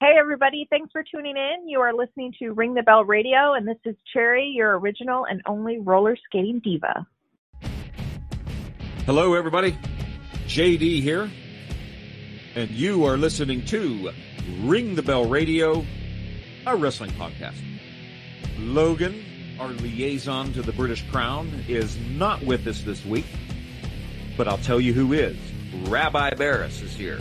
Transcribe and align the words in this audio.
Hey, 0.00 0.14
everybody. 0.16 0.64
Thanks 0.70 0.92
for 0.92 1.02
tuning 1.02 1.36
in. 1.36 1.68
You 1.68 1.80
are 1.80 1.92
listening 1.92 2.32
to 2.38 2.52
Ring 2.52 2.72
the 2.72 2.84
Bell 2.84 3.02
Radio, 3.04 3.54
and 3.54 3.66
this 3.66 3.78
is 3.84 3.96
Cherry, 4.12 4.44
your 4.44 4.78
original 4.78 5.26
and 5.26 5.42
only 5.44 5.80
roller 5.80 6.16
skating 6.24 6.60
diva. 6.60 7.04
Hello, 9.06 9.34
everybody. 9.34 9.76
JD 10.46 11.02
here, 11.02 11.28
and 12.54 12.70
you 12.70 13.06
are 13.06 13.16
listening 13.16 13.64
to 13.66 14.12
Ring 14.60 14.94
the 14.94 15.02
Bell 15.02 15.24
Radio, 15.24 15.84
our 16.64 16.76
wrestling 16.76 17.10
podcast. 17.10 17.60
Logan, 18.56 19.56
our 19.58 19.70
liaison 19.70 20.52
to 20.52 20.62
the 20.62 20.72
British 20.74 21.04
Crown, 21.10 21.50
is 21.66 21.98
not 22.10 22.40
with 22.44 22.68
us 22.68 22.82
this 22.82 23.04
week, 23.04 23.26
but 24.36 24.46
I'll 24.46 24.58
tell 24.58 24.80
you 24.80 24.92
who 24.92 25.12
is. 25.12 25.36
Rabbi 25.88 26.34
Barris 26.34 26.82
is 26.82 26.94
here. 26.94 27.18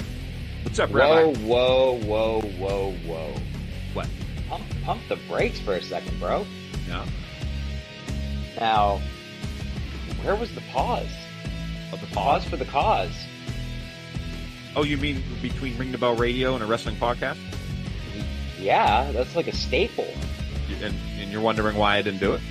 What's 0.67 0.79
up, 0.79 0.89
Whoa, 0.89 1.31
Rabbi? 1.31 1.39
whoa, 1.45 1.97
whoa, 2.01 2.41
whoa, 2.41 2.91
whoa. 3.05 3.33
What? 3.93 4.09
Pump, 4.49 4.63
pump 4.83 5.01
the 5.07 5.15
brakes 5.29 5.61
for 5.61 5.75
a 5.75 5.81
second, 5.81 6.19
bro. 6.19 6.45
Yeah. 6.89 7.05
Now, 8.59 9.01
where 10.23 10.35
was 10.35 10.53
the 10.53 10.61
pause? 10.73 11.09
Of 11.93 12.01
the 12.01 12.07
Pause 12.07 12.43
for 12.43 12.57
the 12.57 12.65
cause. 12.65 13.13
Oh, 14.75 14.83
you 14.83 14.97
mean 14.97 15.23
between 15.41 15.77
Ring 15.77 15.93
the 15.93 15.97
Bell 15.97 16.17
Radio 16.17 16.53
and 16.53 16.61
a 16.61 16.67
wrestling 16.67 16.97
podcast? 16.97 17.39
Yeah, 18.59 19.09
that's 19.13 19.37
like 19.37 19.47
a 19.47 19.55
staple. 19.55 20.13
And, 20.83 20.93
and 21.17 21.31
you're 21.31 21.39
wondering 21.39 21.77
why 21.77 21.95
I 21.95 22.01
didn't 22.01 22.19
do 22.19 22.33
it? 22.33 22.41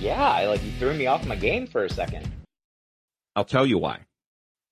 Yeah, 0.00 0.26
I, 0.26 0.46
like 0.46 0.64
you 0.64 0.72
threw 0.78 0.94
me 0.94 1.06
off 1.08 1.26
my 1.26 1.36
game 1.36 1.66
for 1.66 1.84
a 1.84 1.90
second. 1.90 2.26
I'll 3.36 3.44
tell 3.44 3.66
you 3.66 3.76
why. 3.76 4.06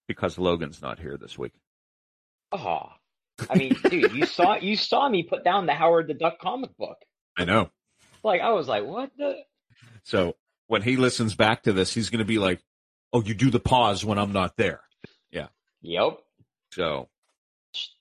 Because 0.09 0.39
Logan's 0.39 0.81
not 0.81 0.99
here 0.99 1.19
this 1.19 1.37
week. 1.39 1.53
Oh, 2.55 2.93
I 3.51 3.57
mean, 3.57 3.77
dude, 3.91 4.13
you 4.13 4.27
saw 4.27 4.57
you 4.57 4.77
saw 4.77 5.09
me 5.09 5.25
put 5.25 5.43
down 5.45 5.67
the 5.67 5.75
Howard 5.75 6.07
the 6.07 6.15
Duck 6.15 6.39
comic 6.39 6.77
book. 6.77 6.99
I 7.37 7.45
know. 7.45 7.71
Like 8.23 8.41
I 8.41 8.51
was 8.53 8.69
like, 8.69 8.85
what 8.85 9.11
the? 9.19 9.39
So 10.05 10.37
when 10.69 10.83
he 10.83 10.97
listens 10.97 11.35
back 11.35 11.65
to 11.65 11.73
this, 11.73 11.93
he's 11.93 12.11
going 12.11 12.21
to 12.21 12.25
be 12.25 12.39
like, 12.39 12.61
"Oh, 13.13 13.23
you 13.23 13.35
do 13.35 13.51
the 13.51 13.61
pause 13.61 14.05
when 14.05 14.19
I'm 14.19 14.33
not 14.33 14.57
there." 14.57 14.81
Yeah. 15.33 15.49
Yep, 15.83 16.19
So 16.73 17.09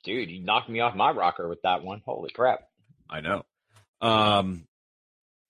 dude, 0.04 0.30
you 0.30 0.40
knocked 0.42 0.70
me 0.70 0.80
off 0.82 0.96
my 0.96 1.12
rocker 1.12 1.48
with 1.50 1.62
that 1.64 1.84
one. 1.84 2.02
Holy 2.06 2.30
crap! 2.30 2.62
I 3.10 3.22
know. 3.22 3.44
Um, 4.02 4.68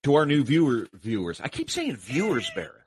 to 0.04 0.14
our 0.14 0.26
new 0.26 0.44
viewer 0.44 0.88
viewers, 0.94 1.40
I 1.40 1.48
keep 1.48 1.70
saying 1.70 1.96
viewers, 1.96 2.50
Barrett. 2.54 2.82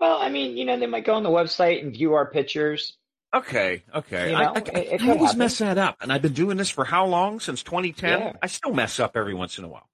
Well, 0.00 0.18
I 0.18 0.28
mean, 0.28 0.56
you 0.56 0.64
know, 0.64 0.78
they 0.78 0.86
might 0.86 1.04
go 1.04 1.14
on 1.14 1.22
the 1.22 1.30
website 1.30 1.82
and 1.82 1.92
view 1.92 2.14
our 2.14 2.26
pictures. 2.30 2.96
Okay, 3.34 3.82
okay. 3.94 4.30
You 4.30 4.36
I, 4.36 4.44
know, 4.44 4.52
I, 4.54 4.58
I, 4.58 4.78
it 4.80 5.02
I 5.02 5.08
always 5.08 5.22
happen. 5.26 5.38
mess 5.38 5.58
that 5.58 5.76
up, 5.78 5.96
and 6.00 6.12
I've 6.12 6.22
been 6.22 6.32
doing 6.34 6.56
this 6.56 6.70
for 6.70 6.84
how 6.84 7.06
long? 7.06 7.40
Since 7.40 7.62
2010. 7.64 8.18
Yeah. 8.20 8.32
I 8.42 8.46
still 8.46 8.72
mess 8.72 9.00
up 9.00 9.16
every 9.16 9.34
once 9.34 9.58
in 9.58 9.64
a 9.64 9.68
while. 9.68 9.88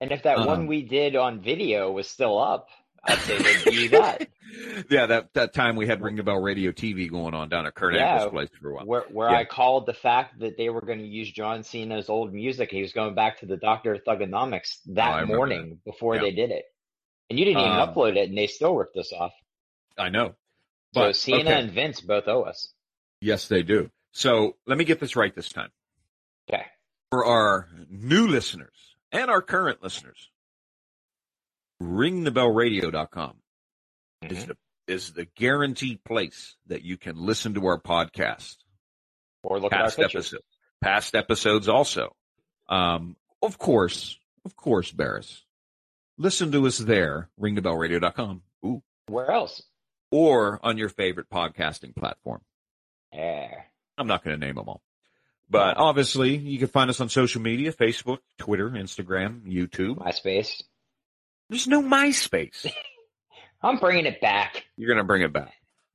And 0.00 0.10
if 0.12 0.22
that 0.22 0.38
Um, 0.38 0.46
one 0.46 0.66
we 0.68 0.82
did 0.82 1.16
on 1.16 1.40
video 1.40 1.90
was 1.92 2.08
still 2.08 2.38
up, 2.38 2.68
I'd 3.04 3.18
say 3.18 3.36
they'd 3.38 3.72
view 3.72 3.88
that. 3.90 4.28
yeah, 4.90 5.06
that 5.06 5.34
that 5.34 5.52
time 5.54 5.76
we 5.76 5.86
had 5.86 6.00
Ring 6.02 6.16
the 6.16 6.22
Bell 6.22 6.40
Radio 6.40 6.70
TV 6.72 7.10
going 7.10 7.34
on 7.34 7.48
down 7.48 7.66
at 7.66 7.74
Kurt 7.74 7.94
Yeah. 7.94 8.14
Angle's 8.14 8.30
place 8.32 8.48
for 8.60 8.70
a 8.70 8.74
while. 8.74 8.86
Where 8.86 9.04
where 9.10 9.30
Yeah. 9.30 9.38
I 9.38 9.44
called 9.44 9.86
the 9.86 9.92
fact 9.94 10.38
that 10.40 10.56
they 10.56 10.68
were 10.70 10.80
going 10.80 10.98
to 11.00 11.06
use 11.06 11.30
John 11.30 11.62
Cena's 11.64 12.08
old 12.08 12.32
music. 12.32 12.70
He 12.70 12.80
was 12.80 12.92
going 12.92 13.14
back 13.14 13.40
to 13.40 13.46
the 13.46 13.56
Doctor 13.56 13.94
of 13.94 14.04
Thuganomics 14.04 14.78
Oh, 14.88 14.92
I 14.92 15.20
that 15.20 15.26
morning 15.28 15.80
before 15.84 16.14
Yeah. 16.14 16.22
they 16.22 16.30
did 16.32 16.50
it. 16.50 16.64
And 17.28 17.38
you 17.38 17.44
didn't 17.44 17.60
even 17.60 17.72
Um, 17.72 17.88
upload 17.92 18.16
it, 18.16 18.28
and 18.30 18.38
they 18.38 18.46
still 18.46 18.74
ripped 18.74 18.96
us 18.96 19.12
off. 19.12 19.32
I 19.98 20.08
know. 20.08 20.34
So 20.94 21.12
Cena 21.12 21.40
okay. 21.40 21.60
and 21.60 21.70
Vince 21.70 22.00
both 22.00 22.26
owe 22.28 22.42
us. 22.44 22.72
Yes, 23.20 23.48
they 23.48 23.62
do. 23.62 23.90
So 24.12 24.56
let 24.66 24.78
me 24.78 24.84
get 24.84 25.00
this 25.00 25.16
right 25.16 25.34
this 25.34 25.48
time. 25.50 25.70
Okay. 26.50 26.64
for 27.10 27.24
our 27.24 27.68
new 27.90 28.26
listeners 28.28 28.96
and 29.12 29.30
our 29.30 29.40
current 29.42 29.82
listeners, 29.82 30.30
ringthebellradio.com 31.82 33.36
Mhm. 34.24 34.32
Is 34.32 34.46
the 34.46 34.56
is 34.88 35.12
the 35.12 35.26
guaranteed 35.26 36.02
place 36.02 36.56
that 36.66 36.82
you 36.82 36.96
can 36.96 37.16
listen 37.16 37.52
to 37.54 37.66
our 37.66 37.78
podcast. 37.80 38.56
Or 39.42 39.60
look 39.60 39.70
past 39.70 39.98
at 39.98 40.02
our 40.04 40.06
pictures. 40.08 40.28
episodes. 40.32 40.46
Past 40.82 41.14
episodes 41.14 41.68
also. 41.68 42.16
Um, 42.70 43.16
of 43.42 43.58
course, 43.58 44.18
of 44.46 44.56
course, 44.56 44.90
Barris. 44.90 45.44
Listen 46.16 46.50
to 46.52 46.66
us 46.66 46.78
there, 46.78 47.28
ringthebellradio.com. 47.38 48.42
Ooh. 48.64 48.82
Where 49.08 49.30
else? 49.30 49.62
Or 50.10 50.58
on 50.64 50.78
your 50.78 50.88
favorite 50.88 51.28
podcasting 51.28 51.94
platform. 51.94 52.40
I'm 53.12 54.06
not 54.06 54.24
going 54.24 54.38
to 54.38 54.46
name 54.46 54.56
them 54.56 54.68
all. 54.68 54.82
But 55.50 55.78
obviously, 55.78 56.36
you 56.36 56.58
can 56.58 56.68
find 56.68 56.90
us 56.90 57.00
on 57.00 57.08
social 57.08 57.40
media, 57.40 57.72
Facebook, 57.72 58.18
Twitter, 58.36 58.68
Instagram, 58.70 59.42
YouTube. 59.46 59.96
MySpace. 59.96 60.62
There's 61.48 61.66
no 61.66 61.82
MySpace. 61.82 62.70
I'm 63.62 63.78
bringing 63.78 64.06
it 64.06 64.20
back. 64.20 64.64
You're 64.76 64.88
going 64.88 64.98
to 64.98 65.04
bring 65.04 65.22
it 65.22 65.32
back. 65.32 65.54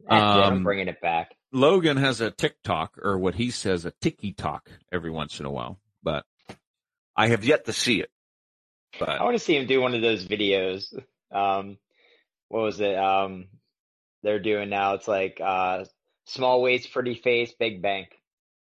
That's 0.10 0.22
it, 0.22 0.44
Um, 0.44 0.54
I'm 0.54 0.64
bringing 0.64 0.88
it 0.88 1.00
back. 1.02 1.36
Logan 1.52 1.98
has 1.98 2.20
a 2.20 2.32
TikTok, 2.32 2.98
or 3.02 3.18
what 3.20 3.36
he 3.36 3.52
says, 3.52 3.86
a 3.86 3.94
Tiki 4.02 4.34
Talk 4.34 4.70
every 4.92 5.12
once 5.12 5.40
in 5.40 5.46
a 5.46 5.52
while, 5.52 5.80
but 6.02 6.26
I 7.16 7.28
have 7.28 7.46
yet 7.46 7.66
to 7.66 7.74
see 7.74 8.02
it. 8.02 8.10
I 9.00 9.24
want 9.24 9.36
to 9.36 9.44
see 9.44 9.56
him 9.56 9.68
do 9.68 9.80
one 9.80 9.94
of 9.94 10.02
those 10.02 10.26
videos. 10.26 10.94
Um, 11.32 11.78
what 12.50 12.64
was 12.64 12.80
it? 12.80 12.96
Um, 12.96 13.48
they're 14.24 14.40
doing 14.40 14.70
now. 14.70 14.96
It's 14.96 15.08
like 15.08 15.40
uh, 15.44 15.86
small 16.26 16.62
waist, 16.62 16.92
pretty 16.92 17.16
face, 17.16 17.54
big 17.60 17.82
bank. 17.82 18.10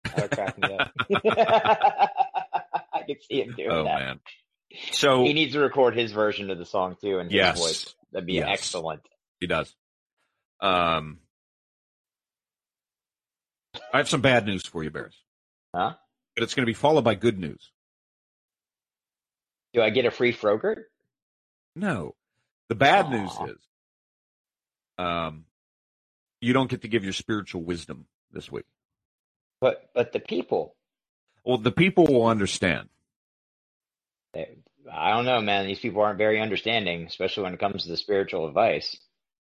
That 0.05 0.31
crack 0.31 0.59
me 0.59 0.73
up. 0.77 0.91
I 2.93 3.03
could 3.07 3.23
see 3.23 3.43
him 3.43 3.55
doing 3.57 3.71
oh 3.71 3.85
that. 3.85 3.99
man, 3.99 4.21
so 4.93 5.25
He 5.25 5.33
needs 5.33 5.53
to 5.53 5.61
record 5.61 5.95
his 5.97 6.13
version 6.13 6.51
of 6.51 6.59
the 6.59 6.65
song 6.67 6.97
too 7.01 7.19
his 7.19 7.33
yes, 7.33 7.59
voice. 7.59 7.95
That'd 8.13 8.27
be 8.27 8.35
Yes. 8.35 8.49
excellent. 8.51 9.03
he 9.41 9.47
does. 9.47 9.73
Um, 10.61 11.19
I 13.93 13.99
have 13.99 14.09
some 14.09 14.21
bad 14.21 14.47
news 14.47 14.67
for 14.67 14.83
you, 14.83 14.91
Bears, 14.91 15.15
Huh? 15.75 15.95
but 16.35 16.43
it's 16.45 16.55
going 16.55 16.65
to 16.65 16.71
be 16.71 16.75
followed 16.75 17.05
by 17.05 17.15
good 17.15 17.39
news. 17.39 17.71
Do 19.73 19.81
I 19.83 19.91
get 19.91 20.05
a 20.07 20.11
free 20.11 20.33
Frogurt? 20.33 20.87
No, 21.77 22.17
the 22.69 22.75
bad 22.75 23.07
Aw. 23.07 23.11
news 23.11 23.31
is, 23.57 23.63
um, 24.99 25.45
you 26.41 26.53
don't 26.53 26.71
get 26.71 26.83
to 26.83 26.89
give 26.89 27.05
your 27.05 27.13
spiritual 27.13 27.63
wisdom 27.63 28.07
this 28.33 28.51
week. 28.51 28.67
But 29.61 29.91
but 29.95 30.13
the 30.13 30.21
people, 30.21 30.75
Well, 31.45 31.59
the 31.59 31.73
people 31.73 32.07
will 32.07 32.27
understand. 32.27 32.89
they, 34.33 34.57
I 34.91 35.11
don't 35.11 35.25
know, 35.27 35.41
man. 35.41 35.67
These 35.67 35.81
people 35.81 36.03
aren't 36.03 36.19
very 36.19 36.41
understanding, 36.41 37.07
especially 37.07 37.43
when 37.45 37.55
it 37.55 37.61
comes 37.61 37.83
to 37.85 37.91
the 37.91 37.97
spiritual 37.97 38.49
advice. 38.49 38.97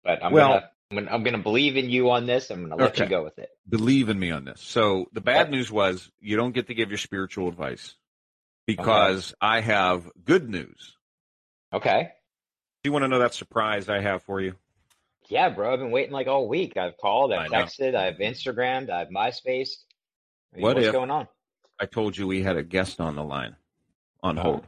But 0.05 0.25
I'm 0.25 0.33
Well- 0.33 0.49
gonna 0.49 0.71
I'm 0.91 0.97
gonna, 0.97 1.11
I'm 1.11 1.23
gonna 1.23 1.39
believe 1.43 1.77
in 1.77 1.91
you 1.91 2.11
on 2.11 2.25
this. 2.25 2.51
I'm 2.51 2.63
gonna 2.63 2.77
let 2.77 2.93
Okay. 2.93 3.05
you 3.05 3.11
go 3.11 3.23
with 3.23 3.39
it. 3.39 3.51
believe 3.69 4.09
in 4.09 4.19
me 4.19 4.31
on 4.31 4.47
this. 4.47 4.63
So 4.63 5.07
the 5.13 5.21
bad 5.21 5.43
Okay. 5.49 5.51
news 5.51 5.71
was 5.71 6.11
you 6.21 6.37
don't 6.39 6.53
get 6.53 6.69
to 6.69 6.75
give 6.75 6.89
your 6.91 6.97
spiritual 6.99 7.49
advice 7.49 7.95
because 8.67 9.35
I 9.41 9.61
have 9.61 10.11
good 10.25 10.49
news. 10.49 10.97
Okay. 11.73 12.05
Do 12.83 12.89
you 12.89 12.93
want 12.93 13.03
to 13.05 13.09
know 13.09 13.19
that 13.19 13.35
surprise 13.35 13.91
I 13.91 14.01
have 14.01 14.23
for 14.23 14.41
you? 14.41 14.55
Yeah, 15.29 15.51
bro. 15.51 15.73
I've 15.73 15.79
been 15.79 15.91
waiting 15.91 16.13
like 16.13 16.27
all 16.27 16.49
week. 16.49 16.77
I've 16.77 16.97
called, 16.97 17.33
I've 17.33 17.41
I 17.41 17.49
know. 17.49 17.65
texted, 17.65 17.95
I've 17.95 18.17
Instagrammed, 18.17 18.91
I've 18.91 19.09
MySpace. 19.09 19.71
What 20.55 20.77
what's 20.77 20.91
going 20.91 21.11
on? 21.11 21.29
I 21.79 21.87
told 21.87 22.17
you 22.17 22.27
we 22.27 22.43
had 22.43 22.57
a 22.57 22.63
guest 22.63 23.01
on 23.01 23.15
the 23.15 23.23
line 23.25 23.57
on 24.23 24.39
Oh. 24.39 24.43
hold. 24.43 24.67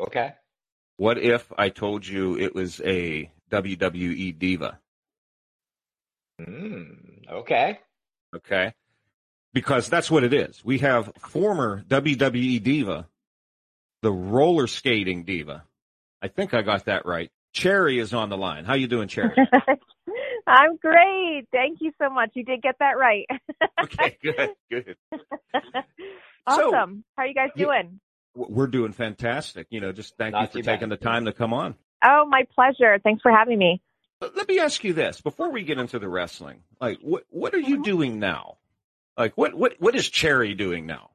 Okay. 0.00 0.32
What 0.98 1.18
if 1.18 1.52
I 1.58 1.68
told 1.68 2.06
you 2.06 2.38
it 2.38 2.54
was 2.54 2.80
a 2.84 3.30
WWE 3.50 4.38
diva? 4.38 4.78
Mm, 6.40 7.28
okay. 7.30 7.80
Okay. 8.34 8.72
Because 9.52 9.88
that's 9.88 10.10
what 10.10 10.22
it 10.24 10.32
is. 10.32 10.62
We 10.64 10.78
have 10.78 11.12
former 11.18 11.82
WWE 11.88 12.62
diva, 12.62 13.08
the 14.02 14.12
roller 14.12 14.66
skating 14.66 15.24
diva. 15.24 15.64
I 16.22 16.28
think 16.28 16.54
I 16.54 16.62
got 16.62 16.84
that 16.86 17.06
right. 17.06 17.30
Cherry 17.52 17.98
is 17.98 18.12
on 18.12 18.28
the 18.28 18.36
line. 18.36 18.64
How 18.64 18.74
you 18.74 18.86
doing, 18.86 19.08
Cherry? 19.08 19.34
I'm 20.46 20.76
great. 20.76 21.44
Thank 21.52 21.78
you 21.80 21.92
so 22.00 22.10
much. 22.10 22.30
You 22.34 22.44
did 22.44 22.62
get 22.62 22.76
that 22.80 22.96
right. 22.98 23.26
okay, 23.82 24.16
good, 24.22 24.50
good. 24.70 24.96
awesome. 26.46 27.04
How 27.16 27.24
are 27.24 27.26
you 27.26 27.34
guys 27.34 27.48
doing? 27.56 27.98
W- 28.36 28.54
We're 28.54 28.66
doing 28.66 28.92
fantastic. 28.92 29.66
You 29.70 29.80
know, 29.80 29.92
just 29.92 30.16
thank 30.16 30.32
Not 30.32 30.42
you 30.42 30.46
for 30.48 30.52
too 30.58 30.62
bad. 30.62 30.72
taking 30.74 30.88
the 30.90 30.96
time 30.96 31.24
to 31.24 31.32
come 31.32 31.52
on. 31.52 31.74
Oh, 32.04 32.26
my 32.28 32.46
pleasure. 32.54 32.98
Thanks 33.02 33.22
for 33.22 33.32
having 33.32 33.58
me. 33.58 33.80
Let 34.20 34.48
me 34.48 34.60
ask 34.60 34.82
you 34.84 34.92
this 34.92 35.20
before 35.20 35.50
we 35.50 35.62
get 35.62 35.78
into 35.78 35.98
the 35.98 36.08
wrestling. 36.08 36.62
Like, 36.80 36.98
what 37.02 37.24
what 37.30 37.54
are 37.54 37.58
Mm-hmm. 37.58 37.68
you 37.68 37.82
doing 37.82 38.18
now? 38.18 38.56
Like, 39.16 39.36
what 39.36 39.54
what 39.54 39.74
what 39.78 39.94
is 39.94 40.08
Cherry 40.08 40.54
doing 40.54 40.86
now? 40.86 41.10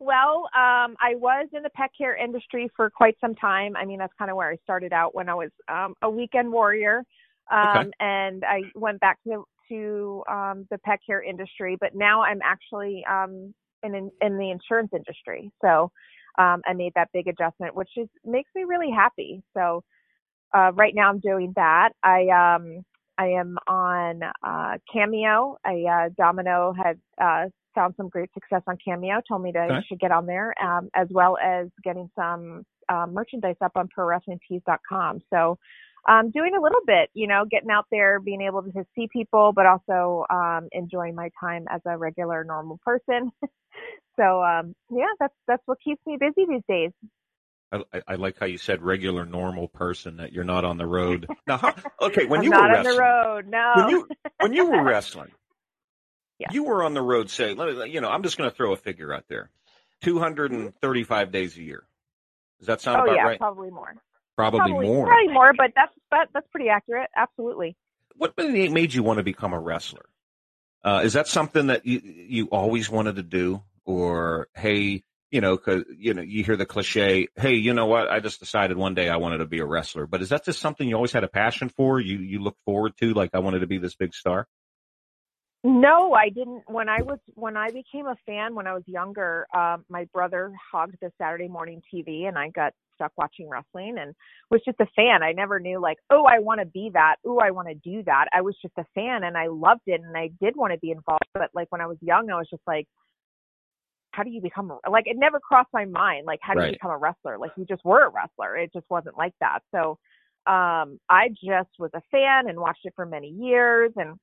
Well, 0.00 0.44
um, 0.56 0.96
I 0.98 1.14
was 1.14 1.46
in 1.52 1.62
the 1.62 1.70
pet 1.70 1.90
care 1.96 2.16
industry 2.16 2.70
for 2.74 2.88
quite 2.90 3.16
some 3.20 3.34
time. 3.34 3.76
I 3.76 3.84
mean, 3.84 3.98
that's 3.98 4.12
kind 4.18 4.30
of 4.30 4.36
where 4.36 4.50
I 4.50 4.56
started 4.64 4.92
out 4.92 5.14
when 5.14 5.28
I 5.28 5.34
was 5.34 5.50
um, 5.68 5.94
a 6.02 6.10
weekend 6.10 6.50
warrior, 6.50 7.04
um, 7.52 7.66
Okay. 7.68 7.90
and 8.00 8.44
I 8.44 8.62
went 8.74 9.00
back 9.00 9.18
to 9.24 9.44
to 9.68 10.24
um, 10.28 10.66
the 10.70 10.78
pet 10.78 10.98
care 11.06 11.22
industry. 11.22 11.76
But 11.78 11.94
now 11.94 12.22
I'm 12.22 12.40
actually 12.42 13.04
um, 13.08 13.54
in 13.82 14.10
in 14.20 14.38
the 14.38 14.50
insurance 14.50 14.90
industry. 14.94 15.52
So 15.60 15.92
um, 16.38 16.62
I 16.66 16.72
made 16.72 16.94
that 16.94 17.10
big 17.12 17.28
adjustment, 17.28 17.76
which 17.76 17.90
is 17.96 18.08
makes 18.24 18.50
me 18.54 18.64
really 18.64 18.90
happy. 18.90 19.42
So 19.54 19.84
uh, 20.54 20.72
right 20.74 20.94
now 20.94 21.10
I'm 21.10 21.20
doing 21.20 21.52
that. 21.56 21.90
I 22.02 22.28
um, 22.28 22.84
I 23.20 23.26
am 23.38 23.58
on 23.68 24.22
uh, 24.42 24.78
Cameo. 24.90 25.58
I 25.62 26.06
uh, 26.06 26.08
Domino 26.16 26.72
had 26.72 26.98
uh, 27.20 27.50
found 27.74 27.92
some 27.98 28.08
great 28.08 28.30
success 28.32 28.62
on 28.66 28.78
Cameo. 28.82 29.20
Told 29.28 29.42
me 29.42 29.52
to 29.52 29.58
okay. 29.58 29.86
should 29.86 30.00
get 30.00 30.10
on 30.10 30.24
there, 30.24 30.54
um, 30.62 30.88
as 30.94 31.06
well 31.10 31.36
as 31.36 31.68
getting 31.84 32.10
some 32.18 32.64
uh, 32.88 33.06
merchandise 33.06 33.56
up 33.60 33.72
on 33.76 33.88
ProWrestlingTees.com. 33.88 35.20
So 35.28 35.58
um, 36.08 36.30
doing 36.30 36.52
a 36.58 36.62
little 36.62 36.80
bit, 36.86 37.10
you 37.12 37.26
know, 37.26 37.44
getting 37.50 37.70
out 37.70 37.84
there, 37.90 38.20
being 38.20 38.40
able 38.40 38.62
to 38.62 38.84
see 38.94 39.06
people, 39.12 39.52
but 39.54 39.66
also 39.66 40.24
um, 40.30 40.68
enjoying 40.72 41.14
my 41.14 41.28
time 41.38 41.66
as 41.68 41.82
a 41.84 41.98
regular, 41.98 42.42
normal 42.42 42.80
person. 42.82 43.30
so 44.18 44.42
um, 44.42 44.74
yeah, 44.90 45.12
that's 45.18 45.34
that's 45.46 45.62
what 45.66 45.76
keeps 45.84 46.00
me 46.06 46.16
busy 46.18 46.46
these 46.48 46.62
days. 46.66 46.90
I, 47.72 48.02
I, 48.08 48.14
like 48.16 48.38
how 48.38 48.46
you 48.46 48.58
said 48.58 48.82
regular, 48.82 49.24
normal 49.24 49.68
person 49.68 50.16
that 50.16 50.32
you're 50.32 50.44
not 50.44 50.64
on 50.64 50.76
the 50.76 50.86
road. 50.86 51.26
Now, 51.46 51.56
how, 51.58 51.74
okay, 52.00 52.26
when 52.26 52.40
I'm 52.40 52.44
you 52.44 52.50
not 52.50 52.70
were 52.70 52.76
on 52.76 52.84
the 52.84 52.98
road, 52.98 53.46
no. 53.48 53.72
When 53.76 53.88
you 53.88 54.08
when 54.40 54.52
you 54.52 54.70
were 54.70 54.82
wrestling, 54.84 55.30
yeah. 56.38 56.48
you 56.52 56.64
were 56.64 56.82
on 56.84 56.94
the 56.94 57.02
road. 57.02 57.30
Say, 57.30 57.54
let 57.54 57.76
me, 57.76 57.90
you 57.90 58.00
know, 58.00 58.08
I'm 58.08 58.22
just 58.22 58.36
going 58.36 58.50
to 58.50 58.54
throw 58.54 58.72
a 58.72 58.76
figure 58.76 59.12
out 59.12 59.24
there: 59.28 59.50
235 60.02 61.32
days 61.32 61.56
a 61.56 61.62
year. 61.62 61.84
Does 62.58 62.66
that 62.66 62.80
sound 62.80 63.00
oh, 63.00 63.04
about 63.04 63.16
yeah, 63.16 63.22
right? 63.22 63.38
Probably 63.38 63.70
more. 63.70 63.94
Probably, 64.36 64.60
probably 64.60 64.86
more. 64.86 65.06
Probably 65.06 65.32
more, 65.32 65.52
but 65.56 65.72
that's 65.74 65.92
but 66.10 66.28
that's 66.32 66.46
pretty 66.48 66.68
accurate. 66.68 67.10
Absolutely. 67.16 67.76
What 68.16 68.36
made 68.36 68.92
you 68.92 69.02
want 69.02 69.18
to 69.18 69.22
become 69.22 69.52
a 69.52 69.60
wrestler? 69.60 70.06
Uh, 70.84 71.02
is 71.04 71.14
that 71.14 71.28
something 71.28 71.68
that 71.68 71.86
you 71.86 72.00
you 72.04 72.46
always 72.46 72.90
wanted 72.90 73.16
to 73.16 73.22
do, 73.22 73.62
or 73.84 74.48
hey, 74.54 75.02
you 75.30 75.40
know, 75.40 75.56
because 75.56 75.84
you 75.96 76.14
know 76.14 76.22
you 76.22 76.44
hear 76.44 76.56
the 76.56 76.66
cliche, 76.66 77.28
hey, 77.36 77.54
you 77.54 77.72
know 77.72 77.86
what? 77.86 78.10
I 78.10 78.20
just 78.20 78.40
decided 78.40 78.76
one 78.76 78.94
day 78.94 79.08
I 79.08 79.16
wanted 79.16 79.38
to 79.38 79.46
be 79.46 79.60
a 79.60 79.64
wrestler. 79.64 80.06
But 80.06 80.22
is 80.22 80.30
that 80.30 80.44
just 80.44 80.60
something 80.60 80.88
you 80.88 80.96
always 80.96 81.12
had 81.12 81.24
a 81.24 81.28
passion 81.28 81.68
for? 81.68 82.00
You 82.00 82.18
you 82.18 82.40
look 82.40 82.56
forward 82.64 82.94
to, 82.98 83.14
like 83.14 83.30
I 83.34 83.38
wanted 83.38 83.60
to 83.60 83.66
be 83.66 83.78
this 83.78 83.94
big 83.94 84.14
star. 84.14 84.46
No, 85.62 86.14
I 86.14 86.30
didn't. 86.30 86.62
When 86.66 86.88
I 86.88 87.02
was 87.02 87.18
when 87.34 87.56
I 87.56 87.68
became 87.68 88.06
a 88.06 88.16
fan 88.26 88.54
when 88.54 88.66
I 88.66 88.72
was 88.72 88.82
younger, 88.86 89.46
um, 89.54 89.84
my 89.88 90.06
brother 90.12 90.52
hogged 90.72 90.96
the 91.00 91.12
Saturday 91.18 91.48
morning 91.48 91.82
TV, 91.92 92.26
and 92.26 92.38
I 92.38 92.48
got 92.48 92.72
stuck 92.94 93.12
watching 93.16 93.48
wrestling 93.48 93.96
and 93.98 94.14
was 94.50 94.62
just 94.64 94.80
a 94.80 94.86
fan. 94.96 95.22
I 95.22 95.32
never 95.32 95.60
knew 95.60 95.80
like, 95.80 95.98
oh, 96.10 96.24
I 96.24 96.38
want 96.38 96.60
to 96.60 96.66
be 96.66 96.90
that. 96.94 97.16
Oh, 97.26 97.38
I 97.38 97.50
want 97.50 97.68
to 97.68 97.74
do 97.74 98.02
that. 98.04 98.26
I 98.34 98.40
was 98.40 98.56
just 98.62 98.74
a 98.78 98.86
fan, 98.94 99.22
and 99.22 99.36
I 99.36 99.48
loved 99.48 99.82
it, 99.86 100.00
and 100.00 100.16
I 100.16 100.30
did 100.40 100.56
want 100.56 100.72
to 100.72 100.78
be 100.78 100.90
involved. 100.90 101.26
But 101.34 101.50
like 101.54 101.70
when 101.70 101.82
I 101.82 101.86
was 101.86 101.98
young, 102.00 102.30
I 102.30 102.36
was 102.36 102.48
just 102.50 102.62
like, 102.66 102.86
how 104.12 104.22
do 104.22 104.30
you 104.30 104.40
become 104.40 104.72
like? 104.88 105.06
It 105.06 105.16
never 105.16 105.40
crossed 105.40 105.70
my 105.72 105.84
mind 105.84 106.26
like 106.26 106.40
how 106.42 106.54
do 106.54 106.60
right. 106.60 106.66
you 106.66 106.72
become 106.72 106.90
a 106.90 106.98
wrestler? 106.98 107.38
Like 107.38 107.52
you 107.56 107.64
just 107.64 107.84
were 107.84 108.06
a 108.06 108.10
wrestler. 108.10 108.56
It 108.56 108.72
just 108.72 108.86
wasn't 108.90 109.16
like 109.16 109.34
that. 109.40 109.60
So 109.74 109.98
um 110.46 110.98
I 111.08 111.28
just 111.28 111.70
was 111.78 111.90
a 111.94 112.02
fan 112.10 112.48
and 112.48 112.58
watched 112.58 112.84
it 112.84 112.94
for 112.96 113.06
many 113.06 113.28
years 113.28 113.92
and 113.96 114.18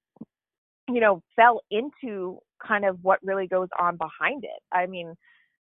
you 0.90 1.02
know, 1.02 1.22
fell 1.36 1.62
into 1.70 2.40
kind 2.66 2.86
of 2.86 2.98
what 3.02 3.20
really 3.24 3.48
goes 3.48 3.68
on 3.80 3.98
behind 3.98 4.44
it. 4.44 4.62
I 4.72 4.86
mean, 4.86 5.16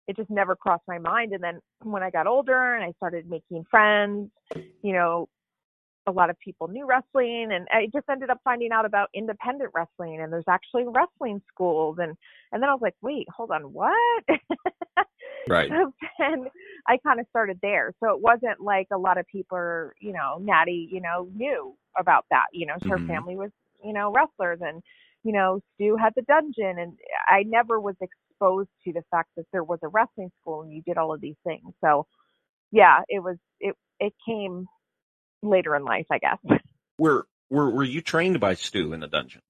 it 0.08 0.16
just 0.16 0.30
never 0.30 0.56
crossed 0.56 0.82
my 0.88 0.98
mind. 0.98 1.32
And 1.32 1.42
then 1.42 1.60
when 1.82 2.02
I 2.02 2.10
got 2.10 2.26
older 2.26 2.74
and 2.74 2.84
I 2.84 2.92
started 2.92 3.28
making 3.28 3.64
friends, 3.70 4.30
you 4.82 4.92
know, 4.92 5.28
a 6.10 6.12
lot 6.12 6.30
of 6.30 6.38
people 6.40 6.68
knew 6.68 6.86
wrestling 6.86 7.50
and 7.52 7.68
I 7.72 7.86
just 7.92 8.08
ended 8.10 8.30
up 8.30 8.40
finding 8.44 8.72
out 8.72 8.86
about 8.86 9.08
independent 9.14 9.70
wrestling 9.74 10.20
and 10.20 10.32
there's 10.32 10.44
actually 10.48 10.84
wrestling 10.88 11.42
schools 11.52 11.98
and 12.00 12.16
and 12.52 12.62
then 12.62 12.70
I 12.70 12.74
was 12.74 12.82
like, 12.82 12.96
wait, 13.02 13.26
hold 13.34 13.50
on, 13.52 13.72
what? 13.72 14.24
Right. 15.46 15.76
and 16.18 16.48
I 16.88 16.98
kind 17.06 17.20
of 17.20 17.26
started 17.30 17.58
there. 17.62 17.92
So 18.02 18.10
it 18.14 18.20
wasn't 18.20 18.60
like 18.60 18.88
a 18.92 18.98
lot 18.98 19.18
of 19.18 19.26
people 19.28 19.56
are, 19.58 19.94
you 20.00 20.12
know, 20.12 20.38
Natty, 20.40 20.88
you 20.92 21.00
know, 21.00 21.28
knew 21.34 21.74
about 21.98 22.26
that. 22.30 22.46
You 22.52 22.66
know, 22.66 22.76
her 22.88 23.00
Mhm. 23.00 23.06
family 23.06 23.36
was, 23.36 23.50
you 23.84 23.92
know, 23.92 24.12
wrestlers 24.12 24.60
and 24.62 24.82
you 25.24 25.32
know, 25.32 25.60
Stu 25.74 25.96
had 25.96 26.12
the 26.16 26.22
dungeon 26.22 26.78
and 26.78 26.98
I 27.28 27.44
never 27.44 27.80
was 27.80 27.96
exposed 28.00 28.70
to 28.84 28.92
the 28.92 29.02
fact 29.10 29.30
that 29.36 29.46
there 29.52 29.64
was 29.64 29.78
a 29.82 29.88
wrestling 29.88 30.30
school 30.40 30.62
and 30.62 30.72
you 30.72 30.82
did 30.86 30.98
all 30.98 31.12
of 31.14 31.20
these 31.20 31.36
things. 31.44 31.72
So 31.84 32.06
yeah, 32.72 33.00
it 33.08 33.20
was 33.22 33.36
it 33.60 33.74
it 34.00 34.14
came 34.26 34.66
later 35.42 35.74
in 35.76 35.84
life, 35.84 36.06
I 36.10 36.18
guess. 36.18 36.38
Were 36.98 37.26
were 37.48 37.70
were 37.70 37.84
you 37.84 38.02
trained 38.02 38.40
by 38.40 38.54
Stu 38.54 38.92
in 38.92 39.00
the 39.00 39.06
dungeon? 39.08 39.40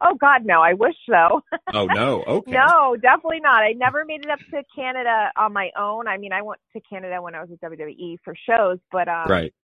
Oh 0.00 0.14
God, 0.20 0.44
no! 0.44 0.60
I 0.60 0.72
wish 0.74 0.96
so. 1.08 1.42
Oh 1.72 1.86
no, 1.86 2.22
okay. 2.22 2.50
no, 2.50 2.96
definitely 2.96 3.40
not. 3.40 3.62
I 3.62 3.72
never 3.72 4.04
made 4.04 4.24
it 4.24 4.30
up 4.30 4.40
to 4.52 4.62
Canada 4.74 5.30
on 5.36 5.52
my 5.52 5.70
own. 5.78 6.08
I 6.08 6.16
mean, 6.18 6.32
I 6.32 6.42
went 6.42 6.60
to 6.74 6.80
Canada 6.80 7.22
when 7.22 7.34
I 7.34 7.42
was 7.42 7.50
at 7.52 7.60
WWE 7.70 8.18
for 8.24 8.34
shows, 8.48 8.78
but 8.90 9.08
um, 9.08 9.26
Right. 9.28 9.54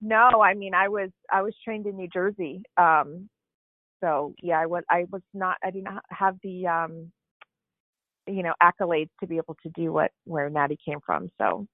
no, 0.00 0.42
I 0.42 0.54
mean, 0.54 0.74
I 0.74 0.88
was 0.88 1.10
I 1.32 1.42
was 1.42 1.54
trained 1.64 1.86
in 1.86 1.96
New 1.96 2.08
Jersey. 2.08 2.62
Um, 2.76 3.28
so 4.00 4.34
yeah, 4.42 4.60
I 4.60 4.66
was 4.66 4.84
I 4.90 5.06
was 5.10 5.22
not 5.32 5.56
I 5.64 5.70
did 5.70 5.84
not 5.84 6.04
have 6.10 6.36
the 6.42 6.66
um, 6.66 7.12
you 8.26 8.42
know, 8.42 8.54
accolades 8.62 9.10
to 9.20 9.26
be 9.26 9.36
able 9.36 9.56
to 9.62 9.70
do 9.70 9.92
what 9.92 10.10
where 10.24 10.50
Natty 10.50 10.78
came 10.84 10.98
from. 11.04 11.28
So 11.38 11.66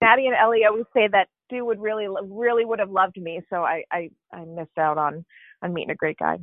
Natty 0.00 0.26
and 0.26 0.34
Ellie 0.36 0.64
always 0.68 0.84
say 0.94 1.08
that 1.10 1.28
Stu 1.46 1.64
would 1.64 1.80
really 1.80 2.06
really 2.22 2.64
would 2.64 2.78
have 2.80 2.90
loved 2.90 3.16
me. 3.20 3.40
So 3.50 3.62
I 3.62 3.84
I 3.90 4.10
I 4.32 4.44
missed 4.44 4.76
out 4.78 4.98
on 4.98 5.24
on 5.62 5.72
meeting 5.74 5.90
a 5.90 5.94
great 5.96 6.18
guy. 6.18 6.38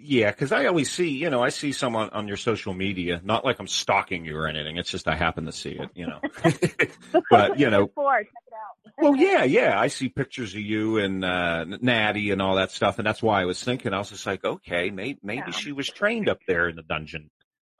Yeah, 0.00 0.30
because 0.30 0.52
I 0.52 0.66
always 0.66 0.88
see, 0.92 1.08
you 1.08 1.28
know, 1.28 1.42
I 1.42 1.48
see 1.48 1.72
someone 1.72 2.10
on 2.10 2.28
your 2.28 2.36
social 2.36 2.72
media, 2.72 3.20
not 3.24 3.44
like 3.44 3.58
I'm 3.58 3.66
stalking 3.66 4.24
you 4.24 4.36
or 4.36 4.46
anything. 4.46 4.76
It's 4.76 4.92
just 4.92 5.08
I 5.08 5.16
happen 5.16 5.46
to 5.46 5.52
see 5.52 5.70
it, 5.70 5.90
you 5.96 6.06
know. 6.06 6.20
but 7.32 7.58
you 7.58 7.68
know, 7.68 7.86
Before, 7.88 8.18
check 8.18 8.28
it 8.46 8.52
out. 8.54 8.92
well, 9.02 9.16
yeah, 9.16 9.42
yeah, 9.42 9.78
I 9.78 9.88
see 9.88 10.08
pictures 10.08 10.54
of 10.54 10.60
you 10.60 10.98
and 10.98 11.24
uh, 11.24 11.64
Natty 11.64 12.30
and 12.30 12.40
all 12.40 12.54
that 12.56 12.70
stuff, 12.70 12.98
and 12.98 13.06
that's 13.08 13.20
why 13.20 13.42
I 13.42 13.44
was 13.46 13.60
thinking. 13.62 13.92
I 13.92 13.98
was 13.98 14.10
just 14.10 14.24
like, 14.24 14.44
okay, 14.44 14.90
maybe 14.90 15.18
maybe 15.20 15.42
Yeah. 15.46 15.50
she 15.50 15.72
was 15.72 15.88
trained 15.88 16.28
up 16.28 16.38
there 16.46 16.68
in 16.68 16.76
the 16.76 16.82
dungeon 16.82 17.28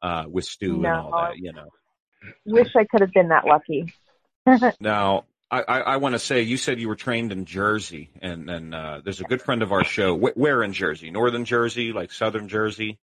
uh, 0.02 0.24
with 0.28 0.44
Stu 0.44 0.74
and 0.84 0.86
all 0.86 1.12
that, 1.12 1.38
you 1.38 1.52
know. 1.52 1.68
Wish 2.46 2.74
I 2.74 2.84
could 2.90 3.00
have 3.00 3.12
been 3.12 3.28
that 3.28 3.44
lucky. 3.46 3.94
Now, 4.80 5.24
I, 5.50 5.62
I, 5.62 5.80
I 5.80 5.96
want 5.98 6.14
to 6.14 6.18
say 6.18 6.42
you 6.42 6.56
said 6.58 6.80
you 6.80 6.88
were 6.88 6.96
trained 6.96 7.32
in 7.32 7.44
Jersey, 7.46 8.10
and 8.22 8.50
and 8.50 8.74
uh, 8.74 9.00
there's 9.04 9.20
a 9.20 9.24
good 9.24 9.42
friend 9.42 9.62
of 9.62 9.72
our 9.72 9.84
show. 9.84 10.16
Wh- 10.18 10.36
where 10.36 10.62
in 10.62 10.72
Jersey? 10.72 11.10
Northern 11.10 11.44
Jersey, 11.44 11.92
like 11.92 12.12
Southern 12.12 12.48
Jersey? 12.48 12.98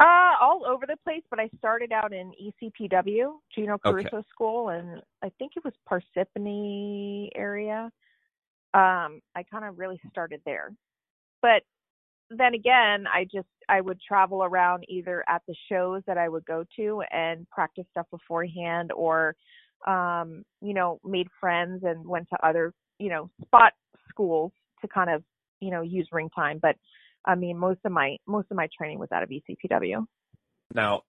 Uh, 0.00 0.32
all 0.40 0.64
over 0.66 0.86
the 0.86 0.96
place, 1.04 1.22
but 1.30 1.40
I 1.40 1.48
started 1.58 1.92
out 1.92 2.12
in 2.12 2.32
ECPW, 2.42 3.34
Gino 3.54 3.78
Okay. 3.86 4.08
Caruso 4.08 4.24
School, 4.30 4.70
and 4.70 5.02
I 5.22 5.30
think 5.38 5.52
it 5.56 5.64
was 5.64 5.74
Parsippany 5.90 7.28
area. 7.34 7.90
Um, 8.74 9.20
I 9.36 9.44
kind 9.50 9.64
of 9.64 9.78
really 9.78 10.00
started 10.10 10.40
there. 10.46 10.72
But 11.42 11.62
then 12.30 12.54
again, 12.54 13.06
I 13.12 13.24
just 13.24 13.48
I 13.68 13.80
would 13.80 14.00
travel 14.06 14.42
around 14.44 14.84
either 14.88 15.24
at 15.28 15.42
the 15.46 15.54
shows 15.70 16.02
that 16.06 16.18
I 16.18 16.28
would 16.28 16.44
go 16.46 16.64
to 16.76 17.02
and 17.12 17.48
practice 17.50 17.84
stuff 17.92 18.06
beforehand 18.10 18.92
or 18.92 19.36
um, 19.86 20.44
you 20.60 20.74
know, 20.74 21.00
made 21.04 21.28
friends 21.40 21.82
and 21.84 22.06
went 22.06 22.28
to 22.30 22.46
other, 22.46 22.72
you 22.98 23.08
know, 23.08 23.30
spot 23.44 23.72
schools 24.08 24.52
to 24.80 24.88
kind 24.88 25.10
of, 25.10 25.22
you 25.60 25.70
know, 25.70 25.82
use 25.82 26.08
ring 26.12 26.30
time. 26.34 26.58
But 26.60 26.76
I 27.24 27.34
mean, 27.34 27.58
most 27.58 27.80
of 27.84 27.92
my 27.92 28.16
most 28.26 28.48
of 28.50 28.56
my 28.56 28.68
training 28.76 28.98
was 28.98 29.10
out 29.12 29.22
of 29.22 29.30
ECPW. 29.30 30.06
Now, 30.74 31.02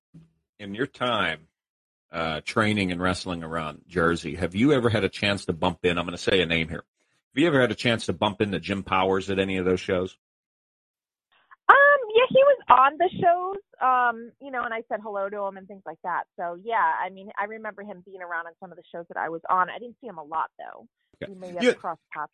in 0.59 0.75
your 0.75 0.87
time 0.87 1.47
uh, 2.11 2.41
training 2.45 2.91
and 2.91 3.01
wrestling 3.01 3.43
around 3.43 3.81
Jersey, 3.87 4.35
have 4.35 4.55
you 4.55 4.73
ever 4.73 4.89
had 4.89 5.03
a 5.03 5.09
chance 5.09 5.45
to 5.45 5.53
bump 5.53 5.79
in? 5.83 5.97
I'm 5.97 6.05
going 6.05 6.17
to 6.17 6.21
say 6.21 6.41
a 6.41 6.45
name 6.45 6.69
here. 6.69 6.83
Have 7.33 7.41
you 7.41 7.47
ever 7.47 7.59
had 7.59 7.71
a 7.71 7.75
chance 7.75 8.05
to 8.05 8.13
bump 8.13 8.41
into 8.41 8.59
Jim 8.59 8.83
Powers 8.83 9.29
at 9.29 9.39
any 9.39 9.57
of 9.57 9.65
those 9.65 9.79
shows? 9.79 10.15
Yeah, 12.13 12.25
he 12.29 12.43
was 12.43 12.59
on 12.69 12.97
the 12.99 13.09
shows, 13.19 13.61
um, 13.81 14.31
you 14.39 14.51
know, 14.51 14.63
and 14.63 14.73
I 14.73 14.83
said 14.87 14.99
hello 15.01 15.29
to 15.29 15.41
him 15.45 15.57
and 15.57 15.67
things 15.67 15.81
like 15.85 15.97
that. 16.03 16.23
So 16.37 16.57
yeah, 16.63 16.91
I 17.03 17.09
mean, 17.09 17.29
I 17.39 17.45
remember 17.45 17.81
him 17.81 18.03
being 18.05 18.21
around 18.21 18.45
on 18.45 18.53
some 18.59 18.71
of 18.71 18.77
the 18.77 18.83
shows 18.91 19.05
that 19.09 19.17
I 19.17 19.29
was 19.29 19.41
on. 19.49 19.69
I 19.69 19.79
didn't 19.79 19.95
see 19.99 20.07
him 20.07 20.19
a 20.19 20.23
lot 20.23 20.51
though. 20.59 20.87
Okay. 21.23 21.33
We 21.33 21.39
may 21.39 21.53
have 21.53 21.63
Yeah. 21.63 21.73
crossed 21.73 22.01
paths 22.13 22.31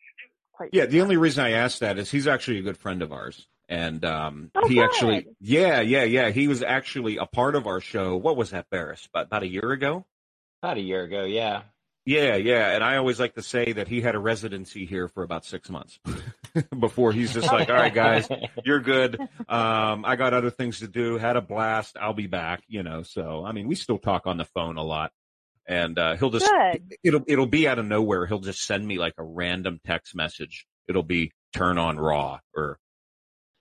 quite. 0.52 0.70
Yeah, 0.72 0.82
a 0.82 0.86
few 0.86 0.92
the 0.92 1.00
only 1.02 1.16
reason 1.16 1.44
I 1.44 1.52
asked 1.52 1.80
that 1.80 1.98
is 1.98 2.10
he's 2.10 2.26
actually 2.26 2.58
a 2.58 2.62
good 2.62 2.76
friend 2.76 3.00
of 3.02 3.10
ours. 3.12 3.46
And 3.70 4.04
um, 4.04 4.50
Oh, 4.54 4.66
he 4.68 4.74
good. 4.74 4.84
actually, 4.84 5.26
yeah, 5.40 5.80
yeah, 5.80 6.02
yeah. 6.02 6.30
He 6.30 6.48
was 6.48 6.62
actually 6.62 7.16
a 7.18 7.26
part 7.26 7.54
of 7.54 7.66
our 7.68 7.80
show. 7.80 8.16
What 8.16 8.36
was 8.36 8.50
that, 8.50 8.68
Barris? 8.68 9.06
About, 9.06 9.26
about 9.26 9.42
a 9.44 9.48
year 9.48 9.70
ago? 9.70 10.04
About 10.62 10.76
a 10.76 10.80
year 10.80 11.04
ago, 11.04 11.24
yeah. 11.24 11.62
Yeah, 12.06 12.36
yeah. 12.36 12.70
And 12.70 12.82
I 12.82 12.96
always 12.96 13.20
like 13.20 13.34
to 13.34 13.42
say 13.42 13.72
that 13.72 13.86
he 13.86 14.00
had 14.00 14.14
a 14.14 14.18
residency 14.18 14.86
here 14.86 15.08
for 15.08 15.22
about 15.22 15.44
six 15.44 15.68
months 15.68 15.98
before 16.78 17.12
he's 17.12 17.32
just 17.32 17.52
like, 17.52 17.68
all 17.68 17.76
right, 17.76 17.92
guys, 17.92 18.28
you're 18.64 18.80
good. 18.80 19.20
Um, 19.48 20.04
I 20.04 20.16
got 20.16 20.32
other 20.32 20.50
things 20.50 20.80
to 20.80 20.88
do. 20.88 21.18
Had 21.18 21.36
a 21.36 21.42
blast. 21.42 21.96
I'll 22.00 22.14
be 22.14 22.26
back. 22.26 22.62
You 22.68 22.82
know. 22.82 23.02
So 23.02 23.44
I 23.44 23.52
mean, 23.52 23.68
we 23.68 23.74
still 23.74 23.98
talk 23.98 24.26
on 24.26 24.38
the 24.38 24.46
phone 24.46 24.76
a 24.76 24.82
lot, 24.82 25.12
and 25.66 25.98
uh, 25.98 26.16
he'll 26.16 26.30
just 26.30 26.50
Good. 26.50 26.94
it'll 27.04 27.24
it'll 27.26 27.46
be 27.46 27.68
out 27.68 27.78
of 27.78 27.84
nowhere. 27.84 28.26
He'll 28.26 28.40
just 28.40 28.64
send 28.64 28.86
me 28.86 28.98
like 28.98 29.14
a 29.18 29.24
random 29.24 29.80
text 29.86 30.14
message. 30.14 30.66
It'll 30.88 31.02
be 31.02 31.32
turn 31.52 31.78
on 31.78 31.98
Raw 31.98 32.40
or 32.54 32.78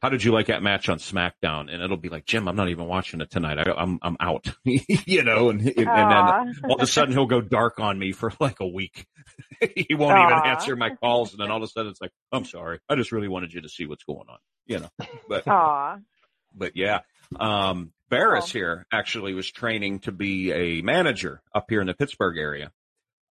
how 0.01 0.09
did 0.09 0.23
you 0.23 0.31
like 0.31 0.47
that 0.47 0.63
match 0.63 0.87
on 0.87 0.97
SmackDown? 0.97 1.71
And 1.71 1.83
it'll 1.83 1.97
be 1.97 2.09
like, 2.09 2.25
Jim, 2.25 2.47
I'm 2.47 2.55
not 2.55 2.69
even 2.69 2.85
watching 2.85 3.19
it 3.19 3.29
tonight. 3.29 3.57
I, 3.57 3.69
am 3.69 3.77
I'm, 3.77 3.99
I'm 4.01 4.17
out, 4.19 4.47
you 4.63 5.23
know, 5.23 5.49
and, 5.49 5.61
and 5.61 5.75
then 5.75 5.87
all 5.87 6.75
of 6.75 6.81
a 6.81 6.87
sudden 6.87 7.13
he'll 7.13 7.25
go 7.25 7.41
dark 7.41 7.79
on 7.79 7.99
me 7.99 8.13
for 8.13 8.31
like 8.39 8.61
a 8.61 8.67
week. 8.67 9.05
he 9.75 9.95
won't 9.95 10.17
Aww. 10.17 10.31
even 10.31 10.49
answer 10.49 10.75
my 10.75 10.91
calls. 10.91 11.31
And 11.33 11.41
then 11.41 11.51
all 11.51 11.57
of 11.57 11.63
a 11.63 11.67
sudden 11.67 11.91
it's 11.91 12.01
like, 12.01 12.11
I'm 12.31 12.45
sorry. 12.45 12.79
I 12.87 12.95
just 12.95 13.11
really 13.11 13.27
wanted 13.27 13.53
you 13.53 13.61
to 13.61 13.69
see 13.69 13.85
what's 13.85 14.03
going 14.05 14.25
on, 14.29 14.37
you 14.65 14.79
know, 14.79 14.89
but, 15.27 15.45
Aww. 15.45 16.01
but 16.55 16.77
yeah. 16.77 17.01
Um, 17.37 17.91
Barris 18.09 18.51
here 18.51 18.85
actually 18.91 19.33
was 19.33 19.51
training 19.51 19.99
to 19.99 20.11
be 20.11 20.51
a 20.51 20.81
manager 20.81 21.41
up 21.53 21.65
here 21.69 21.81
in 21.81 21.87
the 21.87 21.93
Pittsburgh 21.93 22.37
area, 22.37 22.71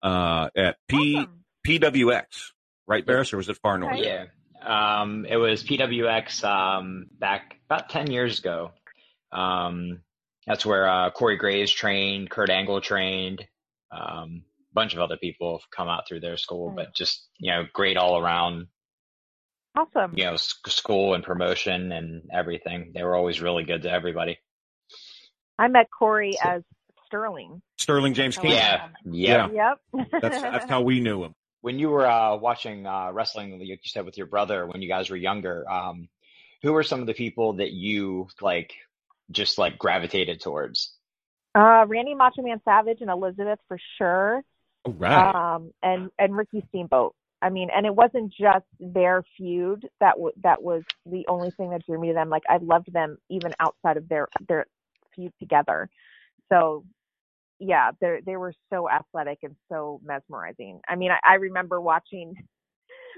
uh, 0.02 0.50
at 0.56 0.76
P, 0.86 1.16
awesome. 1.16 1.44
PWX, 1.66 2.52
right, 2.86 3.04
Barris, 3.04 3.32
or 3.32 3.38
was 3.38 3.48
it 3.48 3.56
far 3.56 3.76
north? 3.76 3.98
Yeah. 3.98 4.26
Um, 4.64 5.26
it 5.28 5.36
was 5.36 5.62
PWX 5.62 6.44
um, 6.44 7.06
back 7.18 7.56
about 7.66 7.88
10 7.88 8.10
years 8.10 8.38
ago. 8.38 8.72
Um, 9.32 10.00
that's 10.46 10.64
where 10.64 10.88
uh, 10.88 11.10
Corey 11.10 11.36
Graves 11.36 11.72
trained, 11.72 12.30
Kurt 12.30 12.50
Angle 12.50 12.80
trained, 12.80 13.44
um, 13.92 14.42
a 14.70 14.74
bunch 14.74 14.94
of 14.94 15.00
other 15.00 15.16
people 15.16 15.58
have 15.58 15.70
come 15.70 15.88
out 15.88 16.08
through 16.08 16.20
their 16.20 16.36
school, 16.36 16.72
but 16.74 16.94
just, 16.94 17.28
you 17.38 17.52
know, 17.52 17.64
great 17.72 17.96
all 17.96 18.18
around. 18.18 18.66
Awesome. 19.76 20.14
You 20.16 20.24
know, 20.24 20.36
school 20.36 21.14
and 21.14 21.22
promotion 21.22 21.92
and 21.92 22.22
everything. 22.32 22.92
They 22.94 23.02
were 23.02 23.14
always 23.14 23.40
really 23.40 23.64
good 23.64 23.82
to 23.82 23.90
everybody. 23.90 24.38
I 25.58 25.68
met 25.68 25.88
Corey 25.96 26.32
so, 26.42 26.48
as 26.48 26.62
Sterling. 27.06 27.62
Sterling 27.76 28.14
James 28.14 28.36
Keenan. 28.36 28.56
Yeah. 28.56 28.88
Yeah. 29.04 29.48
Yep. 29.92 30.06
that's, 30.22 30.42
that's 30.42 30.70
how 30.70 30.80
we 30.80 31.00
knew 31.00 31.24
him 31.24 31.34
when 31.60 31.78
you 31.78 31.90
were 31.90 32.06
uh, 32.06 32.36
watching 32.36 32.86
uh, 32.86 33.10
wrestling, 33.12 33.58
like 33.58 33.68
you 33.68 33.76
said 33.84 34.04
with 34.04 34.16
your 34.16 34.26
brother 34.26 34.66
when 34.66 34.82
you 34.82 34.88
guys 34.88 35.10
were 35.10 35.16
younger, 35.16 35.68
um, 35.70 36.08
who 36.62 36.72
were 36.72 36.82
some 36.82 37.00
of 37.00 37.06
the 37.06 37.14
people 37.14 37.54
that 37.54 37.72
you 37.72 38.28
like 38.40 38.72
just 39.30 39.58
like 39.58 39.78
gravitated 39.78 40.40
towards? 40.40 40.94
Uh, 41.54 41.84
Randy 41.86 42.14
Macho 42.14 42.42
Man 42.42 42.60
Savage 42.64 42.98
and 43.00 43.10
Elizabeth 43.10 43.58
for 43.68 43.78
sure. 43.98 44.42
Oh, 44.84 44.92
right. 44.92 45.34
Um, 45.34 45.72
and 45.82 46.10
and 46.18 46.36
Ricky 46.36 46.64
Steamboat. 46.68 47.14
I 47.40 47.50
mean, 47.50 47.68
and 47.74 47.86
it 47.86 47.94
wasn't 47.94 48.32
just 48.32 48.66
their 48.80 49.22
feud 49.36 49.88
that 50.00 50.14
w- 50.14 50.34
that 50.42 50.62
was 50.62 50.82
the 51.06 51.24
only 51.28 51.50
thing 51.52 51.70
that 51.70 51.86
drew 51.86 52.00
me 52.00 52.08
to 52.08 52.14
them. 52.14 52.30
Like 52.30 52.42
I 52.48 52.58
loved 52.58 52.92
them 52.92 53.18
even 53.28 53.52
outside 53.60 53.96
of 53.96 54.08
their 54.08 54.28
their 54.48 54.66
feud 55.14 55.32
together. 55.38 55.88
So 56.50 56.84
yeah, 57.58 57.90
they 58.00 58.18
they 58.24 58.36
were 58.36 58.54
so 58.70 58.88
athletic 58.88 59.38
and 59.42 59.56
so 59.70 60.00
mesmerizing. 60.04 60.80
I 60.88 60.96
mean, 60.96 61.10
I, 61.10 61.18
I 61.32 61.34
remember 61.34 61.80
watching 61.80 62.34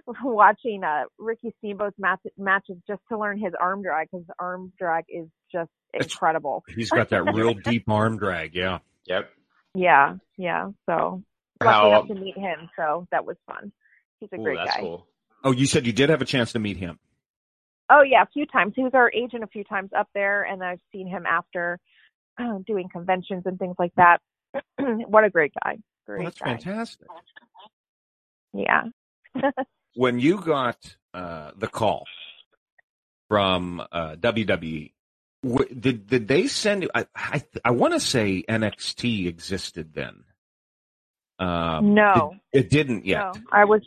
watching 0.22 0.82
uh 0.84 1.04
Ricky 1.18 1.54
Steamboat's 1.58 1.98
match, 1.98 2.20
matches 2.38 2.76
just 2.86 3.02
to 3.10 3.18
learn 3.18 3.38
his 3.38 3.52
arm 3.60 3.82
drag 3.82 4.08
because 4.10 4.26
arm 4.38 4.72
drag 4.78 5.04
is 5.08 5.28
just 5.52 5.70
incredible. 5.92 6.64
He's 6.68 6.90
got 6.90 7.10
that 7.10 7.24
real 7.24 7.54
deep 7.54 7.88
arm 7.88 8.18
drag. 8.18 8.54
Yeah. 8.54 8.78
Yep. 9.06 9.30
Yeah. 9.74 10.16
Yeah. 10.36 10.70
So 10.86 11.22
lucky 11.62 11.86
enough 11.86 12.08
to 12.08 12.14
meet 12.14 12.36
him, 12.36 12.70
so 12.76 13.06
that 13.10 13.24
was 13.24 13.36
fun. 13.46 13.72
He's 14.20 14.30
a 14.32 14.40
Ooh, 14.40 14.44
great 14.44 14.58
that's 14.58 14.76
guy. 14.76 14.80
Cool. 14.80 15.06
Oh, 15.42 15.52
you 15.52 15.66
said 15.66 15.86
you 15.86 15.92
did 15.92 16.10
have 16.10 16.22
a 16.22 16.26
chance 16.26 16.52
to 16.52 16.58
meet 16.58 16.76
him. 16.76 16.98
Oh 17.90 18.02
yeah, 18.02 18.22
a 18.22 18.26
few 18.32 18.46
times. 18.46 18.74
He 18.76 18.82
was 18.82 18.92
our 18.94 19.10
agent 19.12 19.42
a 19.42 19.48
few 19.48 19.64
times 19.64 19.90
up 19.96 20.08
there, 20.14 20.44
and 20.44 20.62
I've 20.62 20.80
seen 20.92 21.08
him 21.08 21.26
after 21.26 21.78
doing 22.66 22.88
conventions 22.90 23.42
and 23.46 23.58
things 23.58 23.76
like 23.78 23.92
that. 23.96 24.20
what 24.78 25.24
a 25.24 25.30
great 25.30 25.52
guy. 25.64 25.78
Great 26.06 26.18
well, 26.18 26.24
that's 26.24 26.38
guy. 26.38 26.46
fantastic. 26.46 27.06
Yeah. 28.52 28.84
when 29.94 30.18
you 30.18 30.40
got 30.40 30.96
uh, 31.14 31.52
the 31.56 31.68
call 31.68 32.04
from 33.28 33.80
uh, 33.80 34.16
WWE, 34.16 34.92
did 35.78 36.06
did 36.06 36.28
they 36.28 36.48
send 36.48 36.82
you? 36.82 36.90
I 36.94 37.06
I, 37.14 37.42
I 37.64 37.70
want 37.70 37.94
to 37.94 38.00
say 38.00 38.44
NXT 38.48 39.26
existed 39.26 39.94
then. 39.94 40.24
Um, 41.38 41.94
no, 41.94 42.34
it, 42.52 42.66
it, 42.66 42.70
didn't 42.70 43.06
yet. 43.06 43.34
No, 43.34 43.40
I 43.50 43.64
was 43.64 43.80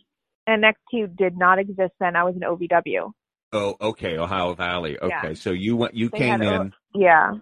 NXT 0.49 1.15
did 1.15 1.37
not 1.37 1.59
exist 1.59 1.93
then. 1.99 2.15
I 2.15 2.23
was 2.23 2.35
in 2.35 2.41
OVW. 2.41 3.11
Oh, 3.51 3.75
okay, 3.79 4.17
Ohio 4.17 4.55
Valley. 4.55 4.97
Okay, 4.97 5.27
yeah. 5.27 5.33
so 5.35 5.51
you 5.51 5.75
went, 5.75 5.93
you 5.93 6.09
they 6.09 6.17
came 6.17 6.41
in. 6.41 6.73
O- 6.73 6.99
yeah 6.99 7.33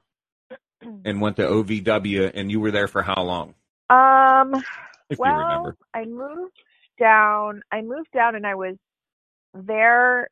and 1.05 1.21
went 1.21 1.37
to 1.37 1.43
OVW, 1.43 2.31
and 2.33 2.51
you 2.51 2.59
were 2.59 2.71
there 2.71 2.87
for 2.87 3.01
how 3.01 3.21
long? 3.23 3.53
Um, 3.89 4.63
well, 5.17 5.73
I 5.93 6.05
moved 6.05 6.57
down. 6.99 7.61
I 7.71 7.81
moved 7.81 8.11
down, 8.13 8.35
and 8.35 8.47
I 8.47 8.55
was 8.55 8.75
there 9.53 10.29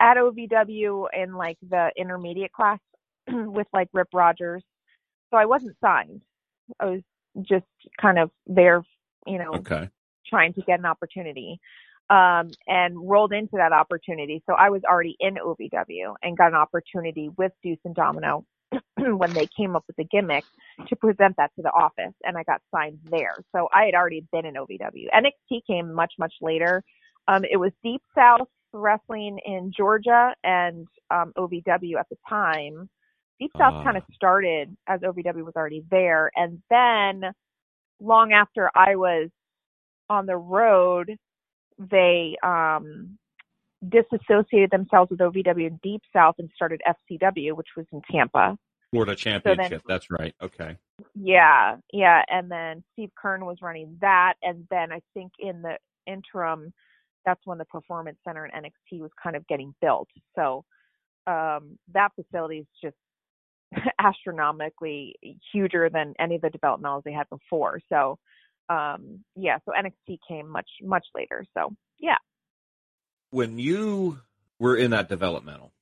at 0.00 0.16
OVW 0.16 1.06
in 1.12 1.34
like 1.34 1.58
the 1.68 1.90
intermediate 1.96 2.52
class 2.52 2.78
with 3.28 3.66
like 3.72 3.88
Rip 3.92 4.08
Rogers. 4.12 4.64
So 5.30 5.36
I 5.36 5.46
wasn't 5.46 5.76
signed. 5.80 6.20
I 6.80 6.86
was 6.86 7.00
just 7.42 7.66
kind 8.00 8.18
of 8.18 8.30
there, 8.46 8.82
you 9.26 9.38
know, 9.38 9.54
okay. 9.56 9.88
trying 10.28 10.54
to 10.54 10.62
get 10.62 10.78
an 10.78 10.86
opportunity. 10.86 11.60
Um, 12.08 12.52
and 12.68 12.96
rolled 12.96 13.32
into 13.32 13.56
that 13.56 13.72
opportunity. 13.72 14.40
So 14.46 14.54
I 14.54 14.70
was 14.70 14.80
already 14.88 15.16
in 15.18 15.34
OVW 15.44 16.14
and 16.22 16.38
got 16.38 16.52
an 16.52 16.54
opportunity 16.54 17.30
with 17.36 17.50
Deuce 17.64 17.80
and 17.84 17.96
Domino 17.96 18.44
when 18.96 19.32
they 19.32 19.48
came 19.56 19.76
up 19.76 19.84
with 19.86 19.96
the 19.96 20.04
gimmick 20.04 20.44
to 20.88 20.96
present 20.96 21.36
that 21.36 21.50
to 21.56 21.62
the 21.62 21.70
office 21.70 22.14
and 22.24 22.36
I 22.36 22.42
got 22.42 22.60
signed 22.74 22.98
there. 23.10 23.36
So 23.54 23.68
I 23.72 23.84
had 23.84 23.94
already 23.94 24.26
been 24.32 24.46
in 24.46 24.54
OVW. 24.54 25.06
NXT 25.14 25.60
came 25.66 25.92
much, 25.92 26.12
much 26.18 26.34
later. 26.40 26.82
Um, 27.28 27.44
it 27.50 27.56
was 27.56 27.72
Deep 27.82 28.02
South 28.14 28.48
Wrestling 28.72 29.38
in 29.44 29.72
Georgia 29.76 30.34
and 30.44 30.86
um, 31.10 31.32
OVW 31.36 31.98
at 31.98 32.08
the 32.10 32.16
time. 32.28 32.88
Deep 33.40 33.50
South 33.56 33.74
uh. 33.74 33.84
kind 33.84 33.96
of 33.96 34.02
started 34.14 34.76
as 34.86 35.00
OVW 35.00 35.44
was 35.44 35.54
already 35.56 35.84
there. 35.90 36.30
And 36.34 36.62
then 36.70 37.32
long 38.00 38.32
after 38.32 38.70
I 38.74 38.96
was 38.96 39.28
on 40.08 40.26
the 40.26 40.36
road, 40.36 41.16
they 41.78 42.36
um, 42.42 43.18
disassociated 43.88 44.70
themselves 44.70 45.10
with 45.10 45.20
OVW 45.20 45.66
in 45.66 45.80
Deep 45.82 46.02
South 46.12 46.36
and 46.38 46.50
started 46.54 46.80
FCW, 46.86 47.54
which 47.54 47.68
was 47.76 47.86
in 47.92 48.00
Tampa. 48.10 48.58
Florida 48.90 49.14
Championship. 49.14 49.64
So 49.64 49.70
then, 49.70 49.80
that's 49.86 50.10
right. 50.10 50.34
Okay. 50.42 50.76
Yeah, 51.14 51.76
yeah, 51.92 52.22
and 52.28 52.50
then 52.50 52.82
Steve 52.92 53.10
Keirn 53.22 53.44
was 53.44 53.58
running 53.60 53.98
that, 54.00 54.34
and 54.42 54.66
then 54.70 54.92
I 54.92 55.00
think 55.12 55.32
in 55.38 55.62
the 55.62 55.76
interim, 56.06 56.72
that's 57.24 57.40
when 57.44 57.58
the 57.58 57.64
Performance 57.64 58.18
Center 58.24 58.46
in 58.46 58.52
NXT 58.52 59.00
was 59.00 59.10
kind 59.20 59.36
of 59.36 59.46
getting 59.48 59.74
built. 59.80 60.08
So 60.36 60.64
um, 61.26 61.78
that 61.92 62.10
facility 62.14 62.58
is 62.58 62.66
just 62.82 62.96
astronomically 63.98 65.16
huger 65.52 65.90
than 65.90 66.14
any 66.18 66.36
of 66.36 66.42
the 66.42 66.50
developmentals 66.50 67.02
they 67.04 67.12
had 67.12 67.28
before. 67.28 67.80
So 67.88 68.18
um, 68.68 69.24
yeah, 69.34 69.58
so 69.64 69.72
NXT 69.72 70.18
came 70.26 70.48
much 70.48 70.68
much 70.82 71.06
later. 71.14 71.44
So 71.54 71.72
yeah 71.98 72.16
when 73.30 73.58
you 73.58 74.20
were 74.58 74.76
in 74.76 74.92
that 74.92 75.08
developmental 75.08 75.72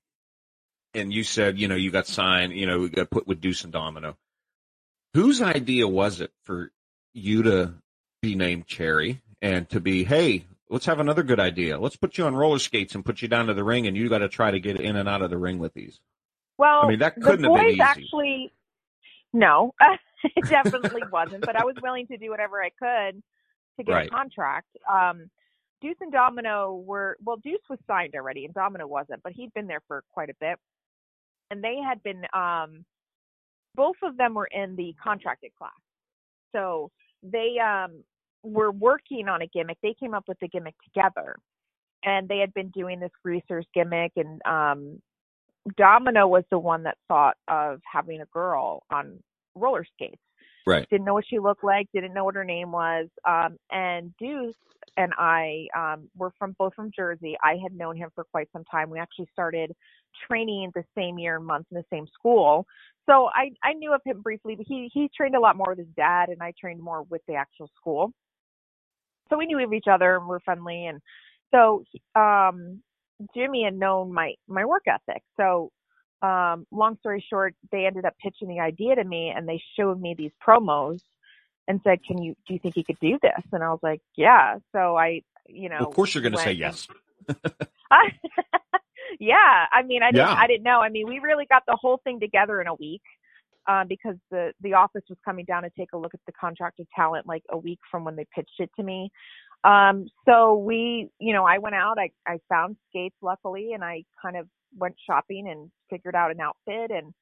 and 0.95 1.13
you 1.13 1.25
said, 1.25 1.59
you 1.59 1.69
know, 1.69 1.75
you 1.75 1.91
got 1.91 2.07
signed, 2.07 2.53
you 2.53 2.67
know, 2.67 2.81
we 2.81 2.89
got 2.89 3.11
put 3.11 3.27
with 3.27 3.41
Deuce 3.41 3.65
and 3.65 3.73
Domino, 3.73 4.17
whose 5.13 5.43
idea 5.43 5.87
was 5.87 6.21
it 6.21 6.33
for 6.45 6.71
you 7.13 7.43
to 7.45 7.75
be 8.23 8.35
named 8.35 8.67
Cherry 8.67 9.21
and 9.43 9.69
to 9.71 9.81
be, 9.81 10.05
hey, 10.05 10.45
let's 10.69 10.87
have 10.87 11.01
another 11.01 11.23
good 11.23 11.41
idea. 11.41 11.79
Let's 11.79 11.97
put 11.97 12.19
you 12.19 12.25
on 12.25 12.35
roller 12.35 12.59
skates 12.59 12.95
and 12.95 13.05
put 13.05 13.23
you 13.23 13.29
down 13.29 13.47
to 13.47 13.55
the 13.55 13.65
ring 13.65 13.87
and 13.87 13.97
you 13.97 14.09
got 14.09 14.19
to 14.19 14.29
try 14.29 14.51
to 14.51 14.61
get 14.61 14.81
in 14.81 14.97
and 14.97 15.09
out 15.09 15.23
of 15.23 15.31
the 15.31 15.39
ring 15.39 15.59
with 15.59 15.75
these. 15.75 16.01
Well, 16.57 16.83
I 16.85 16.89
mean, 16.89 17.01
that 17.01 17.17
couldn't 17.17 17.45
have 17.45 17.55
been 17.55 17.67
easy. 17.67 17.81
actually, 17.81 18.53
no, 19.33 19.75
it 20.25 20.49
definitely 20.49 21.03
wasn't, 21.11 21.45
but 21.45 21.57
I 21.57 21.65
was 21.65 21.77
willing 21.83 22.07
to 22.09 22.17
do 22.17 22.31
whatever 22.31 22.63
I 22.63 22.71
could 22.71 23.23
to 23.77 23.85
get 23.85 23.93
right. 23.93 24.07
a 24.07 24.11
contract. 24.11 24.69
Um, 24.89 25.31
Deuce 25.85 25.97
and 26.01 26.11
Domino 26.11 26.83
were 26.87 27.19
well, 27.23 27.37
Deuce 27.37 27.61
was 27.69 27.79
signed 27.87 28.15
already 28.15 28.47
and 28.47 28.55
Domino 28.55 28.87
wasn't, 28.87 29.23
but 29.23 29.33
he'd 29.33 29.53
been 29.53 29.67
there 29.67 29.83
for 29.87 30.03
quite 30.15 30.31
a 30.31 30.35
bit. 30.41 30.59
And 31.51 31.63
they 31.63 31.77
had 31.77 32.03
been 32.03 32.23
um 32.33 32.87
both 33.75 33.97
of 34.03 34.17
them 34.17 34.33
were 34.33 34.49
in 34.51 34.77
the 34.77 34.95
contracted 35.03 35.51
class. 35.59 35.73
So 36.53 36.91
they 37.23 37.57
um 37.59 38.03
were 38.43 38.71
working 38.73 39.29
on 39.29 39.43
a 39.43 39.47
gimmick. 39.47 39.77
They 39.83 39.95
came 40.01 40.15
up 40.15 40.25
with 40.27 40.39
the 40.41 40.49
gimmick 40.49 40.75
together. 40.85 41.37
And 42.03 42.29
they 42.29 42.39
had 42.39 42.55
been 42.55 42.71
doing 42.71 42.99
this 42.99 43.13
greasers 43.23 43.67
gimmick 43.75 44.13
and 44.17 44.41
um 44.47 45.03
Domino 45.77 46.27
was 46.27 46.45
the 46.51 46.59
one 46.59 46.85
that 46.85 46.97
thought 47.09 47.37
of 47.49 47.81
having 47.91 48.23
a 48.23 48.27
girl 48.27 48.85
on 48.91 49.19
roller 49.55 49.85
skates. 49.95 50.21
Right. 50.67 50.89
Didn't 50.91 51.05
know 51.05 51.15
what 51.15 51.27
she 51.29 51.39
looked 51.39 51.65
like, 51.65 51.89
didn't 51.93 52.15
know 52.15 52.25
what 52.25 52.35
her 52.35 52.45
name 52.45 52.73
was. 52.73 53.09
Um 53.29 53.57
and 53.71 54.15
Deuce 54.19 54.55
and 54.97 55.13
I 55.19 55.67
um, 55.77 56.09
were 56.17 56.33
from 56.39 56.55
both 56.59 56.75
from 56.75 56.91
Jersey. 56.95 57.37
I 57.43 57.57
had 57.63 57.75
known 57.75 57.97
him 57.97 58.11
for 58.15 58.25
quite 58.25 58.49
some 58.53 58.65
time. 58.65 58.91
We 58.91 58.99
actually 58.99 59.29
started 59.33 59.73
training 60.29 60.71
the 60.75 60.85
same 60.97 61.19
year 61.19 61.37
and 61.37 61.47
month 61.47 61.67
in 61.71 61.77
the 61.77 61.85
same 61.91 62.07
school. 62.13 62.67
So 63.07 63.29
I 63.35 63.51
I 63.63 63.73
knew 63.75 63.93
of 63.93 64.01
him 64.05 64.23
briefly, 64.23 64.55
but 64.57 64.67
he 64.69 64.91
he 64.93 65.11
trained 65.15 65.37
a 65.37 65.41
lot 65.41 65.57
more 65.57 65.69
with 65.71 65.79
his 65.79 65.95
dad, 65.97 66.29
and 66.29 66.43
I 66.43 66.53
trained 66.59 66.81
more 66.81 67.03
with 67.03 67.23
the 67.27 67.35
actual 67.35 67.71
school. 67.77 68.13
So 69.31 69.39
we 69.39 69.47
knew 69.47 69.59
of 69.65 69.73
each 69.73 69.89
other 69.91 70.17
and 70.17 70.29
we're 70.29 70.41
friendly, 70.41 70.87
and 70.87 71.01
so 71.53 71.85
um 72.15 72.83
Jimmy 73.35 73.65
had 73.65 73.75
known 73.75 74.13
my 74.13 74.35
my 74.49 74.65
work 74.65 74.85
ethic. 74.87 75.23
So, 75.37 75.71
um, 76.25 76.67
long 76.71 76.97
story 77.01 77.25
short, 77.29 77.55
they 77.71 77.85
ended 77.87 78.05
up 78.05 78.15
pitching 78.23 78.49
the 78.49 78.61
idea 78.61 78.95
to 78.95 79.05
me, 79.05 79.33
and 79.35 79.49
they 79.49 79.63
showed 79.77 80.01
me 80.01 80.15
these 80.17 80.33
promos 80.47 81.01
and 81.69 81.81
said, 81.85 81.99
"Can 82.05 82.23
you 82.23 82.35
do 82.47 82.55
you 82.55 82.61
think 82.61 82.77
you 82.77 82.85
could 82.85 82.99
do 83.01 83.19
this?" 83.21 83.43
And 83.53 83.63
I 83.63 83.69
was 83.69 83.81
like, 83.83 84.01
"Yeah." 84.17 84.59
So 84.73 84.97
I, 84.97 85.23
you 85.47 85.69
know, 85.69 85.77
Well, 85.81 85.89
of 85.89 85.95
course 85.95 86.15
you're 86.15 86.23
going 86.23 86.33
to 86.33 86.39
say 86.39 86.53
yes. 86.53 86.89
yeah, 89.21 89.67
I 89.73 89.83
mean, 89.83 90.03
I 90.03 90.11
didn't, 90.13 90.27
Yeah. 90.27 90.35
I 90.35 90.47
didn't 90.47 90.63
know. 90.63 90.81
I 90.81 90.89
mean, 90.89 91.07
we 91.09 91.19
really 91.19 91.47
got 91.47 91.63
the 91.67 91.77
whole 91.81 92.01
thing 92.05 92.21
together 92.21 92.61
in 92.61 92.67
a 92.69 92.75
week 92.75 93.03
um, 93.67 93.87
because 93.89 94.17
the 94.31 94.53
the 94.63 94.75
office 94.75 95.05
was 95.09 95.19
coming 95.25 95.45
down 95.45 95.63
to 95.63 95.71
take 95.79 95.93
a 95.93 95.99
look 95.99 96.15
at 96.15 96.21
the 96.27 96.33
contracted 96.33 96.87
talent 96.95 97.27
like 97.27 97.43
a 97.51 97.59
week 97.59 97.81
from 97.91 98.05
when 98.05 98.17
they 98.17 98.27
pitched 98.35 98.61
it 98.61 98.71
to 98.77 98.83
me. 98.83 99.11
Um, 99.63 100.07
so 100.27 100.57
we, 100.59 101.09
you 101.19 101.33
know, 101.33 101.45
I 101.45 101.59
went 101.59 101.75
out, 101.75 101.99
I 101.99 102.11
I 102.27 102.39
found 102.49 102.77
skates 102.89 103.17
luckily, 103.23 103.73
and 103.73 103.85
I 103.85 104.05
kind 104.23 104.37
of 104.37 104.47
went 104.77 104.95
shopping 105.07 105.49
and 105.49 105.71
figured 105.91 106.15
out 106.15 106.31
an 106.31 106.41
outfit 106.41 106.91
and 106.91 107.13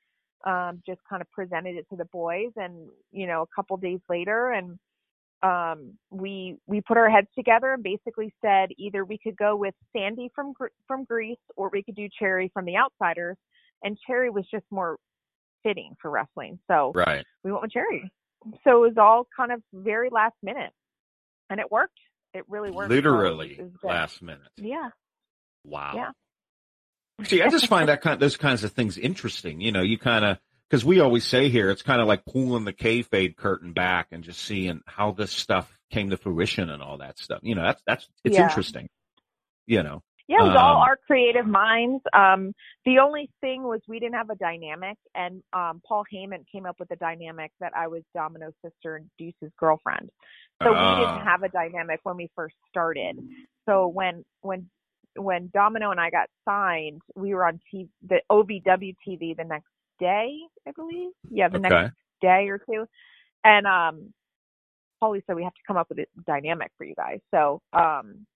um, 0.44 0.82
just 0.86 1.00
kind 1.08 1.22
of 1.22 1.30
presented 1.30 1.76
it 1.76 1.86
to 1.90 1.96
the 1.96 2.04
boys. 2.06 2.50
And 2.56 2.88
you 3.12 3.26
know, 3.26 3.42
a 3.42 3.46
couple 3.54 3.76
days 3.76 4.00
later, 4.08 4.52
and 4.52 4.78
um, 5.42 5.92
we 6.10 6.56
we 6.66 6.80
put 6.80 6.96
our 6.96 7.10
heads 7.10 7.28
together 7.34 7.72
and 7.72 7.82
basically 7.82 8.32
said 8.42 8.70
either 8.78 9.04
we 9.04 9.18
could 9.18 9.36
go 9.36 9.56
with 9.56 9.74
Sandy 9.92 10.30
from 10.34 10.54
from 10.86 11.04
Grease 11.04 11.38
or 11.56 11.68
we 11.72 11.82
could 11.82 11.96
do 11.96 12.08
Cherry 12.18 12.50
from 12.52 12.64
The 12.64 12.76
Outsiders, 12.76 13.36
and 13.82 13.98
Cherry 14.06 14.30
was 14.30 14.44
just 14.50 14.64
more 14.70 14.96
fitting 15.62 15.94
for 16.00 16.10
wrestling, 16.10 16.58
so 16.66 16.90
Right. 16.94 17.24
we 17.44 17.52
went 17.52 17.62
with 17.62 17.70
Cherry. 17.72 18.10
So 18.64 18.82
it 18.82 18.88
was 18.88 18.98
all 18.98 19.28
kind 19.36 19.52
of 19.52 19.62
very 19.72 20.10
last 20.10 20.34
minute, 20.42 20.72
and 21.50 21.60
it 21.60 21.70
worked. 21.70 21.98
It 22.34 22.44
really 22.48 22.72
worked. 22.72 22.90
Literally 22.90 23.52
it 23.52 23.62
was 23.62 23.72
good. 23.80 23.86
last 23.86 24.22
minute. 24.22 24.50
Yeah, 24.56 24.90
Wow. 25.64 25.92
Yeah. 25.94 26.10
See, 27.24 27.42
I 27.42 27.48
just 27.48 27.68
find 27.68 27.88
that 27.88 28.02
kind 28.02 28.20
those 28.20 28.36
kinds 28.36 28.64
of 28.64 28.72
things 28.72 28.98
interesting. 28.98 29.60
You 29.60 29.72
know, 29.72 29.82
you 29.82 29.98
kind 29.98 30.24
of 30.24 30.38
because 30.68 30.84
we 30.84 31.00
always 31.00 31.24
say 31.24 31.48
here 31.48 31.70
it's 31.70 31.82
kind 31.82 32.00
of 32.00 32.08
like 32.08 32.24
pulling 32.24 32.64
the 32.64 32.72
kayfabe 32.72 33.36
curtain 33.36 33.72
back 33.72 34.08
and 34.12 34.24
just 34.24 34.40
seeing 34.40 34.80
how 34.86 35.12
this 35.12 35.30
stuff 35.30 35.70
came 35.90 36.10
to 36.10 36.16
fruition 36.16 36.70
and 36.70 36.82
all 36.82 36.98
that 36.98 37.18
stuff. 37.18 37.40
You 37.42 37.54
know, 37.54 37.62
that's 37.62 37.82
that's 37.86 38.08
it's 38.24 38.36
Yeah. 38.36 38.42
interesting. 38.42 38.88
You 39.66 39.82
know, 39.82 40.02
Yeah, 40.28 40.38
it 40.40 40.44
was 40.44 40.56
all 40.56 40.76
Um, 40.76 40.82
our 40.82 40.96
creative 41.06 41.46
minds. 41.46 42.02
Um, 42.12 42.54
the 42.84 42.98
only 43.00 43.30
thing 43.40 43.62
was 43.62 43.80
we 43.86 44.00
didn't 44.00 44.14
have 44.14 44.30
a 44.30 44.36
dynamic, 44.36 44.98
and 45.14 45.42
um, 45.52 45.82
Paul 45.86 46.04
Heyman 46.12 46.44
came 46.50 46.66
up 46.66 46.80
with 46.80 46.90
a 46.90 46.96
dynamic 46.96 47.52
that 47.60 47.72
I 47.76 47.88
was 47.88 48.02
Domino's 48.14 48.54
sister 48.64 48.96
and 48.96 49.10
Deuce's 49.18 49.52
girlfriend. 49.58 50.10
So 50.62 50.72
we 50.72 50.78
Ah. 50.78 50.94
didn't 50.94 51.24
have 51.26 51.42
a 51.42 51.48
dynamic 51.48 52.00
when 52.04 52.16
we 52.16 52.30
first 52.34 52.56
started. 52.68 53.18
So 53.66 53.86
when 53.88 54.24
when 54.40 54.70
when 55.16 55.50
Domino 55.52 55.90
and 55.90 56.00
I 56.00 56.10
got 56.10 56.28
signed, 56.44 57.02
we 57.14 57.34
were 57.34 57.46
on 57.46 57.60
TV, 57.72 57.88
the 58.06 58.20
OVW 58.30 58.94
TV 59.06 59.36
the 59.36 59.44
next 59.44 59.68
day, 59.98 60.36
I 60.66 60.72
believe. 60.72 61.10
Yeah, 61.30 61.48
the 61.48 61.58
next 61.58 61.94
day 62.20 62.48
or 62.48 62.58
two. 62.58 62.86
And 63.44 63.66
um 63.66 64.12
Paulie 65.02 65.22
said 65.26 65.36
we 65.36 65.44
have 65.44 65.54
to 65.54 65.60
come 65.66 65.76
up 65.76 65.88
with 65.88 65.98
a 65.98 66.06
dynamic 66.26 66.70
for 66.78 66.84
you 66.84 66.94
guys. 66.94 67.20
So 67.32 67.60
um 67.72 68.26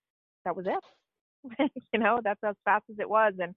that 0.45 0.56
was 0.56 0.66
it. 0.66 1.71
you 1.92 1.99
know, 1.99 2.21
that's 2.23 2.42
as 2.45 2.56
fast 2.64 2.85
as 2.90 2.99
it 2.99 3.09
was. 3.09 3.35
And 3.40 3.54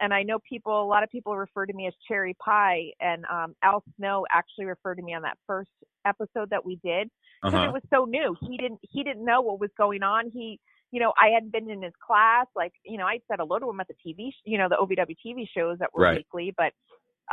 and 0.00 0.12
I 0.12 0.22
know 0.22 0.38
people 0.48 0.82
a 0.82 0.84
lot 0.84 1.02
of 1.02 1.10
people 1.10 1.36
refer 1.36 1.66
to 1.66 1.72
me 1.72 1.86
as 1.86 1.94
cherry 2.08 2.34
pie 2.34 2.92
and 3.00 3.24
um 3.26 3.54
Al 3.62 3.82
Snow 3.96 4.26
actually 4.30 4.66
referred 4.66 4.96
to 4.96 5.02
me 5.02 5.14
on 5.14 5.22
that 5.22 5.38
first 5.46 5.70
episode 6.04 6.50
that 6.50 6.64
we 6.64 6.76
did 6.84 7.10
because 7.42 7.54
uh-huh. 7.54 7.68
it 7.68 7.72
was 7.72 7.82
so 7.92 8.04
new. 8.04 8.36
He 8.40 8.56
didn't 8.56 8.80
he 8.82 9.02
didn't 9.02 9.24
know 9.24 9.40
what 9.40 9.60
was 9.60 9.70
going 9.76 10.02
on. 10.02 10.30
He 10.32 10.58
you 10.92 11.00
know, 11.00 11.12
I 11.20 11.30
hadn't 11.34 11.52
been 11.52 11.70
in 11.70 11.82
his 11.82 11.92
class. 12.06 12.46
Like, 12.56 12.72
you 12.84 12.98
know, 12.98 13.06
I'd 13.06 13.22
said 13.28 13.38
hello 13.40 13.58
to 13.58 13.70
him 13.70 13.80
at 13.80 13.88
the 13.88 13.94
TV, 13.94 14.30
sh- 14.32 14.42
you 14.44 14.58
know, 14.58 14.68
the 14.68 14.76
OVW 14.76 15.16
TV 15.26 15.46
shows 15.56 15.78
that 15.80 15.92
were 15.94 16.02
Right. 16.02 16.12
weekly, 16.12 16.54
but 16.56 16.72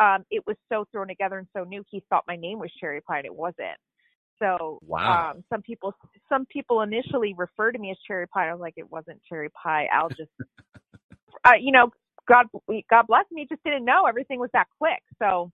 um, 0.01 0.25
it 0.31 0.43
was 0.47 0.57
so 0.71 0.85
thrown 0.91 1.07
together 1.07 1.37
and 1.37 1.47
so 1.55 1.63
new. 1.63 1.83
He 1.89 2.03
thought 2.09 2.23
my 2.27 2.35
name 2.35 2.59
was 2.59 2.71
Cherry 2.79 3.01
Pie, 3.01 3.19
and 3.19 3.25
it 3.25 3.35
wasn't. 3.35 3.77
So, 4.39 4.81
Wow. 4.81 5.27
um, 5.35 5.43
some 5.51 5.61
people, 5.61 5.93
some 6.29 6.45
people 6.47 6.81
initially 6.81 7.35
referred 7.37 7.73
to 7.73 7.79
me 7.79 7.91
as 7.91 7.97
Cherry 8.07 8.27
Pie. 8.27 8.49
I 8.49 8.53
was 8.53 8.61
like, 8.61 8.75
it 8.77 8.91
wasn't 8.91 9.21
Cherry 9.29 9.49
Pie. 9.51 9.87
I'll 9.93 10.09
just, 10.09 10.31
uh, 11.45 11.53
you 11.61 11.71
know, 11.71 11.91
God, 12.27 12.47
God 12.89 13.07
bless 13.07 13.25
me, 13.31 13.47
just 13.49 13.63
didn't 13.63 13.85
know 13.85 14.05
everything 14.07 14.39
was 14.39 14.49
that 14.53 14.67
quick. 14.79 15.01
So, 15.19 15.51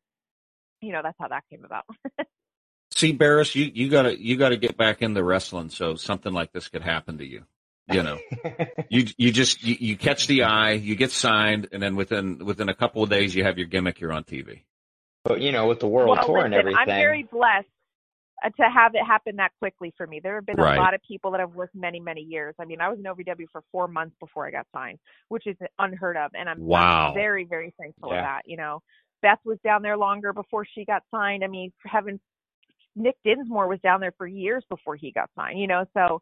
you 0.81 0.93
know, 0.93 1.01
that's 1.03 1.17
how 1.19 1.29
that 1.29 1.43
came 1.49 1.65
about. 1.65 1.85
See, 2.95 3.13
Barris, 3.13 3.55
you 3.55 3.71
you 3.73 3.89
gotta 3.89 4.19
you 4.21 4.37
gotta 4.37 4.57
get 4.57 4.77
back 4.77 5.01
in 5.01 5.13
the 5.13 5.23
wrestling 5.23 5.69
so 5.69 5.95
something 5.95 6.33
like 6.33 6.51
this 6.53 6.67
could 6.69 6.83
happen 6.83 7.17
to 7.19 7.25
you. 7.25 7.45
You 7.89 8.03
know, 8.03 8.19
you 8.89 9.05
you 9.17 9.31
just 9.31 9.63
you, 9.63 9.75
you 9.79 9.97
catch 9.97 10.27
the 10.27 10.43
eye, 10.43 10.73
you 10.73 10.95
get 10.95 11.11
signed, 11.11 11.69
and 11.71 11.81
then 11.81 11.95
within 11.95 12.37
within 12.45 12.69
a 12.69 12.75
couple 12.75 13.03
of 13.03 13.09
days 13.09 13.33
you 13.35 13.43
have 13.43 13.57
your 13.57 13.67
gimmick. 13.67 13.99
You're 13.99 14.13
on 14.13 14.23
TV. 14.23 14.61
but 15.23 15.41
you 15.41 15.51
know, 15.51 15.67
with 15.67 15.79
the 15.79 15.87
world 15.87 16.17
well, 16.17 16.25
tour 16.25 16.45
and 16.45 16.53
everything. 16.53 16.79
I'm 16.79 16.87
very 16.87 17.23
blessed 17.23 17.67
uh, 18.43 18.49
to 18.49 18.69
have 18.69 18.95
it 18.95 19.03
happen 19.05 19.37
that 19.37 19.51
quickly 19.59 19.93
for 19.97 20.07
me. 20.07 20.19
There 20.21 20.35
have 20.35 20.45
been 20.45 20.57
Right. 20.57 20.77
a 20.77 20.81
lot 20.81 20.93
of 20.93 21.01
people 21.07 21.31
that 21.31 21.39
have 21.39 21.55
worked 21.55 21.75
many, 21.75 21.99
many 21.99 22.21
years. 22.21 22.55
I 22.59 22.65
mean, 22.65 22.79
I 22.81 22.89
was 22.89 22.99
in 22.99 23.05
OVW 23.05 23.47
for 23.51 23.63
four 23.71 23.87
months 23.87 24.15
before 24.19 24.47
I 24.47 24.51
got 24.51 24.67
signed, 24.73 24.99
which 25.29 25.47
is 25.47 25.57
unheard 25.79 26.15
of, 26.17 26.31
and 26.35 26.47
I'm, 26.49 26.57
I'm 26.57 26.65
Wow. 26.67 27.13
very, 27.15 27.45
very 27.45 27.73
thankful 27.79 28.11
Yeah. 28.11 28.19
of 28.19 28.23
that. 28.23 28.41
You 28.45 28.57
know, 28.57 28.81
Beth 29.21 29.39
was 29.45 29.57
down 29.63 29.81
there 29.81 29.97
longer 29.97 30.31
before 30.33 30.65
she 30.65 30.85
got 30.85 31.03
signed. 31.11 31.43
I 31.43 31.47
mean, 31.47 31.73
heaven, 31.85 32.19
Nick 32.95 33.17
Dinsmore 33.25 33.67
was 33.67 33.79
down 33.81 33.99
there 33.99 34.13
for 34.17 34.27
years 34.27 34.63
before 34.69 34.95
he 34.95 35.11
got 35.11 35.29
signed. 35.35 35.59
You 35.59 35.67
know, 35.67 35.85
so. 35.93 36.21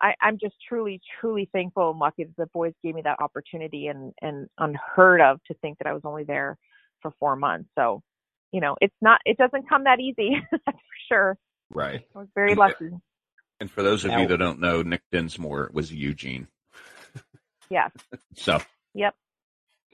I, 0.00 0.14
I'm 0.20 0.38
just 0.38 0.54
truly, 0.68 1.00
truly 1.20 1.48
thankful 1.52 1.90
and 1.90 1.98
lucky 1.98 2.24
that 2.24 2.36
the 2.36 2.46
boys 2.52 2.72
gave 2.82 2.94
me 2.94 3.02
that 3.02 3.20
opportunity 3.20 3.86
and, 3.86 4.12
and 4.20 4.48
unheard 4.58 5.20
of 5.20 5.40
to 5.44 5.54
think 5.62 5.78
that 5.78 5.86
I 5.86 5.92
was 5.92 6.02
only 6.04 6.24
there 6.24 6.56
for 7.00 7.12
four 7.20 7.36
months. 7.36 7.68
So, 7.78 8.02
you 8.52 8.60
know, 8.60 8.76
it's 8.80 8.94
not, 9.00 9.20
it 9.24 9.36
doesn't 9.36 9.68
come 9.68 9.84
that 9.84 10.00
easy. 10.00 10.36
that's 10.50 10.62
for 10.66 10.96
sure. 11.08 11.38
Right. 11.70 12.02
I 12.14 12.18
was 12.18 12.28
very 12.34 12.52
And- 12.52 12.60
uh, 12.60 12.62
lucky. 12.64 12.90
And 13.60 13.70
for 13.70 13.82
those 13.82 14.04
of 14.04 14.10
Now- 14.10 14.20
you 14.22 14.26
that 14.28 14.36
don't 14.38 14.58
know, 14.60 14.82
Nick 14.82 15.02
Dinsmore 15.12 15.70
was 15.72 15.92
Eugene. 15.92 16.48
Yes. 17.70 17.90
So 18.36 18.60
Yep. 18.94 19.14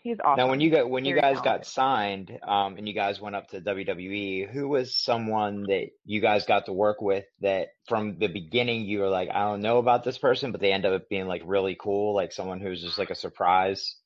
He's 0.02 0.16
awesome. 0.24 0.38
Now, 0.38 0.48
when 0.48 0.60
you 0.60 0.70
got 0.70 0.88
when 0.88 1.04
you 1.04 1.14
Very 1.14 1.34
guys 1.34 1.42
got 1.42 1.66
signed, 1.66 2.38
um, 2.46 2.76
and 2.76 2.88
you 2.88 2.94
guys 2.94 3.20
went 3.20 3.36
up 3.36 3.48
to 3.48 3.60
WWE, 3.60 4.50
who 4.50 4.68
was 4.68 4.96
someone 4.96 5.64
that 5.64 5.88
you 6.04 6.20
guys 6.20 6.46
got 6.46 6.66
to 6.66 6.72
work 6.72 7.02
with 7.02 7.24
that 7.40 7.68
from 7.86 8.18
the 8.18 8.28
beginning 8.28 8.86
you 8.86 9.00
were 9.00 9.08
like, 9.08 9.28
I 9.28 9.40
don't 9.42 9.60
know 9.60 9.78
about 9.78 10.04
this 10.04 10.16
person, 10.16 10.52
but 10.52 10.60
they 10.60 10.72
end 10.72 10.86
up 10.86 11.08
being 11.08 11.26
like 11.26 11.42
really 11.44 11.76
cool, 11.78 12.14
like 12.14 12.32
someone 12.32 12.60
who's 12.60 12.80
just 12.80 12.98
like 12.98 13.10
a 13.10 13.14
surprise 13.14 13.96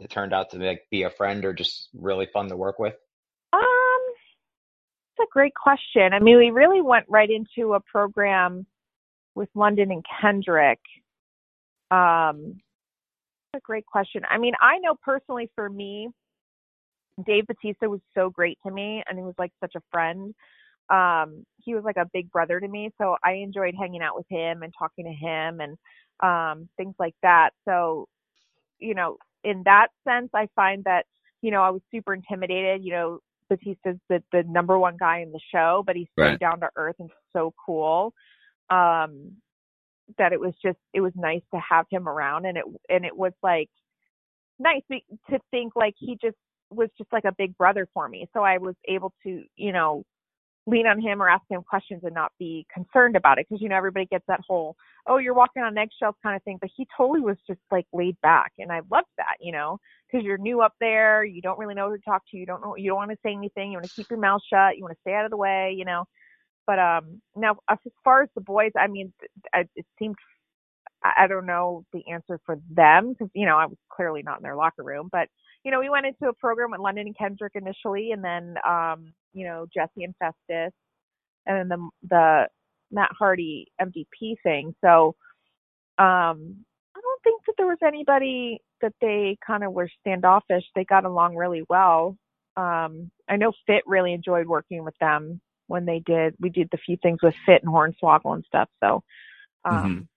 that 0.00 0.10
turned 0.10 0.34
out 0.34 0.50
to 0.50 0.58
like 0.58 0.82
be 0.90 1.04
a 1.04 1.10
friend 1.10 1.44
or 1.44 1.52
just 1.52 1.88
really 1.94 2.26
fun 2.26 2.48
to 2.48 2.56
work 2.56 2.78
with? 2.78 2.94
Um, 3.52 3.60
it's 5.12 5.28
a 5.28 5.32
great 5.32 5.54
question. 5.54 6.12
I 6.12 6.18
mean, 6.18 6.38
we 6.38 6.50
really 6.50 6.82
went 6.82 7.06
right 7.08 7.30
into 7.30 7.74
a 7.74 7.80
program 7.80 8.66
with 9.34 9.48
London 9.54 9.90
and 9.92 10.04
Kendrick. 10.20 10.80
Um, 11.90 12.54
that's 12.54 12.71
a 13.54 13.60
great 13.60 13.86
question. 13.86 14.22
I 14.30 14.38
mean, 14.38 14.54
I 14.60 14.78
know 14.78 14.94
personally 15.02 15.50
for 15.54 15.68
me, 15.68 16.08
Dave 17.26 17.46
Batista 17.46 17.88
was 17.88 18.00
so 18.14 18.30
great 18.30 18.58
to 18.66 18.72
me, 18.72 19.02
and 19.08 19.18
he 19.18 19.24
was 19.24 19.34
like 19.38 19.52
such 19.60 19.74
a 19.74 19.82
friend. 19.90 20.34
Um, 20.88 21.44
he 21.62 21.74
was 21.74 21.84
like 21.84 21.96
a 21.96 22.08
big 22.12 22.30
brother 22.30 22.58
to 22.60 22.68
me, 22.68 22.90
so 22.98 23.16
I 23.22 23.32
enjoyed 23.32 23.74
hanging 23.78 24.02
out 24.02 24.16
with 24.16 24.26
him 24.28 24.62
and 24.62 24.72
talking 24.78 25.04
to 25.04 25.12
him 25.12 25.60
and 25.60 25.76
um, 26.20 26.68
things 26.76 26.94
like 26.98 27.14
that. 27.22 27.50
So, 27.66 28.08
you 28.78 28.94
know, 28.94 29.18
in 29.44 29.62
that 29.64 29.88
sense, 30.06 30.30
I 30.34 30.48
find 30.56 30.82
that 30.84 31.04
you 31.42 31.50
know 31.50 31.62
I 31.62 31.70
was 31.70 31.82
super 31.90 32.14
intimidated. 32.14 32.82
You 32.84 32.92
know, 32.92 33.18
Batista's 33.50 33.98
the 34.08 34.22
the 34.32 34.44
number 34.44 34.78
one 34.78 34.96
guy 34.98 35.20
in 35.20 35.32
the 35.32 35.40
show, 35.52 35.82
but 35.86 35.96
he's 35.96 36.08
so 36.16 36.22
Right. 36.22 36.38
down 36.38 36.60
to 36.60 36.70
earth 36.76 36.96
and 36.98 37.10
so 37.32 37.52
cool. 37.64 38.14
Um, 38.70 39.32
that 40.18 40.32
it 40.32 40.40
was 40.40 40.54
just 40.62 40.78
it 40.94 41.00
was 41.00 41.12
nice 41.16 41.42
to 41.54 41.60
have 41.60 41.86
him 41.90 42.08
around, 42.08 42.46
and 42.46 42.58
it 42.58 42.64
and 42.88 43.04
it 43.04 43.16
was 43.16 43.32
like 43.42 43.70
nice 44.58 44.82
to 45.30 45.38
think 45.50 45.74
like 45.76 45.94
he 45.98 46.18
just 46.22 46.36
was 46.70 46.88
just 46.98 47.12
like 47.12 47.24
a 47.24 47.34
big 47.36 47.56
brother 47.58 47.88
for 47.94 48.08
me. 48.08 48.28
So 48.34 48.42
I 48.42 48.58
was 48.58 48.74
able 48.88 49.12
to 49.24 49.44
you 49.56 49.72
know 49.72 50.04
lean 50.66 50.86
on 50.86 51.00
him 51.00 51.20
or 51.20 51.28
ask 51.28 51.42
him 51.50 51.62
questions 51.68 52.02
and 52.04 52.14
not 52.14 52.32
be 52.38 52.66
concerned 52.72 53.16
about 53.16 53.38
it. 53.38 53.46
Because 53.48 53.62
you 53.62 53.68
know 53.68 53.76
everybody 53.76 54.06
gets 54.06 54.24
that 54.28 54.40
whole 54.46 54.76
oh 55.08 55.18
you're 55.18 55.34
walking 55.34 55.62
on 55.62 55.76
eggshells 55.78 56.16
kind 56.22 56.36
of 56.36 56.42
thing. 56.44 56.58
But 56.60 56.70
he 56.76 56.86
totally 56.96 57.20
was 57.20 57.36
just 57.46 57.60
like 57.70 57.86
laid 57.92 58.16
back 58.22 58.52
and 58.58 58.70
i 58.72 58.80
loved 58.90 59.08
that 59.18 59.36
you 59.40 59.52
know? 59.52 59.78
Because 60.10 60.24
you're 60.24 60.38
new 60.38 60.60
up 60.62 60.74
there 60.80 61.24
you 61.24 61.42
don't 61.42 61.58
really 61.58 61.74
know 61.74 61.90
who 61.90 61.96
to 61.96 62.02
talk 62.04 62.22
to 62.30 62.36
you 62.36 62.46
don't 62.46 62.62
know 62.62 62.76
you 62.76 62.90
don't 62.90 62.98
want 62.98 63.10
to 63.10 63.18
say 63.24 63.32
anything 63.32 63.72
you 63.72 63.78
want 63.78 63.86
to 63.86 63.94
keep 63.96 64.10
your 64.10 64.20
mouth 64.20 64.42
shut 64.50 64.76
you 64.76 64.82
want 64.84 64.92
to 64.94 65.00
stay 65.00 65.14
out 65.14 65.24
of 65.24 65.30
the 65.30 65.36
way 65.36 65.74
you 65.76 65.84
know 65.84 66.04
but 66.66 66.78
um 66.78 67.20
now 67.36 67.56
as 67.70 67.78
far 68.04 68.22
as 68.22 68.28
the 68.34 68.40
boys 68.40 68.72
i 68.78 68.86
mean 68.86 69.12
it 69.54 69.86
seemed 69.98 70.16
I 71.04 71.26
don't 71.26 71.46
know 71.46 71.84
the 71.92 72.02
answer 72.10 72.38
for 72.46 72.58
them 72.70 73.12
because 73.12 73.28
you 73.34 73.46
know 73.46 73.56
I 73.56 73.66
was 73.66 73.76
clearly 73.90 74.22
not 74.22 74.38
in 74.38 74.42
their 74.42 74.56
locker 74.56 74.82
room, 74.82 75.08
but 75.10 75.28
you 75.64 75.70
know 75.70 75.80
we 75.80 75.90
went 75.90 76.06
into 76.06 76.28
a 76.28 76.32
program 76.32 76.70
with 76.70 76.80
London 76.80 77.06
and 77.06 77.18
Kendrick 77.18 77.52
initially, 77.54 78.12
and 78.12 78.22
then 78.22 78.54
um, 78.66 79.12
you 79.32 79.44
know 79.44 79.66
Jesse 79.74 80.04
and 80.04 80.14
Festus, 80.18 80.72
and 81.46 81.58
then 81.58 81.68
the 81.68 81.88
the 82.08 82.48
Matt 82.90 83.10
Hardy 83.18 83.66
MVP 83.80 84.36
thing. 84.42 84.74
So 84.80 85.14
um, 85.98 86.64
I 86.94 87.00
don't 87.00 87.22
think 87.24 87.42
that 87.46 87.54
there 87.56 87.66
was 87.66 87.78
anybody 87.84 88.60
that 88.80 88.92
they 89.00 89.36
kind 89.44 89.64
of 89.64 89.72
were 89.72 89.88
standoffish. 90.00 90.64
They 90.74 90.84
got 90.84 91.04
along 91.04 91.36
really 91.36 91.64
well. 91.68 92.16
Um, 92.56 93.10
I 93.28 93.36
know 93.36 93.52
Fit 93.66 93.82
really 93.86 94.12
enjoyed 94.12 94.46
working 94.46 94.84
with 94.84 94.94
them 95.00 95.40
when 95.72 95.86
they 95.86 96.00
did. 96.06 96.36
We 96.40 96.50
did 96.50 96.68
the 96.72 96.78
few 96.78 96.98
things 97.02 97.20
with 97.22 97.34
Fit 97.46 97.62
and 97.64 97.72
Hornswoggle 97.72 98.34
and 98.34 98.44
stuff. 98.46 98.70
So, 98.82 99.02
um, 99.64 99.98
Mm-hmm. 99.98 100.16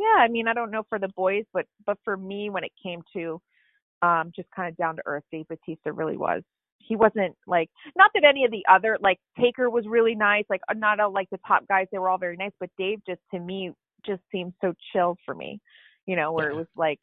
yeah, 0.00 0.18
I 0.18 0.28
mean, 0.28 0.48
I 0.48 0.54
don't 0.54 0.72
know 0.72 0.84
for 0.88 0.98
the 0.98 1.08
boys, 1.16 1.44
but 1.54 1.66
but 1.86 1.98
for 2.04 2.16
me, 2.16 2.50
when 2.50 2.64
it 2.64 2.72
came 2.82 3.02
to 3.14 3.40
um, 4.02 4.32
just 4.36 4.48
kind 4.56 4.68
of 4.70 4.76
down 4.76 4.96
to 4.96 5.02
earth, 5.06 5.24
Dave 5.32 5.48
Batista 5.48 5.92
really 5.92 6.18
was. 6.18 6.42
He 6.78 6.96
wasn't 6.96 7.36
like 7.46 7.70
not 7.96 8.12
that 8.14 8.24
any 8.24 8.44
of 8.44 8.52
the 8.52 8.64
other 8.70 8.98
like 9.02 9.18
Taker 9.40 9.70
was 9.70 9.86
really 9.88 10.16
nice, 10.16 10.44
like 10.50 10.62
uh, 10.70 10.74
not 10.74 11.00
all 11.00 11.12
like 11.12 11.30
the 11.30 11.40
top 11.46 11.66
guys. 11.68 11.88
They 11.92 11.98
were 11.98 12.10
all 12.10 12.18
very 12.18 12.36
nice, 12.36 12.52
but 12.60 12.70
Dave 12.78 13.00
just 13.08 13.22
to 13.34 13.40
me 13.40 13.72
just 14.06 14.22
seemed 14.32 14.54
so 14.60 14.74
chill 14.92 15.16
for 15.26 15.34
me, 15.34 15.60
you 16.06 16.16
know, 16.16 16.32
where 16.32 16.50
it 16.50 16.56
was 16.56 16.68
like 16.76 17.00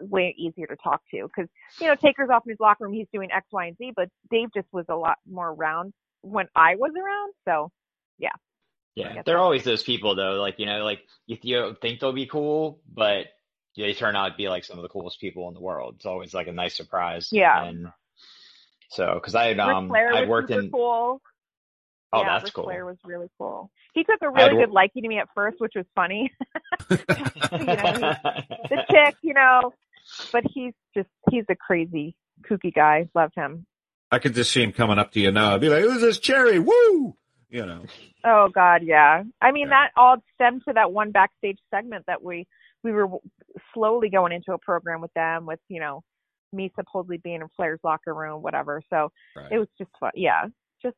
way 0.00 0.34
easier 0.38 0.66
to 0.66 0.76
talk 0.82 1.02
to 1.12 1.28
because 1.28 1.50
you 1.80 1.88
know 1.88 1.96
Taker's 1.96 2.30
off 2.30 2.44
in 2.46 2.50
his 2.50 2.60
locker 2.60 2.84
room, 2.84 2.94
he's 2.94 3.08
doing 3.12 3.30
X, 3.32 3.46
Y, 3.52 3.66
and 3.66 3.78
Z, 3.78 3.92
but 3.96 4.08
Dave 4.30 4.50
just 4.54 4.68
was 4.72 4.86
a 4.90 4.96
lot 4.96 5.16
more 5.30 5.50
around 5.50 5.92
when 6.24 6.46
I 6.54 6.76
was 6.76 6.92
around. 6.96 7.32
So 7.46 7.70
yeah. 8.18 8.30
Yeah, 8.94 9.22
there 9.26 9.36
are 9.36 9.42
always 9.42 9.64
those 9.64 9.82
people 9.82 10.14
though, 10.14 10.40
like 10.40 10.58
you 10.58 10.66
know, 10.66 10.84
like 10.84 11.00
you, 11.26 11.36
you 11.42 11.76
think 11.82 11.98
they'll 11.98 12.12
be 12.12 12.26
cool, 12.26 12.80
but 12.92 13.26
they 13.76 13.92
turn 13.92 14.14
out 14.14 14.28
to 14.28 14.36
be 14.36 14.48
like 14.48 14.64
some 14.64 14.78
of 14.78 14.82
the 14.82 14.88
coolest 14.88 15.20
people 15.20 15.48
in 15.48 15.54
the 15.54 15.60
world. 15.60 15.96
It's 15.96 16.06
always 16.06 16.32
like 16.32 16.46
a 16.46 16.52
nice 16.52 16.76
surprise. 16.76 17.28
Yeah. 17.32 17.64
And 17.64 17.88
so, 18.90 19.14
because 19.14 19.34
I 19.34 19.46
had 19.48 19.58
um, 19.58 19.90
I'd 19.92 20.28
worked 20.28 20.50
in. 20.50 20.70
cool. 20.70 21.20
Oh, 22.12 22.20
yeah, 22.20 22.34
that's 22.34 22.44
Ric 22.44 22.54
cool. 22.54 22.64
Flair 22.64 22.86
was 22.86 22.96
really 23.04 23.26
cool. 23.38 23.70
He 23.92 24.04
took 24.04 24.22
a 24.22 24.30
really 24.30 24.54
good 24.54 24.70
liking 24.70 25.02
to 25.02 25.08
me 25.08 25.18
at 25.18 25.28
first, 25.34 25.60
which 25.60 25.72
was 25.74 25.86
funny. 25.96 26.30
the 26.88 28.84
chick, 28.90 29.16
you 29.22 29.34
know, 29.34 29.72
but 30.32 30.44
he's 30.52 30.72
just 30.96 31.08
he's 31.30 31.44
a 31.48 31.56
crazy 31.56 32.14
kooky 32.48 32.72
guy. 32.72 33.08
Love 33.14 33.32
him. 33.34 33.66
I 34.14 34.18
could 34.18 34.34
just 34.34 34.50
see 34.52 34.62
him 34.62 34.72
coming 34.72 34.98
up 34.98 35.12
to 35.12 35.20
you 35.20 35.30
now. 35.30 35.54
I'd 35.54 35.60
be 35.60 35.68
like, 35.68 35.82
"Who's 35.82 36.00
this 36.00 36.18
cherry? 36.18 36.58
Woo!" 36.58 37.16
You 37.50 37.66
know. 37.66 37.84
Oh 38.24 38.48
God, 38.52 38.82
yeah. 38.84 39.22
I 39.40 39.52
mean 39.52 39.64
Yeah. 39.68 39.82
that 39.84 39.90
all 39.96 40.16
stemmed 40.34 40.62
to 40.66 40.74
that 40.74 40.92
one 40.92 41.10
backstage 41.12 41.58
segment 41.72 42.04
that 42.06 42.22
we 42.22 42.46
we 42.82 42.92
were 42.92 43.08
slowly 43.72 44.08
going 44.10 44.32
into 44.32 44.52
a 44.52 44.58
program 44.58 45.00
with 45.00 45.12
them 45.14 45.46
with 45.46 45.60
you 45.68 45.80
know 45.80 46.02
me 46.52 46.72
supposedly 46.76 47.18
being 47.18 47.40
in 47.42 47.48
Flair's 47.56 47.80
locker 47.82 48.14
room, 48.14 48.40
whatever. 48.42 48.80
So 48.90 49.10
Right. 49.36 49.50
it 49.52 49.58
was 49.58 49.68
just 49.78 49.90
fun. 50.00 50.12
Yeah, 50.14 50.46
just 50.82 50.96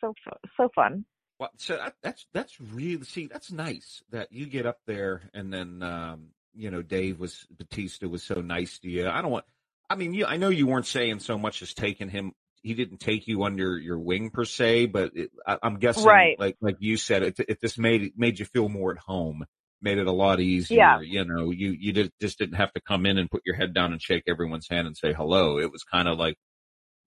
so 0.00 0.12
so 0.56 0.68
fun. 0.74 1.04
Well, 1.38 1.50
so 1.56 1.76
that, 1.76 1.94
that's 2.02 2.26
that's 2.32 2.60
really 2.60 3.04
see 3.04 3.26
that's 3.28 3.52
nice 3.52 4.02
that 4.10 4.32
you 4.32 4.46
get 4.46 4.66
up 4.66 4.78
there 4.86 5.22
and 5.34 5.52
then 5.52 5.82
um, 5.82 6.28
you 6.54 6.70
know 6.70 6.82
Dave 6.82 7.18
was 7.20 7.46
Batista 7.50 8.08
was 8.08 8.22
so 8.24 8.40
nice 8.40 8.78
to 8.80 8.90
you. 8.90 9.08
I 9.08 9.22
don't 9.22 9.30
want. 9.30 9.44
I 9.90 9.94
mean, 9.94 10.12
you. 10.14 10.26
I 10.26 10.36
know 10.36 10.48
you 10.50 10.66
weren't 10.66 10.86
saying 10.86 11.20
so 11.20 11.38
much 11.38 11.62
as 11.62 11.72
taking 11.74 12.08
him. 12.10 12.32
He 12.62 12.74
didn't 12.74 12.98
take 13.00 13.26
you 13.28 13.44
under 13.44 13.78
your 13.78 13.98
wing 13.98 14.30
per 14.30 14.44
se, 14.44 14.86
but 14.86 15.12
it, 15.14 15.30
I, 15.46 15.58
I'm 15.62 15.78
guessing, 15.78 16.04
Right. 16.04 16.36
like 16.38 16.56
like 16.60 16.76
you 16.80 16.96
said, 16.96 17.22
it, 17.22 17.40
it 17.40 17.60
just 17.60 17.78
made 17.78 18.12
made 18.16 18.38
you 18.38 18.46
feel 18.46 18.68
more 18.68 18.92
at 18.92 18.98
home. 18.98 19.44
Made 19.82 19.98
it 19.98 20.06
a 20.08 20.12
lot 20.12 20.40
easier. 20.40 20.76
Yeah. 20.76 21.00
You 21.02 21.24
know, 21.24 21.50
you 21.50 21.70
you 21.78 21.92
did, 21.92 22.12
just 22.20 22.38
didn't 22.38 22.56
have 22.56 22.72
to 22.74 22.80
come 22.80 23.06
in 23.06 23.18
and 23.18 23.30
put 23.30 23.42
your 23.46 23.56
head 23.56 23.74
down 23.74 23.92
and 23.92 24.02
shake 24.02 24.24
everyone's 24.28 24.68
hand 24.68 24.86
and 24.88 24.96
say 24.96 25.12
hello. 25.12 25.58
It 25.58 25.72
was 25.72 25.84
kind 25.84 26.08
of 26.08 26.18
like 26.18 26.34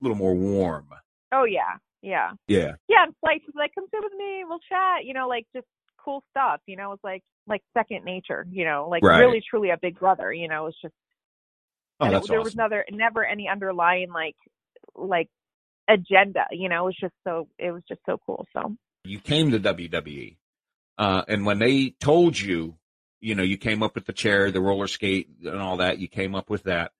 a 0.01 0.05
little 0.05 0.17
more 0.17 0.35
warm. 0.35 0.89
Oh 1.33 1.45
yeah, 1.45 1.77
yeah. 2.01 2.31
Yeah. 2.47 2.73
yeah, 2.89 3.03
and 3.05 3.15
Flight 3.21 3.41
was 3.47 3.55
like, 3.55 3.71
come 3.75 3.85
sit 3.93 4.01
with 4.03 4.13
me, 4.17 4.43
we'll 4.47 4.59
chat, 4.69 5.05
you 5.05 5.13
know, 5.13 5.27
like 5.27 5.47
just 5.55 5.67
cool 6.03 6.23
stuff, 6.31 6.61
you 6.67 6.77
know, 6.77 6.93
it's 6.93 7.03
like 7.03 7.23
like 7.47 7.61
second 7.77 8.05
nature, 8.05 8.45
you 8.51 8.65
know, 8.65 8.87
like 8.89 9.03
Right. 9.03 9.19
really 9.19 9.41
truly 9.49 9.69
a 9.71 9.77
big 9.81 9.99
brother, 9.99 10.31
you 10.33 10.47
know, 10.47 10.67
it's 10.67 10.77
just 10.81 10.93
Oh, 11.99 12.05
it, 12.07 12.27
there 12.27 12.41
was 12.41 12.53
another 12.55 12.85
never 12.91 13.25
any 13.25 13.47
underlying 13.49 14.11
like 14.11 14.35
like 14.95 15.29
agenda, 15.87 16.45
you 16.51 16.69
know, 16.69 16.83
it 16.83 16.85
was 16.85 16.97
just 16.99 17.13
so 17.23 17.47
it 17.57 17.71
was 17.71 17.83
just 17.87 18.01
so 18.05 18.17
cool. 18.25 18.45
So 18.53 18.75
you 19.03 19.19
came 19.19 19.51
to 19.51 19.59
WWE, 19.59 20.37
uh, 20.97 21.23
and 21.27 21.45
when 21.45 21.59
they 21.59 21.89
told 21.99 22.39
you, 22.39 22.75
you 23.19 23.35
know, 23.35 23.43
you 23.43 23.57
came 23.57 23.83
up 23.83 23.95
with 23.95 24.05
the 24.05 24.13
chair, 24.13 24.51
the 24.51 24.61
roller 24.61 24.87
skate, 24.87 25.29
and 25.43 25.59
all 25.59 25.77
that, 25.77 25.99
you 25.99 26.07
came 26.07 26.35
up 26.35 26.49
with 26.49 26.63
that. 26.63 26.91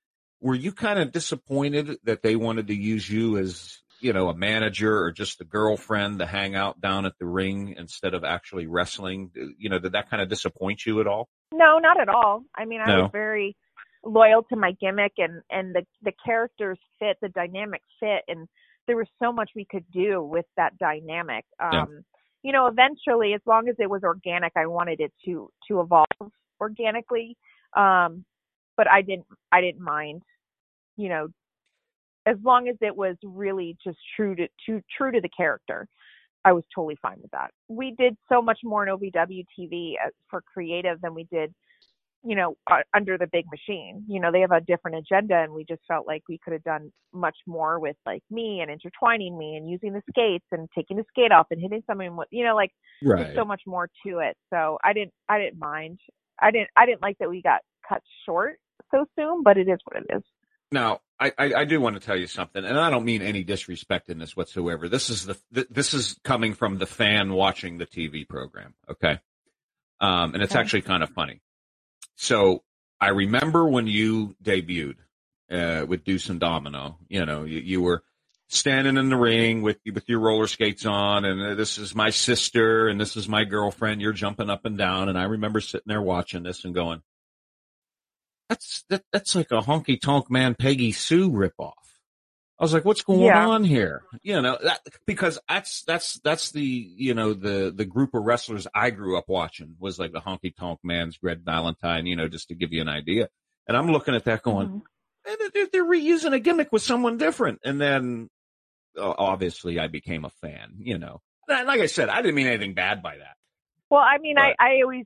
Were 0.41 0.55
you 0.55 0.71
kind 0.71 0.99
of 0.99 1.11
disappointed 1.11 1.97
that 2.03 2.23
they 2.23 2.35
wanted 2.35 2.67
to 2.67 2.75
use 2.75 3.07
you 3.07 3.37
as, 3.37 3.77
you 3.99 4.11
know, 4.11 4.29
a 4.29 4.35
manager 4.35 5.03
or 5.03 5.11
just 5.11 5.39
a 5.41 5.43
girlfriend 5.43 6.17
to 6.19 6.25
hang 6.25 6.55
out 6.55 6.81
down 6.81 7.05
at 7.05 7.13
the 7.19 7.27
ring 7.27 7.75
instead 7.77 8.15
of 8.15 8.23
actually 8.23 8.65
wrestling? 8.65 9.29
You 9.59 9.69
know, 9.69 9.77
did 9.77 9.91
that 9.91 10.09
kind 10.09 10.21
of 10.23 10.29
disappoint 10.29 10.85
you 10.85 10.99
at 11.01 11.07
all? 11.07 11.29
no, 11.53 11.77
not 11.79 11.99
at 11.99 12.09
all. 12.09 12.43
I 12.55 12.65
mean 12.65 12.81
I 12.81 12.87
No. 12.87 13.01
was 13.03 13.11
very 13.11 13.55
loyal 14.03 14.41
to 14.43 14.55
my 14.55 14.71
gimmick 14.81 15.13
and 15.17 15.41
and 15.51 15.75
the 15.75 15.85
the 16.01 16.13
characters 16.25 16.79
fit, 16.99 17.17
the 17.21 17.29
dynamic 17.29 17.81
fit 17.99 18.23
and 18.27 18.47
there 18.87 18.97
was 18.97 19.07
so 19.21 19.31
much 19.31 19.51
we 19.55 19.65
could 19.65 19.85
do 19.91 20.23
with 20.23 20.45
that 20.57 20.77
dynamic. 20.77 21.45
Um 21.59 21.71
Yeah. 21.71 21.85
you 22.43 22.51
know, 22.51 22.67
eventually 22.67 23.33
as 23.33 23.41
long 23.45 23.69
as 23.69 23.75
it 23.79 23.89
was 23.89 24.03
organic, 24.03 24.53
I 24.55 24.65
wanted 24.65 24.99
it 24.99 25.13
to 25.25 25.51
to 25.67 25.81
evolve 25.81 26.31
organically. 26.59 27.37
Um 27.75 28.25
but 28.77 28.89
I 28.89 29.01
didn't 29.01 29.25
I 29.51 29.61
didn't 29.61 29.81
mind, 29.81 30.23
you 30.97 31.09
know, 31.09 31.27
as 32.25 32.37
long 32.43 32.67
as 32.67 32.75
it 32.81 32.95
was 32.95 33.15
really 33.23 33.77
just 33.83 33.97
true 34.15 34.35
to, 34.35 34.47
to 34.65 34.81
true 34.95 35.11
to 35.11 35.21
the 35.21 35.29
character. 35.29 35.87
I 36.43 36.53
was 36.53 36.63
totally 36.73 36.97
fine 37.01 37.19
with 37.21 37.31
that. 37.31 37.51
We 37.67 37.93
did 37.97 38.17
so 38.27 38.41
much 38.41 38.59
more 38.63 38.87
in 38.87 38.89
OVW 38.95 39.45
TV 39.57 39.93
for 40.29 40.41
creative 40.41 40.99
than 41.01 41.13
we 41.13 41.25
did, 41.25 41.53
you 42.23 42.35
know, 42.35 42.55
under 42.93 43.17
the 43.17 43.27
big 43.31 43.45
machine. 43.49 44.03
You 44.07 44.19
know, 44.19 44.31
they 44.31 44.41
have 44.41 44.51
a 44.51 44.61
different 44.61 44.97
agenda, 44.97 45.35
and 45.35 45.53
we 45.53 45.65
just 45.65 45.81
felt 45.87 46.05
like 46.05 46.23
we 46.29 46.37
could 46.37 46.53
have 46.53 46.63
done 46.63 46.91
much 47.13 47.37
more 47.47 47.79
with 47.79 47.95
like 48.05 48.23
me 48.29 48.59
and 48.61 48.69
intertwining 48.69 49.37
me 49.37 49.55
and 49.55 49.69
using 49.69 49.93
the 49.93 50.01
skates 50.09 50.45
and 50.51 50.69
taking 50.75 50.97
the 50.97 51.05
skate 51.09 51.31
off 51.31 51.47
and 51.51 51.59
hitting 51.59 51.83
someone 51.87 52.15
with, 52.15 52.27
you 52.31 52.43
know, 52.43 52.55
like 52.55 52.71
there's 53.01 53.35
so 53.35 53.45
much 53.45 53.61
more 53.65 53.89
to 54.05 54.19
it. 54.19 54.37
So 54.51 54.77
I 54.83 54.93
didn't, 54.93 55.13
I 55.27 55.39
didn't 55.39 55.59
mind. 55.59 55.99
I 56.39 56.51
didn't, 56.51 56.69
I 56.75 56.85
didn't 56.85 57.01
like 57.01 57.17
that 57.19 57.29
we 57.29 57.41
got 57.41 57.61
cut 57.87 58.01
short 58.25 58.59
so 58.91 59.05
soon, 59.15 59.43
but 59.43 59.57
it 59.57 59.67
is 59.67 59.79
what 59.85 60.03
it 60.03 60.15
is. 60.15 60.23
Now, 60.71 61.01
I, 61.19 61.33
I, 61.37 61.53
I 61.53 61.65
do 61.65 61.81
want 61.81 61.99
to 61.99 62.05
tell 62.05 62.17
you 62.17 62.27
something, 62.27 62.63
and 62.63 62.79
I 62.79 62.89
don't 62.89 63.03
mean 63.03 63.21
any 63.21 63.43
disrespect 63.43 64.09
in 64.09 64.19
this 64.19 64.35
whatsoever. 64.37 64.87
This 64.87 65.09
is 65.09 65.25
the 65.25 65.37
th- 65.53 65.67
this 65.69 65.93
is 65.93 66.17
coming 66.23 66.53
from 66.53 66.77
the 66.77 66.85
fan 66.85 67.33
watching 67.33 67.77
the 67.77 67.85
TV 67.85 68.27
program, 68.27 68.73
okay? 68.89 69.19
Um, 69.99 70.33
and 70.33 70.41
it's 70.41 70.55
Okay. 70.55 70.61
actually 70.61 70.81
kind 70.83 71.03
of 71.03 71.09
funny. 71.09 71.41
So 72.15 72.63
I 72.99 73.09
remember 73.09 73.67
when 73.67 73.87
you 73.87 74.35
debuted 74.43 74.97
uh, 75.51 75.85
with 75.87 76.03
Deuce 76.03 76.29
and 76.29 76.39
Domino. 76.39 76.97
You 77.09 77.25
know, 77.25 77.43
you, 77.43 77.59
you 77.59 77.81
were 77.81 78.03
standing 78.47 78.97
in 78.97 79.09
the 79.09 79.17
ring 79.17 79.61
with 79.61 79.77
with 79.91 80.07
your 80.07 80.19
roller 80.19 80.47
skates 80.47 80.85
on, 80.85 81.25
and 81.25 81.41
uh, 81.41 81.55
this 81.55 81.77
is 81.77 81.93
my 81.93 82.09
sister, 82.09 82.87
and 82.87 82.99
this 82.99 83.17
is 83.17 83.27
my 83.27 83.43
girlfriend. 83.43 84.01
You're 84.01 84.13
jumping 84.13 84.49
up 84.49 84.65
and 84.65 84.77
down, 84.77 85.09
and 85.09 85.17
I 85.17 85.23
remember 85.23 85.61
sitting 85.61 85.87
there 85.87 86.01
watching 86.01 86.43
this 86.43 86.63
and 86.63 86.73
going, 86.73 87.01
that's 88.49 88.83
that, 88.89 89.03
that's 89.11 89.35
like 89.35 89.51
a 89.51 89.61
honky 89.61 89.99
tonk 89.99 90.29
man 90.29 90.55
Peggy 90.55 90.91
Sue 90.91 91.29
ripoff. 91.29 91.73
I 92.61 92.63
was 92.63 92.73
like, 92.75 92.85
what's 92.85 93.01
going 93.01 93.21
Yeah. 93.21 93.47
on 93.47 93.63
here? 93.63 94.03
You 94.21 94.39
know, 94.39 94.55
that, 94.61 94.81
because 95.07 95.39
that's 95.49 95.81
that's 95.85 96.19
that's 96.23 96.51
the 96.51 96.61
you 96.63 97.15
know 97.15 97.33
the 97.33 97.73
the 97.75 97.85
group 97.85 98.13
of 98.13 98.21
wrestlers 98.23 98.67
I 98.75 98.91
grew 98.91 99.17
up 99.17 99.25
watching 99.27 99.75
was 99.79 99.97
like 99.97 100.11
the 100.11 100.21
honky 100.21 100.55
tonk 100.55 100.79
man's 100.83 101.17
Greg 101.17 101.41
Valentine. 101.43 102.05
You 102.05 102.15
know, 102.15 102.27
just 102.27 102.49
to 102.49 102.55
give 102.55 102.71
you 102.71 102.81
an 102.81 102.87
idea. 102.89 103.29
And 103.67 103.75
I'm 103.75 103.91
looking 103.91 104.13
at 104.13 104.25
that 104.25 104.43
going, 104.43 104.67
Mhm. 104.67 104.81
"Man, 105.25 105.37
they're, 105.55 105.67
they're 105.73 105.83
reusing 105.85 106.33
a 106.33 106.39
gimmick 106.39 106.71
with 106.71 106.83
someone 106.83 107.17
different. 107.17 107.61
And 107.65 107.81
then 107.81 108.29
obviously 108.97 109.79
I 109.79 109.87
became 109.87 110.25
a 110.25 110.29
fan. 110.29 110.73
You 110.77 110.97
know, 110.99 111.21
And 111.49 111.67
like 111.67 111.81
I 111.81 111.85
said, 111.87 112.09
I 112.09 112.21
didn't 112.21 112.35
mean 112.35 112.47
anything 112.47 112.73
bad 112.75 113.01
by 113.01 113.17
that. 113.17 113.35
Well, 113.89 114.01
I 114.01 114.17
mean, 114.19 114.35
But- 114.35 114.55
I, 114.59 114.77
I 114.77 114.81
always 114.83 115.05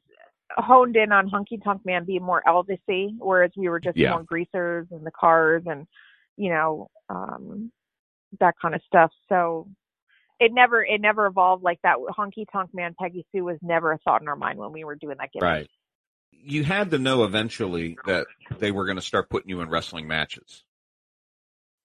honed 0.58 0.96
in 0.96 1.12
on 1.12 1.30
honky 1.30 1.64
Tonk 1.64 1.86
Man 1.86 2.06
being 2.06 2.24
more 2.24 2.42
Elvisy, 2.48 3.16
whereas 3.18 3.52
we 3.58 3.68
were 3.70 3.80
just 3.80 3.98
Yeah. 3.98 4.12
more 4.12 4.24
greasers 4.24 4.88
and 4.92 5.06
the 5.06 5.12
cars 5.12 5.64
and, 5.66 5.88
you 6.38 6.50
know, 6.50 6.90
um, 7.10 7.72
that 8.40 8.56
kind 8.62 8.76
of 8.76 8.82
stuff. 8.86 9.12
So 9.30 9.68
it 10.40 10.52
never, 10.54 10.84
it 10.84 11.00
never 11.00 11.26
evolved 11.28 11.64
like 11.64 11.80
that. 11.84 11.98
Honky 12.18 12.46
Tonk 12.52 12.72
Man, 12.74 12.96
Peggy 13.00 13.26
Sue 13.32 13.44
was 13.44 13.58
never 13.62 13.92
a 13.92 13.98
thought 14.00 14.22
in 14.22 14.28
our 14.28 14.36
mind 14.36 14.60
when 14.60 14.72
we 14.72 14.84
were 14.84 14.96
doing 14.96 15.18
that 15.20 15.32
gimmick. 15.32 15.44
Right. 15.44 15.70
You 16.32 16.64
had 16.64 16.92
to 16.92 17.00
know 17.00 17.24
eventually 17.24 17.98
that 18.06 18.28
they 18.60 18.72
were 18.72 18.86
going 18.86 18.98
to 18.98 19.02
start 19.02 19.30
putting 19.30 19.50
you 19.50 19.62
in 19.62 19.70
wrestling 19.70 20.08
matches. 20.08 20.64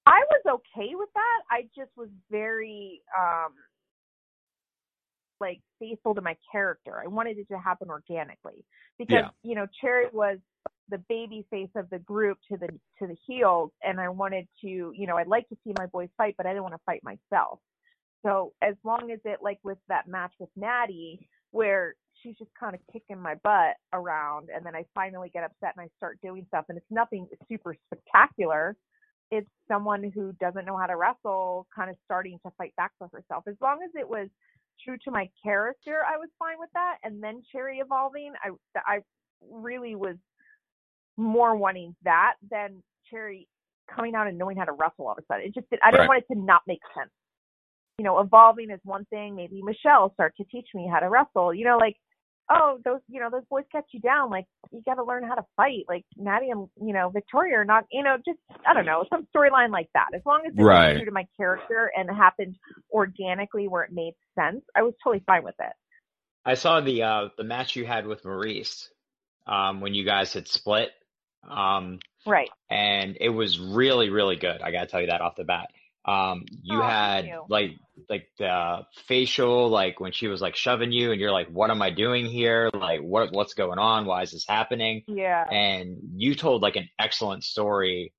I 0.06 0.22
was 0.30 0.60
okay 0.76 0.90
with 0.94 1.08
that. 1.14 1.40
I 1.50 1.62
just 1.76 1.90
was 1.96 2.08
very 2.30 3.02
um 3.16 3.52
like 5.40 5.60
faithful 5.78 6.14
to 6.14 6.20
my 6.20 6.36
character. 6.50 7.00
I 7.02 7.06
wanted 7.06 7.38
it 7.38 7.48
to 7.48 7.58
happen 7.58 7.90
organically 7.90 8.64
because 8.98 9.14
Yeah. 9.22 9.28
you 9.42 9.54
know 9.54 9.66
Cherry 9.80 10.06
was 10.12 10.38
the 10.90 10.98
baby 11.08 11.46
face 11.50 11.70
of 11.76 11.90
the 11.90 12.00
group 12.00 12.38
to 12.50 12.58
the 12.58 12.68
to 13.00 13.08
the 13.08 13.16
heels, 13.26 13.72
and 13.84 14.00
I 14.00 14.08
wanted 14.10 14.48
to 14.62 14.68
you 14.68 15.06
know 15.08 15.16
I'd 15.18 15.28
like 15.28 15.48
to 15.50 15.56
see 15.64 15.74
my 15.78 15.86
boys 15.86 16.10
fight, 16.18 16.34
but 16.38 16.46
I 16.46 16.50
didn't 16.50 16.64
want 16.64 16.74
to 16.76 16.80
fight 16.86 17.02
myself. 17.04 17.60
So 18.24 18.52
as 18.62 18.74
long 18.84 19.10
as 19.12 19.20
it 19.24 19.40
like 19.42 19.58
with 19.64 19.78
that 19.88 20.08
match 20.08 20.32
with 20.40 20.50
Natty, 20.56 21.28
where 21.52 21.94
she's 22.22 22.36
just 22.38 22.50
kind 22.58 22.74
of 22.74 22.80
kicking 22.92 23.20
my 23.20 23.34
butt 23.36 23.76
around 23.92 24.48
and 24.54 24.64
then 24.64 24.74
I 24.76 24.84
finally 24.94 25.30
get 25.32 25.44
upset 25.44 25.74
and 25.76 25.84
I 25.84 25.88
start 25.96 26.18
doing 26.22 26.44
stuff 26.48 26.66
and 26.68 26.78
it's 26.78 26.86
nothing 26.90 27.26
super 27.48 27.76
spectacular. 27.86 28.76
It's 29.30 29.48
someone 29.68 30.10
who 30.14 30.32
doesn't 30.40 30.66
know 30.66 30.76
how 30.76 30.86
to 30.86 30.96
wrestle 30.96 31.66
kind 31.74 31.90
of 31.90 31.96
starting 32.04 32.38
to 32.44 32.52
fight 32.58 32.74
back 32.76 32.92
for 32.98 33.08
herself. 33.12 33.44
As 33.48 33.56
long 33.62 33.80
as 33.84 33.90
it 33.98 34.08
was 34.08 34.28
true 34.84 34.98
to 35.04 35.10
my 35.10 35.30
character, 35.42 36.00
I 36.06 36.18
was 36.18 36.28
fine 36.38 36.58
with 36.58 36.70
that. 36.74 36.98
And 37.04 37.22
then 37.22 37.42
Cherry 37.52 37.78
evolving, 37.78 38.32
I 38.44 38.50
I 38.86 39.00
really 39.50 39.94
was 39.96 40.16
more 41.20 41.56
wanting 41.56 41.94
that 42.04 42.34
than 42.50 42.82
Cherry 43.10 43.46
coming 43.94 44.14
out 44.14 44.26
and 44.26 44.38
knowing 44.38 44.56
how 44.56 44.64
to 44.64 44.72
wrestle 44.72 45.06
all 45.06 45.12
of 45.12 45.18
a 45.18 45.22
sudden. 45.26 45.46
It 45.46 45.54
just 45.54 45.66
I 45.82 45.90
didn't 45.90 46.00
Right. 46.02 46.08
want 46.08 46.24
it 46.28 46.34
to 46.34 46.40
not 46.40 46.62
make 46.66 46.80
sense. 46.96 47.10
You 47.98 48.04
know, 48.04 48.18
evolving 48.20 48.70
is 48.70 48.80
one 48.84 49.04
thing. 49.06 49.36
Maybe 49.36 49.62
Michelle 49.62 50.12
start 50.14 50.34
to 50.38 50.44
teach 50.44 50.68
me 50.74 50.88
how 50.90 51.00
to 51.00 51.08
wrestle. 51.08 51.52
You 51.52 51.64
know, 51.66 51.76
like 51.78 51.96
oh 52.50 52.78
those 52.84 53.00
you 53.08 53.20
know 53.20 53.28
those 53.30 53.44
boys 53.50 53.64
catch 53.70 53.84
you 53.92 54.00
down. 54.00 54.30
Like 54.30 54.46
you 54.72 54.82
got 54.86 54.94
to 54.94 55.04
learn 55.04 55.22
how 55.24 55.34
to 55.34 55.44
fight. 55.56 55.84
Like 55.88 56.04
Natty 56.16 56.50
and 56.50 56.68
you 56.80 56.92
know 56.94 57.10
Victoria 57.10 57.58
are 57.58 57.64
not. 57.64 57.84
You 57.90 58.02
know, 58.02 58.16
just 58.24 58.38
I 58.66 58.72
don't 58.74 58.86
know 58.86 59.04
some 59.10 59.26
storyline 59.34 59.70
like 59.70 59.88
that. 59.94 60.08
As 60.14 60.22
long 60.24 60.42
as 60.46 60.52
it 60.56 60.62
Right. 60.62 60.92
was 60.92 60.96
true 60.98 61.04
to 61.06 61.10
my 61.12 61.26
character 61.36 61.92
and 61.96 62.08
happened 62.10 62.56
organically 62.92 63.68
where 63.68 63.82
it 63.82 63.92
made 63.92 64.14
sense, 64.38 64.62
I 64.76 64.82
was 64.82 64.94
totally 65.02 65.22
fine 65.26 65.44
with 65.44 65.56
it. 65.60 65.72
I 66.44 66.54
saw 66.54 66.80
the 66.80 67.02
uh 67.02 67.28
the 67.36 67.44
match 67.44 67.76
you 67.76 67.84
had 67.84 68.06
with 68.06 68.24
Maurice 68.24 68.88
um 69.46 69.80
when 69.80 69.94
you 69.94 70.04
guys 70.04 70.32
had 70.32 70.48
split. 70.48 70.90
Um 71.48 71.98
Right. 72.26 72.50
and 72.68 73.16
it 73.20 73.30
was 73.30 73.58
really 73.58 74.10
really 74.10 74.36
good. 74.36 74.60
I 74.62 74.70
got 74.72 74.80
to 74.82 74.86
tell 74.86 75.00
you 75.00 75.06
that 75.08 75.20
off 75.22 75.36
the 75.36 75.44
bat. 75.44 75.70
Um 76.04 76.44
you 76.62 76.78
Oh, 76.78 76.82
had 76.82 77.26
you. 77.26 77.44
like 77.48 77.72
like 78.08 78.26
the 78.38 78.86
facial 79.06 79.68
like 79.68 80.00
when 80.00 80.12
she 80.12 80.26
was 80.28 80.40
like 80.40 80.56
shoving 80.56 80.92
you 80.92 81.12
and 81.12 81.20
you're 81.20 81.32
like 81.32 81.48
what 81.48 81.70
am 81.70 81.80
I 81.82 81.90
doing 81.90 82.26
here? 82.26 82.70
Like 82.74 83.00
what 83.00 83.32
what's 83.32 83.54
going 83.54 83.78
on? 83.78 84.06
Why 84.06 84.22
is 84.22 84.32
this 84.32 84.46
happening? 84.46 85.02
Yeah. 85.06 85.44
And 85.50 85.98
you 86.16 86.34
told 86.34 86.62
like 86.62 86.76
an 86.76 86.88
excellent 86.98 87.44
story 87.44 88.12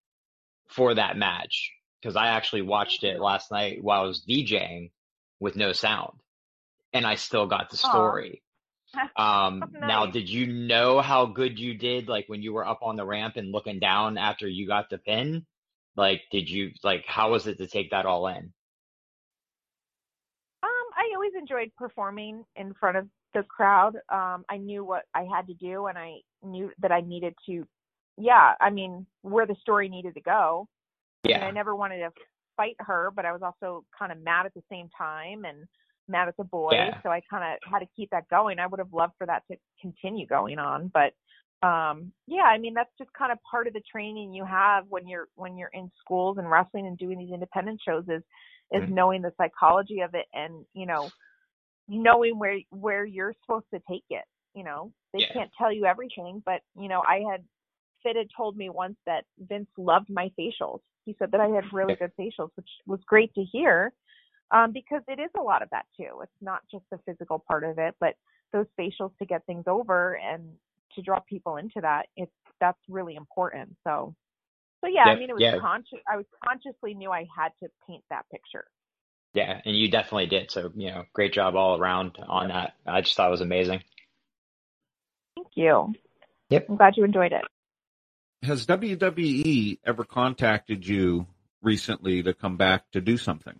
for 0.70 0.94
that 0.96 1.18
match 1.18 1.72
because 2.02 2.16
I 2.16 2.28
actually 2.28 2.62
watched 2.64 3.04
it 3.04 3.20
last 3.20 3.52
night 3.52 3.84
while 3.84 4.02
I 4.02 4.06
was 4.06 4.24
DJing 4.28 4.92
with 5.40 5.56
no 5.56 5.72
sound 5.74 6.20
and 6.94 7.06
I 7.06 7.16
still 7.16 7.46
got 7.48 7.70
the 7.70 7.78
story. 7.78 8.42
Um, 9.16 9.60
That's 9.60 9.74
now, 9.88 10.06
did 10.06 10.30
you 10.30 10.48
know 10.48 11.02
how 11.02 11.26
good 11.26 11.60
you 11.60 11.74
did, 11.76 12.08
like 12.08 12.28
when 12.28 12.42
you 12.42 12.54
were 12.54 12.68
up 12.68 12.80
on 12.82 12.96
the 12.96 13.06
ramp 13.06 13.36
and 13.38 13.52
looking 13.52 13.80
down 13.80 14.18
after 14.18 14.48
you 14.48 14.68
got 14.68 14.90
the 14.90 14.98
pin? 14.98 15.46
Like, 15.96 16.22
did 16.32 16.50
you, 16.50 16.72
like, 16.84 17.06
how 17.08 17.32
was 17.32 17.48
it 17.48 17.58
to 17.58 17.68
take 17.68 17.92
that 17.92 18.06
all 18.06 18.28
in? 18.28 18.54
Um, 20.64 20.88
I 20.96 21.12
always 21.14 21.34
enjoyed 21.38 21.72
performing 21.78 22.46
in 22.56 22.74
front 22.74 22.98
of 22.98 23.08
the 23.34 23.44
crowd. 23.44 23.96
Um, 24.10 24.46
I 24.50 24.58
knew 24.58 24.84
what 24.84 25.04
I 25.14 25.24
had 25.24 25.48
to 25.48 25.54
do, 25.54 25.88
and 25.88 25.98
I 25.98 26.16
knew 26.44 26.72
that 26.80 26.92
I 26.92 27.02
needed 27.02 27.36
to. 27.48 27.68
Yeah, 28.18 28.54
I 28.60 28.70
mean, 28.70 29.06
where 29.22 29.46
the 29.46 29.56
story 29.62 29.90
needed 29.90 30.16
to 30.16 30.22
go. 30.22 30.68
And 31.38 31.44
I 31.44 31.52
never 31.52 31.76
wanted 31.76 32.00
to 32.00 32.12
fight 32.58 32.76
her, 32.80 33.12
but 33.16 33.26
I 33.26 33.32
was 33.32 33.42
also 33.42 33.86
kind 33.98 34.12
of 34.12 34.22
mad 34.22 34.46
at 34.46 34.54
the 34.54 34.64
same 34.70 34.90
time 34.98 35.46
and 35.46 35.68
mad 36.12 36.28
at 36.28 36.38
the 36.38 36.44
boys. 36.44 36.74
Yeah. 36.74 37.02
So 37.04 37.10
I 37.10 37.22
kind 37.30 37.44
of 37.44 37.72
had 37.72 37.80
to 37.80 37.88
keep 37.96 38.10
that 38.12 38.30
going. 38.30 38.60
I 38.60 38.68
would 38.68 38.80
have 38.80 38.94
loved 38.94 39.14
for 39.18 39.26
that 39.28 39.44
to 39.50 39.58
continue 39.82 40.28
going 40.28 40.60
on, 40.60 40.92
but 40.94 41.14
um 41.64 42.12
yeah 42.26 42.46
i 42.46 42.58
mean 42.58 42.74
that's 42.74 42.90
just 42.98 43.14
kind 43.14 43.32
of 43.32 43.38
part 43.44 43.68
of 43.68 43.74
the 43.74 43.82
training 43.92 44.34
you 44.34 44.44
have 44.44 44.84
when 44.90 45.08
you're 45.08 45.28
when 45.36 45.60
you're 45.60 45.70
in 45.74 45.92
schools 46.04 46.40
and 46.40 46.50
wrestling 46.50 46.88
and 46.88 46.98
doing 46.98 47.20
these 47.20 47.32
independent 47.32 47.80
shows 47.88 48.04
is 48.10 48.24
is 48.72 48.82
Mhm. 48.82 48.90
knowing 48.90 49.22
the 49.22 49.32
psychology 49.38 50.00
of 50.00 50.16
it 50.16 50.26
and 50.34 50.66
you 50.74 50.88
know 50.88 51.12
knowing 51.88 52.40
where 52.40 52.58
where 52.72 53.06
you're 53.06 53.36
supposed 53.42 53.70
to 53.72 53.80
take 53.88 54.06
it 54.10 54.26
you 54.56 54.64
know 54.64 54.92
they 55.14 55.20
Yeah. 55.20 55.34
can't 55.34 55.52
tell 55.56 55.72
you 55.72 55.86
everything 55.86 56.42
but 56.48 56.64
you 56.76 56.88
know 56.88 57.04
i 57.08 57.20
had 57.30 57.46
Fit 58.04 58.16
had 58.16 58.28
told 58.36 58.58
me 58.58 58.70
once 58.70 58.98
that 59.06 59.26
Vince 59.38 59.70
loved 59.78 60.10
my 60.10 60.32
facials. 60.38 60.80
He 61.06 61.16
said 61.20 61.32
that 61.32 61.40
I 61.40 61.48
had 61.48 61.72
really 61.72 61.96
good 61.96 62.12
facials, 62.18 62.50
which 62.56 62.70
was 62.86 63.00
great 63.06 63.34
to 63.36 63.44
hear. 63.44 63.94
Um, 64.54 64.74
because 64.74 65.02
it 65.08 65.20
is 65.20 65.30
a 65.38 65.42
lot 65.42 65.62
of 65.62 65.70
that 65.72 65.86
too. 65.98 66.20
It's 66.22 66.32
not 66.42 66.62
just 66.70 66.84
the 66.92 67.00
physical 67.06 67.44
part 67.48 67.64
of 67.64 67.78
it, 67.78 67.96
but 68.00 68.16
those 68.52 68.66
facials 68.78 69.12
to 69.20 69.26
get 69.26 69.46
things 69.46 69.64
over 69.66 70.14
and 70.14 70.44
to 70.96 71.02
draw 71.02 71.20
people 71.22 71.56
into 71.56 71.80
that, 71.82 72.08
it's 72.18 72.32
that's 72.60 72.80
really 72.90 73.16
important. 73.16 73.78
So 73.86 74.14
so 74.84 74.90
yeah, 74.90 75.04
I 75.06 75.16
mean 75.16 75.30
it 75.30 75.34
was 75.34 75.42
yeah. 75.42 75.58
conscious 75.60 76.00
I 76.12 76.18
was 76.18 76.26
consciously 76.46 76.94
knew 76.94 77.12
I 77.12 77.26
had 77.36 77.50
to 77.64 77.70
paint 77.88 78.04
that 78.10 78.26
picture. 78.30 78.66
Yeah. 79.34 79.62
And 79.66 79.78
you 79.78 79.90
definitely 79.90 80.28
did. 80.28 80.52
So, 80.52 80.72
you 80.76 80.92
know, 80.92 81.06
great 81.14 81.34
job 81.34 81.56
all 81.56 81.80
around 81.80 82.18
on 82.28 82.50
that. 82.50 82.74
I 82.86 83.02
just 83.02 83.16
thought 83.16 83.28
it 83.28 83.32
was 83.32 83.42
amazing. 83.42 83.82
Thank 85.36 85.48
you. 85.56 85.94
Yep. 86.50 86.66
I'm 86.70 86.76
glad 86.76 86.98
you 86.98 87.06
enjoyed 87.06 87.32
it. 87.32 87.44
Has 88.44 88.66
WWE 88.66 89.80
ever 89.86 90.04
contacted 90.04 90.86
you 90.86 91.28
recently 91.62 92.24
to 92.24 92.34
come 92.34 92.58
back 92.58 92.92
to 92.92 93.02
do 93.02 93.16
something? 93.18 93.58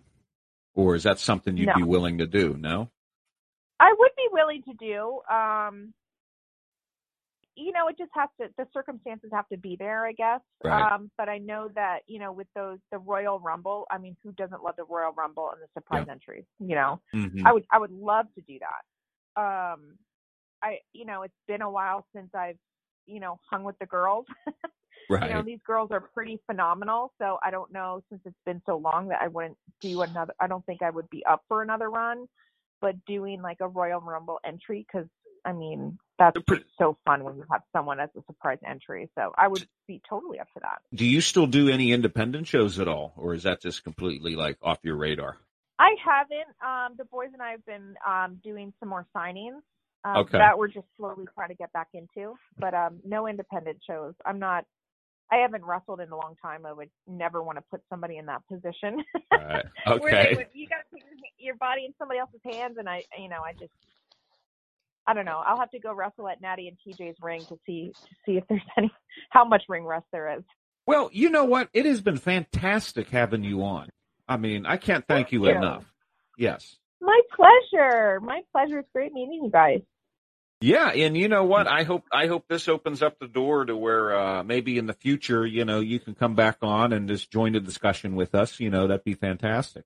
Or 0.74 0.94
is 0.94 1.02
that 1.02 1.18
something 1.18 1.56
you'd 1.56 1.66
No. 1.68 1.74
be 1.76 1.82
willing 1.82 2.18
to 2.18 2.26
do? 2.26 2.56
No? 2.56 2.90
I 3.80 3.94
would 3.98 4.12
be 4.16 4.28
willing 4.32 4.62
to 4.62 4.74
do. 4.74 5.20
Um, 5.32 5.92
you 7.54 7.72
know, 7.72 7.88
it 7.88 7.98
just 7.98 8.10
has 8.14 8.30
to. 8.40 8.48
The 8.56 8.66
circumstances 8.72 9.30
have 9.32 9.46
to 9.48 9.58
be 9.58 9.76
there, 9.76 10.06
I 10.06 10.12
guess. 10.12 10.40
Right. 10.64 10.90
Um, 10.92 11.10
but 11.18 11.28
I 11.28 11.36
know 11.38 11.68
that 11.74 12.00
you 12.06 12.18
know, 12.18 12.32
with 12.32 12.46
those 12.54 12.78
the 12.90 12.98
Royal 12.98 13.38
Rumble. 13.40 13.86
I 13.90 13.98
mean, 13.98 14.16
who 14.22 14.32
doesn't 14.32 14.62
love 14.62 14.76
the 14.76 14.84
Royal 14.84 15.12
Rumble 15.12 15.50
and 15.50 15.60
the 15.60 15.68
surprise 15.78 16.06
entries? 16.08 16.44
You 16.60 16.74
know, 16.76 17.00
Mhm. 17.12 17.42
I 17.44 17.52
would 17.52 17.66
I 17.70 17.78
would 17.78 17.90
love 17.90 18.26
to 18.36 18.40
do 18.40 18.58
that. 18.60 19.40
Um, 19.74 19.98
I 20.62 20.78
you 20.94 21.04
know, 21.04 21.22
it's 21.22 21.34
been 21.46 21.60
a 21.60 21.70
while 21.70 22.06
since 22.14 22.34
I've 22.34 22.58
you 23.06 23.20
know 23.20 23.38
hung 23.50 23.64
with 23.64 23.78
the 23.80 23.86
girls. 23.86 24.26
Right. 25.10 25.28
You 25.28 25.34
know, 25.34 25.42
these 25.42 25.60
girls 25.66 25.90
are 25.90 26.00
pretty 26.00 26.40
phenomenal. 26.46 27.12
So 27.18 27.38
I 27.44 27.50
don't 27.50 27.72
know 27.72 28.02
since 28.08 28.20
it's 28.24 28.36
been 28.46 28.62
so 28.66 28.76
long 28.76 29.08
that 29.08 29.20
I 29.22 29.28
wouldn't 29.28 29.56
do 29.80 30.02
another. 30.02 30.32
I 30.40 30.46
don't 30.46 30.64
think 30.66 30.82
I 30.82 30.90
would 30.90 31.08
be 31.10 31.24
up 31.26 31.42
for 31.48 31.62
another 31.62 31.90
run, 31.90 32.26
but 32.80 32.94
doing 33.06 33.42
like 33.42 33.58
a 33.60 33.68
Royal 33.68 34.00
Rumble 34.00 34.38
entry 34.44 34.86
because 34.90 35.08
I 35.44 35.52
mean 35.52 35.98
that's 36.18 36.40
pretty- 36.46 36.64
so 36.78 36.96
fun 37.04 37.24
when 37.24 37.36
you 37.36 37.44
have 37.50 37.62
someone 37.72 37.98
as 38.00 38.10
a 38.16 38.22
surprise 38.26 38.58
entry. 38.66 39.10
So 39.16 39.32
I 39.36 39.48
would 39.48 39.66
be 39.88 40.00
totally 40.08 40.38
up 40.38 40.46
for 40.54 40.60
that. 40.60 40.80
do 40.94 41.04
you 41.04 41.20
still 41.20 41.46
do 41.48 41.68
any 41.68 41.92
independent 41.92 42.46
shows 42.46 42.78
at 42.78 42.86
all? 42.88 43.12
Or 43.16 43.34
is 43.34 43.42
that 43.42 43.60
just 43.60 43.82
completely 43.84 44.36
like 44.36 44.56
off 44.62 44.78
your 44.82 44.96
radar? 44.96 45.36
I 45.78 45.96
haven't. 46.04 46.54
Um, 46.64 46.94
the 46.96 47.04
boys 47.06 47.30
and 47.32 47.42
I 47.42 47.50
have 47.50 47.66
been 47.66 47.96
um, 48.06 48.38
doing 48.44 48.72
some 48.78 48.88
more 48.88 49.04
signings. 49.16 49.60
Um, 50.04 50.16
Okay. 50.18 50.38
That 50.38 50.58
we're 50.58 50.68
just 50.68 50.86
slowly 50.96 51.26
trying 51.34 51.48
to 51.48 51.54
get 51.54 51.72
back 51.72 51.88
into, 51.94 52.34
but 52.58 52.72
um, 52.74 53.00
no 53.04 53.26
independent 53.26 53.78
shows. 53.86 54.14
I'm 54.24 54.38
not. 54.38 54.64
I 55.32 55.36
haven't 55.36 55.64
wrestled 55.64 56.00
in 56.00 56.10
a 56.10 56.16
long 56.16 56.36
time. 56.42 56.66
I 56.66 56.74
would 56.74 56.90
never 57.08 57.42
want 57.42 57.56
to 57.56 57.64
put 57.70 57.80
somebody 57.88 58.18
in 58.18 58.26
that 58.26 58.42
position. 58.48 59.02
Right. 59.32 59.64
Okay. 59.86 60.34
would, 60.36 60.46
you 60.52 60.68
got 60.68 60.76
to 60.76 60.84
put 60.90 61.00
your, 61.38 61.56
body 61.56 61.86
in 61.86 61.94
somebody 61.98 62.20
else's 62.20 62.40
hands, 62.44 62.76
and 62.78 62.88
I, 62.88 63.02
you 63.18 63.28
know, 63.28 63.40
I 63.44 63.54
just, 63.54 63.72
I 65.06 65.14
don't 65.14 65.24
know. 65.24 65.42
I'll 65.44 65.58
have 65.58 65.70
to 65.70 65.80
go 65.80 65.92
wrestle 65.92 66.28
at 66.28 66.40
Natty 66.40 66.68
and 66.68 66.76
TJ's 66.78 67.16
ring 67.20 67.40
to 67.46 67.56
see 67.66 67.92
to 67.92 68.14
see 68.24 68.36
if 68.36 68.44
there's 68.48 68.62
any 68.78 68.92
how 69.30 69.44
much 69.44 69.64
ring 69.68 69.84
rust 69.84 70.06
there 70.12 70.36
is. 70.36 70.44
Well, 70.86 71.10
you 71.12 71.30
know 71.30 71.44
what? 71.44 71.70
It 71.72 71.86
has 71.86 72.00
been 72.00 72.18
fantastic 72.18 73.08
having 73.08 73.42
you 73.42 73.64
on. 73.64 73.88
I 74.28 74.36
mean, 74.36 74.66
I 74.66 74.76
can't 74.76 75.06
thank 75.08 75.32
you 75.32 75.44
Thank 75.44 75.54
you. 75.54 75.58
enough. 75.58 75.84
Yes. 76.38 76.76
My 77.00 77.20
pleasure. 77.34 78.20
My 78.20 78.42
pleasure. 78.52 78.78
It's 78.80 78.88
great 78.94 79.12
meeting 79.12 79.42
you 79.44 79.50
guys. 79.50 79.80
Yeah, 80.62 80.90
and 80.90 81.16
you 81.16 81.28
know 81.28 81.44
what? 81.44 81.66
I 81.66 81.82
hope 81.82 82.04
I 82.12 82.26
hope 82.28 82.46
this 82.48 82.68
opens 82.68 83.02
up 83.02 83.18
the 83.18 83.26
door 83.26 83.64
to 83.64 83.76
where 83.76 84.16
uh 84.16 84.42
maybe 84.42 84.78
in 84.78 84.86
the 84.86 84.92
future, 84.94 85.44
you 85.44 85.64
know, 85.64 85.80
you 85.80 85.98
can 85.98 86.14
come 86.14 86.34
back 86.34 86.58
on 86.62 86.92
and 86.92 87.08
just 87.08 87.30
join 87.30 87.52
the 87.52 87.60
discussion 87.60 88.14
with 88.14 88.34
us. 88.34 88.60
You 88.60 88.70
know, 88.70 88.86
that'd 88.86 89.04
be 89.04 89.14
fantastic. 89.14 89.84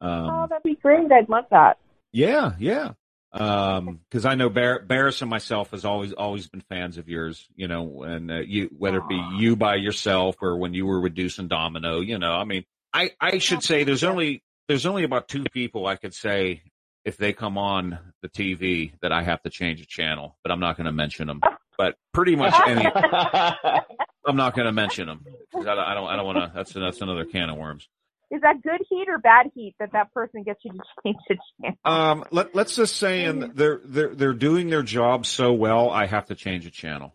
Um, 0.00 0.28
oh, 0.30 0.46
that'd 0.48 0.62
be 0.62 0.74
great. 0.74 1.10
I'd 1.10 1.28
love 1.28 1.46
that. 1.50 1.78
Yeah, 2.12 2.52
yeah. 2.58 2.92
Um, 3.32 4.00
cause 4.12 4.24
I 4.24 4.36
know 4.36 4.48
Bar- 4.48 4.82
Barris 4.82 5.20
and 5.20 5.28
myself 5.28 5.72
has 5.72 5.84
always, 5.84 6.12
always 6.12 6.46
been 6.46 6.60
fans 6.60 6.98
of 6.98 7.08
yours, 7.08 7.48
you 7.56 7.66
know, 7.66 8.04
and 8.04 8.30
uh, 8.30 8.34
you, 8.36 8.70
whether 8.78 8.98
it 8.98 9.08
be 9.08 9.20
you 9.38 9.56
by 9.56 9.74
yourself 9.74 10.36
or 10.40 10.56
when 10.56 10.72
you 10.72 10.86
were 10.86 11.00
with 11.00 11.16
Deuce 11.16 11.40
and 11.40 11.48
Domino, 11.48 12.00
you 12.00 12.18
know, 12.20 12.30
I 12.30 12.44
mean, 12.44 12.64
I, 12.92 13.10
I 13.20 13.38
should 13.38 13.64
say 13.64 13.82
there's 13.82 14.04
only, 14.04 14.44
there's 14.68 14.86
only 14.86 15.02
about 15.02 15.26
two 15.26 15.42
people 15.52 15.84
I 15.84 15.96
could 15.96 16.14
say 16.14 16.62
if 17.04 17.16
they 17.16 17.32
come 17.32 17.58
on 17.58 17.98
the 18.22 18.28
TV 18.28 18.92
that 19.02 19.12
I 19.12 19.22
have 19.22 19.42
to 19.42 19.50
change 19.50 19.80
a 19.80 19.86
channel, 19.86 20.36
but 20.42 20.50
I'm 20.50 20.60
not 20.60 20.76
going 20.76 20.86
to 20.86 20.92
mention 20.92 21.26
them. 21.26 21.40
But 21.76 21.96
pretty 22.12 22.36
much 22.36 22.54
any, 22.66 22.86
I'm 24.26 24.36
not 24.36 24.54
going 24.54 24.66
to 24.66 24.72
mention 24.72 25.06
them. 25.06 25.24
I 25.54 25.62
don't, 25.62 25.78
I 25.78 25.94
don't, 25.94 26.16
don't 26.16 26.26
want 26.26 26.38
to, 26.38 26.52
that's, 26.54 26.72
that's 26.72 27.00
another 27.00 27.24
can 27.24 27.50
of 27.50 27.56
worms. 27.56 27.88
Is 28.30 28.40
that 28.40 28.62
good 28.62 28.80
heat 28.88 29.08
or 29.08 29.18
bad 29.18 29.50
heat 29.54 29.74
that 29.78 29.92
that 29.92 30.12
person 30.14 30.42
gets 30.42 30.60
you 30.64 30.72
to 30.72 30.78
change 31.04 31.18
the 31.28 31.36
channel? 31.60 31.78
Um, 31.84 32.24
let, 32.30 32.54
let's 32.54 32.76
just 32.76 32.96
say 32.96 33.24
in, 33.24 33.52
they're, 33.54 33.80
they're, 33.84 34.14
they're 34.14 34.32
doing 34.32 34.70
their 34.70 34.82
job 34.82 35.26
so 35.26 35.52
well, 35.52 35.90
I 35.90 36.06
have 36.06 36.26
to 36.26 36.34
change 36.34 36.66
a 36.66 36.70
channel. 36.70 37.14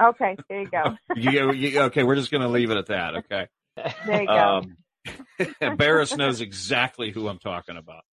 Okay, 0.00 0.36
there 0.48 0.62
you 0.62 0.70
go. 0.70 0.96
you, 1.16 1.52
you, 1.52 1.80
okay, 1.82 2.02
we're 2.02 2.16
just 2.16 2.30
going 2.30 2.42
to 2.42 2.48
leave 2.48 2.70
it 2.70 2.76
at 2.76 2.86
that. 2.86 3.16
Okay. 3.16 3.48
There 4.06 4.22
you 4.22 4.26
go. 4.26 4.62
Um, 5.60 5.76
Barris 5.76 6.16
knows 6.16 6.40
exactly 6.40 7.10
who 7.10 7.28
I'm 7.28 7.38
talking 7.38 7.76
about. 7.76 8.04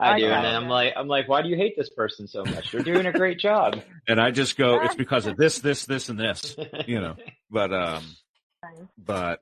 I 0.00 0.14
I 0.14 0.18
do, 0.18 0.26
and 0.26 0.44
then. 0.44 0.54
I'm 0.54 0.68
like, 0.68 0.94
I'm 0.96 1.08
like, 1.08 1.28
why 1.28 1.42
do 1.42 1.48
you 1.48 1.56
hate 1.56 1.74
this 1.76 1.90
person 1.90 2.26
so 2.26 2.44
much? 2.44 2.72
They're 2.72 2.82
doing 2.82 3.06
a 3.06 3.12
great 3.12 3.38
job. 3.38 3.80
And 4.08 4.20
I 4.20 4.30
just 4.32 4.56
go, 4.56 4.80
it's 4.82 4.94
because 4.96 5.26
of 5.26 5.36
this, 5.36 5.60
this, 5.60 5.84
this, 5.86 6.08
and 6.08 6.18
this, 6.18 6.56
you 6.86 7.00
know. 7.00 7.16
But 7.50 7.72
um, 7.72 8.04
but 8.98 9.40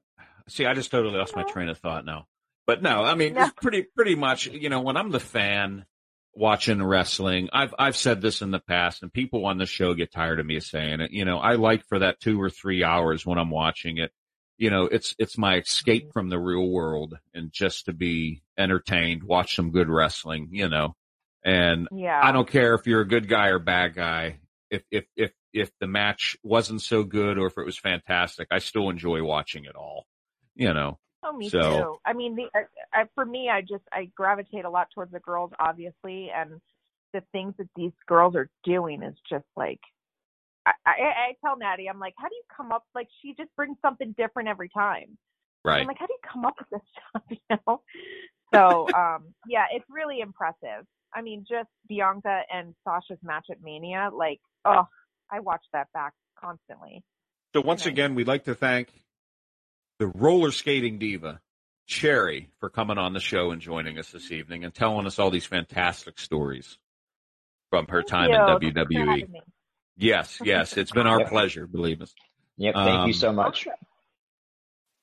see, 0.48 0.66
I 0.66 0.74
just 0.74 0.90
totally 0.90 1.16
lost 1.16 1.36
my 1.36 1.42
train 1.44 1.68
of 1.68 1.78
thought 1.78 2.04
now. 2.04 2.26
But 2.66 2.82
no, 2.82 3.02
I 3.04 3.14
mean, 3.14 3.34
No. 3.34 3.44
it's 3.44 3.52
pretty 3.62 3.86
pretty 3.96 4.14
much, 4.14 4.46
you 4.46 4.68
know, 4.68 4.80
when 4.80 4.96
I'm 4.96 5.10
the 5.10 5.20
fan 5.20 5.84
watching 6.34 6.82
wrestling, 6.82 7.48
I've 7.52 7.74
I've 7.78 7.96
said 7.96 8.20
this 8.20 8.42
in 8.42 8.50
the 8.50 8.58
past, 8.60 9.02
and 9.02 9.12
people 9.12 9.46
on 9.46 9.58
the 9.58 9.66
show 9.66 9.94
get 9.94 10.12
tired 10.12 10.40
of 10.40 10.46
me 10.46 10.60
saying 10.60 11.00
it. 11.00 11.10
You 11.12 11.24
know, 11.24 11.38
I 11.38 11.54
like 11.54 11.84
for 11.86 11.98
that 12.00 12.20
two 12.20 12.40
or 12.40 12.50
three 12.50 12.82
hours 12.84 13.24
when 13.24 13.38
I'm 13.38 13.50
watching 13.50 13.98
it. 13.98 14.10
You 14.58 14.70
know, 14.70 14.84
it's 14.84 15.14
it's 15.18 15.38
my 15.38 15.56
escape 15.56 16.04
mm-hmm. 16.04 16.12
from 16.12 16.28
the 16.28 16.38
real 16.38 16.68
world 16.68 17.16
and 17.32 17.52
just 17.52 17.86
to 17.86 17.92
be 17.92 18.42
entertained, 18.58 19.22
watch 19.22 19.54
some 19.54 19.70
good 19.70 19.88
wrestling. 19.88 20.48
You 20.52 20.68
know, 20.68 20.96
and 21.44 21.88
Yeah. 21.92 22.20
I 22.22 22.32
don't 22.32 22.48
care 22.48 22.74
if 22.74 22.86
you're 22.86 23.00
a 23.00 23.08
good 23.08 23.28
guy 23.28 23.48
or 23.48 23.58
bad 23.58 23.94
guy. 23.94 24.40
If 24.70 24.82
if 24.90 25.06
if 25.16 25.32
if 25.52 25.70
the 25.80 25.86
match 25.86 26.36
wasn't 26.42 26.82
so 26.82 27.04
good 27.04 27.38
or 27.38 27.46
if 27.46 27.56
it 27.56 27.64
was 27.64 27.78
fantastic, 27.78 28.48
I 28.50 28.58
still 28.58 28.90
enjoy 28.90 29.22
watching 29.22 29.64
it 29.64 29.76
all. 29.76 30.06
You 30.54 30.74
know. 30.74 30.98
Oh, 31.22 31.32
me 31.32 31.48
So- 31.48 31.60
too. 31.60 31.96
I 32.04 32.12
mean, 32.12 32.36
the 32.36 32.48
I, 32.54 33.00
I, 33.00 33.04
for 33.14 33.24
me, 33.24 33.48
I 33.48 33.60
just 33.60 33.84
I 33.92 34.10
gravitate 34.14 34.64
a 34.64 34.70
lot 34.70 34.88
towards 34.94 35.12
the 35.12 35.20
girls, 35.20 35.52
obviously, 35.58 36.30
and 36.34 36.60
the 37.12 37.22
things 37.32 37.54
that 37.58 37.68
these 37.76 37.92
girls 38.06 38.34
are 38.36 38.50
doing 38.64 39.02
is 39.02 39.16
just 39.28 39.46
like. 39.56 39.80
I, 40.86 40.90
I, 40.90 40.92
I 40.92 41.32
tell 41.44 41.56
Natty, 41.56 41.88
I'm 41.88 41.98
like, 41.98 42.14
how 42.18 42.28
do 42.28 42.34
you 42.34 42.42
come 42.54 42.72
up? 42.72 42.84
Like, 42.94 43.08
she 43.22 43.34
just 43.34 43.54
brings 43.56 43.76
something 43.82 44.14
different 44.16 44.48
every 44.48 44.68
time. 44.68 45.18
Right. 45.64 45.80
I'm 45.80 45.86
like, 45.86 45.98
how 45.98 46.06
do 46.06 46.12
you 46.12 46.30
come 46.30 46.44
up 46.44 46.54
with 46.58 46.68
this 46.70 46.88
stuff? 46.92 47.22
You 47.30 47.56
know. 47.66 47.82
So, 48.54 48.88
um, 48.96 49.34
yeah, 49.46 49.66
it's 49.72 49.84
really 49.90 50.20
impressive. 50.20 50.86
I 51.14 51.22
mean, 51.22 51.44
just 51.48 51.68
Bianca 51.88 52.40
and 52.52 52.74
Sasha's 52.84 53.18
match 53.22 53.46
at 53.50 53.62
Mania, 53.62 54.10
like, 54.12 54.40
oh, 54.64 54.86
I 55.30 55.40
watch 55.40 55.64
that 55.72 55.88
back 55.92 56.12
constantly. 56.40 57.02
So 57.54 57.60
once 57.60 57.86
again, 57.86 58.14
we'd 58.14 58.26
like 58.26 58.44
to 58.44 58.54
thank 58.54 58.88
the 59.98 60.06
roller 60.06 60.50
skating 60.50 60.98
diva, 60.98 61.40
Cherry, 61.86 62.50
for 62.60 62.70
coming 62.70 62.98
on 62.98 63.12
the 63.12 63.20
show 63.20 63.50
and 63.50 63.60
joining 63.60 63.98
us 63.98 64.10
this 64.10 64.30
evening 64.30 64.64
and 64.64 64.74
telling 64.74 65.06
us 65.06 65.18
all 65.18 65.30
these 65.30 65.46
fantastic 65.46 66.18
stories 66.18 66.78
from 67.70 67.86
her 67.88 68.02
Thank 68.02 68.08
time 68.08 68.30
you. 68.30 68.36
in 68.36 68.74
WWE. 68.86 69.42
Having 69.98 70.06
me. 70.06 70.08
Yes, 70.10 70.38
yes, 70.44 70.76
it's 70.76 70.90
been 70.92 71.06
our 71.06 71.20
Yep. 71.20 71.28
pleasure, 71.28 71.66
believe 71.66 72.02
us. 72.02 72.14
Yep. 72.56 72.74
Thank 72.74 72.88
Um, 72.88 73.06
you 73.08 73.12
so 73.14 73.32
much. 73.32 73.66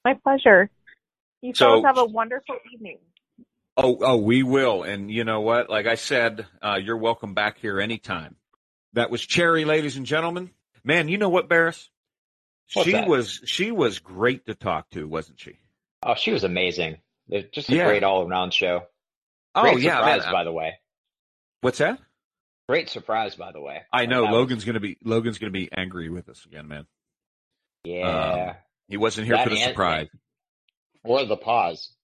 My 0.03 0.13
pleasure. 0.15 0.69
You 1.41 1.53
So- 1.53 1.81
fellas 1.81 1.86
have 1.86 1.97
a 1.97 2.05
wonderful 2.05 2.58
evening. 2.73 2.99
Oh, 3.77 3.97
oh, 4.01 4.17
we 4.17 4.41
will. 4.43 4.84
And 4.84 5.12
you 5.12 5.23
know 5.25 5.41
what? 5.41 5.69
Like 5.69 5.86
I 5.86 5.95
said, 5.95 6.45
uh, 6.62 6.79
you're 6.81 6.97
welcome 6.97 7.34
back 7.34 7.58
here 7.58 7.79
anytime. 7.79 8.38
That 8.93 9.10
was 9.10 9.21
Cherry, 9.25 9.65
ladies 9.65 9.97
and 9.97 10.05
gentlemen. 10.05 10.51
Man, 10.84 11.10
you 11.10 11.17
know 11.17 11.27
what, 11.29 11.49
Barris? 11.49 11.89
What's 12.73 12.88
she 12.88 12.93
that? 12.93 13.08
was 13.08 13.41
she 13.45 13.71
was 13.71 13.99
great 13.99 14.45
to 14.45 14.55
talk 14.55 14.89
to, 14.91 15.08
wasn't 15.08 15.39
she? 15.39 15.60
Oh, 16.01 16.15
she 16.15 16.31
was 16.31 16.43
amazing. 16.43 17.01
It's 17.27 17.49
Just 17.53 17.69
a 17.69 17.75
Yeah. 17.75 17.88
great 17.88 18.03
all 18.03 18.27
around 18.27 18.53
show. 18.53 18.88
Oh 19.53 19.75
yeah, 19.77 19.97
surprise, 19.97 20.23
man. 20.23 20.31
by 20.34 20.43
the 20.45 20.51
way. 20.53 20.79
What's 21.62 21.79
that? 21.79 21.99
Great 22.67 22.89
surprise, 22.89 23.36
by 23.36 23.51
the 23.51 23.62
way. 23.62 23.84
I 23.93 24.06
know 24.08 24.23
That 24.23 24.32
was- 24.32 24.39
Logan's 24.39 24.65
gonna 24.65 24.80
be 24.80 24.97
Logan's 25.04 25.38
gonna 25.38 25.51
be 25.51 25.69
angry 25.71 26.10
with 26.10 26.30
us 26.30 26.45
again, 26.45 26.67
man. 26.67 26.88
yeah. 27.84 28.56
He 28.88 28.97
wasn't 28.97 29.28
here 29.28 29.36
That 29.38 29.45
for 29.45 29.49
the 29.49 29.62
surprise 29.62 30.10
or 31.04 31.25
the 31.25 31.38
pause. 31.38 31.95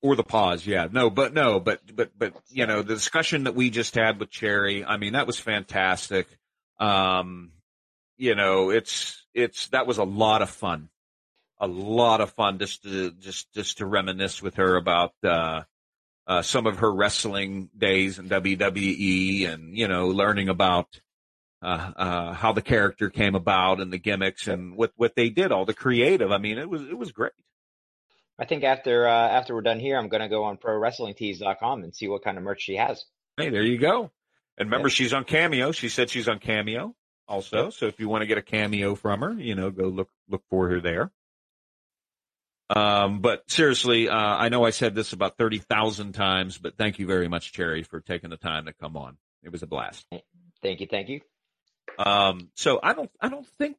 or 0.00 0.14
the 0.16 0.22
pause. 0.24 0.64
Yeah, 0.66 0.86
no, 0.90 1.10
but 1.10 1.32
no, 1.34 1.58
but 1.60 1.80
but 1.94 2.16
but 2.16 2.34
you 2.48 2.66
know 2.66 2.82
the 2.82 2.94
discussion 2.94 3.44
that 3.44 3.54
we 3.54 3.70
just 3.70 3.94
had 3.96 4.18
with 4.20 4.30
Cherry. 4.30 4.84
I 4.84 4.96
mean, 4.96 5.14
that 5.14 5.26
was 5.26 5.38
fantastic. 5.40 6.28
Um, 6.78 7.52
you 8.16 8.34
know, 8.36 8.70
it's 8.70 9.24
it's 9.34 9.68
that 9.68 9.86
was 9.88 9.98
a 9.98 10.04
lot 10.04 10.40
of 10.42 10.50
fun, 10.50 10.88
a 11.58 11.66
lot 11.66 12.20
of 12.20 12.32
fun 12.32 12.58
just 12.60 12.82
to 12.84 13.10
just 13.12 13.52
just 13.54 13.78
to 13.78 13.86
reminisce 13.86 14.40
with 14.40 14.54
her 14.56 14.76
about 14.76 15.14
uh, 15.24 15.62
uh, 16.26 16.42
some 16.42 16.66
of 16.66 16.78
her 16.78 16.92
wrestling 16.92 17.68
days 17.76 18.18
in 18.18 18.28
WWE, 18.28 19.48
and 19.52 19.76
you 19.76 19.88
know, 19.88 20.08
learning 20.08 20.48
about. 20.48 21.00
Uh, 21.62 21.92
uh, 21.96 22.32
how 22.34 22.52
the 22.52 22.60
character 22.60 23.08
came 23.08 23.34
about 23.34 23.80
and 23.80 23.90
the 23.90 23.96
gimmicks 23.96 24.48
and 24.48 24.76
what, 24.76 24.92
what 24.96 25.14
they 25.16 25.30
did, 25.30 25.50
all 25.50 25.64
the 25.64 25.72
creative. 25.72 26.30
I 26.30 26.36
mean, 26.36 26.58
it 26.58 26.68
was, 26.68 26.82
it 26.82 26.98
was 26.98 27.10
great. 27.10 27.32
I 28.38 28.44
think 28.44 28.64
after 28.64 29.08
uh, 29.08 29.10
after 29.28 29.54
we're 29.54 29.62
done 29.62 29.80
here, 29.80 29.96
I'm 29.96 30.10
gonna 30.10 30.28
go 30.28 30.44
on 30.44 30.58
ProWrestlingTees.com 30.58 31.82
and 31.84 31.94
see 31.96 32.06
what 32.06 32.22
kind 32.22 32.36
of 32.36 32.44
merch 32.44 32.60
she 32.60 32.76
has. 32.76 33.06
Hey, 33.38 33.48
there 33.48 33.62
you 33.62 33.78
go. 33.78 34.10
And 34.58 34.66
remember, 34.68 34.88
Yep. 34.88 34.94
she's 34.94 35.14
on 35.14 35.24
Cameo. 35.24 35.72
She 35.72 35.88
said 35.88 36.10
she's 36.10 36.28
on 36.28 36.38
Cameo 36.38 36.94
also. 37.26 37.70
So 37.70 37.86
if 37.86 37.98
you 37.98 38.10
want 38.10 38.20
to 38.22 38.26
get 38.26 38.36
a 38.36 38.42
cameo 38.42 38.94
from 38.94 39.20
her, 39.22 39.32
you 39.32 39.54
know, 39.54 39.70
go 39.70 39.84
look 39.84 40.10
look 40.28 40.42
for 40.50 40.68
her 40.68 40.80
there. 40.82 41.12
Um, 42.70 43.20
but 43.20 43.42
seriously, 43.50 44.08
uh, 44.08 44.16
I 44.16 44.48
know 44.48 44.64
I 44.64 44.70
said 44.70 44.94
this 44.94 45.12
about 45.12 45.36
thirty 45.36 45.58
thousand 45.58 46.12
times, 46.12 46.56
but 46.58 46.76
thank 46.76 46.98
you 46.98 47.06
very 47.06 47.28
much, 47.28 47.52
Cherry, 47.52 47.82
for 47.82 48.00
taking 48.00 48.30
the 48.30 48.36
time 48.36 48.66
to 48.66 48.72
come 48.72 48.96
on. 48.96 49.16
It 49.42 49.52
was 49.52 49.62
a 49.62 49.66
blast. 49.66 50.06
Thank 50.62 50.80
you, 50.80 50.86
thank 50.90 51.08
you. 51.10 51.20
Um, 51.98 52.48
so 52.54 52.80
I 52.82 52.94
don't, 52.94 53.10
I 53.20 53.28
don't 53.28 53.46
think 53.46 53.76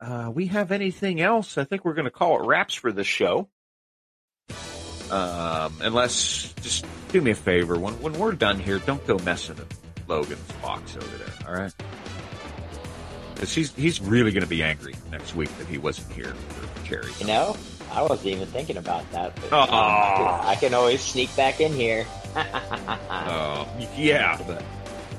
uh, 0.00 0.30
we 0.34 0.48
have 0.48 0.72
anything 0.72 1.20
else. 1.20 1.56
I 1.56 1.64
think 1.64 1.84
we're 1.84 1.94
going 1.94 2.06
to 2.06 2.10
call 2.10 2.42
it 2.42 2.46
wraps 2.46 2.74
for 2.74 2.90
this 2.90 3.06
show. 3.06 3.48
Um, 5.10 5.74
unless, 5.80 6.52
just 6.54 6.84
do 7.10 7.20
me 7.20 7.30
a 7.30 7.34
favor 7.34 7.78
when 7.78 7.94
when 8.00 8.14
we're 8.14 8.32
done 8.32 8.58
here, 8.58 8.78
don't 8.80 9.06
go 9.06 9.18
messing 9.18 9.56
with 9.56 9.80
Logan's 10.08 10.40
box 10.62 10.96
over 10.96 11.16
there. 11.18 11.34
All 11.46 11.54
right? 11.54 11.72
Because 13.34 13.54
he's 13.54 13.74
he's 13.74 14.00
really 14.00 14.32
going 14.32 14.42
to 14.42 14.48
be 14.48 14.62
angry 14.62 14.94
next 15.10 15.34
week 15.34 15.56
that 15.58 15.66
he 15.66 15.78
wasn't 15.78 16.10
here 16.12 16.32
for 16.32 16.84
Cherry. 16.84 17.12
You 17.20 17.26
know, 17.26 17.56
I 17.92 18.02
wasn't 18.02 18.28
even 18.28 18.48
thinking 18.48 18.76
about 18.76 19.10
that. 19.12 19.34
But, 19.36 19.52
um, 19.52 19.68
I, 19.70 20.16
can, 20.16 20.48
I 20.48 20.54
can 20.56 20.74
always 20.74 21.00
sneak 21.00 21.34
back 21.36 21.60
in 21.60 21.72
here. 21.72 22.06
Uh, 22.34 23.66
yeah. 23.96 24.60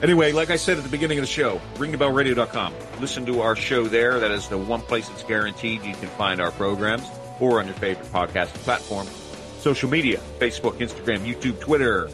Anyway, 0.02 0.32
like 0.32 0.50
I 0.50 0.56
said 0.58 0.78
at 0.78 0.84
the 0.84 0.90
beginning 0.90 1.20
of 1.20 1.24
the 1.24 1.32
show, 1.32 1.62
ringthebellradio.com. 1.76 2.74
Listen 3.00 3.26
to 3.28 3.42
our 3.42 3.56
show 3.56 3.86
there. 3.86 4.20
That 4.20 4.32
is 4.32 4.48
the 4.50 4.58
one 4.58 4.82
place 4.82 5.08
that's 5.08 5.24
guaranteed 5.24 5.84
you 5.84 5.94
can 5.94 6.10
find 6.10 6.42
our 6.42 6.52
programs 6.52 7.08
or 7.40 7.60
on 7.60 7.68
your 7.68 7.76
favorite 7.76 8.12
podcasting 8.12 8.64
platform. 8.64 9.08
Social 9.60 9.90
media, 9.90 10.20
Facebook, 10.40 10.80
Instagram, 10.80 11.20
YouTube, 11.20 11.60
Twitter. 11.62 12.10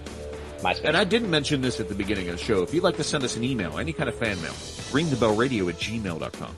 MySpace. 0.59 0.81
And 0.83 0.97
I 0.97 1.03
didn't 1.03 1.31
mention 1.31 1.61
this 1.61 1.79
at 1.79 1.87
the 1.87 1.95
beginning 1.95 2.29
of 2.29 2.37
the 2.37 2.43
show. 2.43 2.61
If 2.61 2.73
you'd 2.73 2.83
like 2.83 2.97
to 2.97 3.03
send 3.03 3.23
us 3.23 3.37
an 3.37 3.43
email, 3.43 3.79
any 3.79 3.93
kind 3.93 4.09
of 4.09 4.15
fan 4.15 4.39
mail, 4.41 4.51
ringthebellradio 4.51 5.69
at 5.69 5.75
gmail.com. 5.75 6.55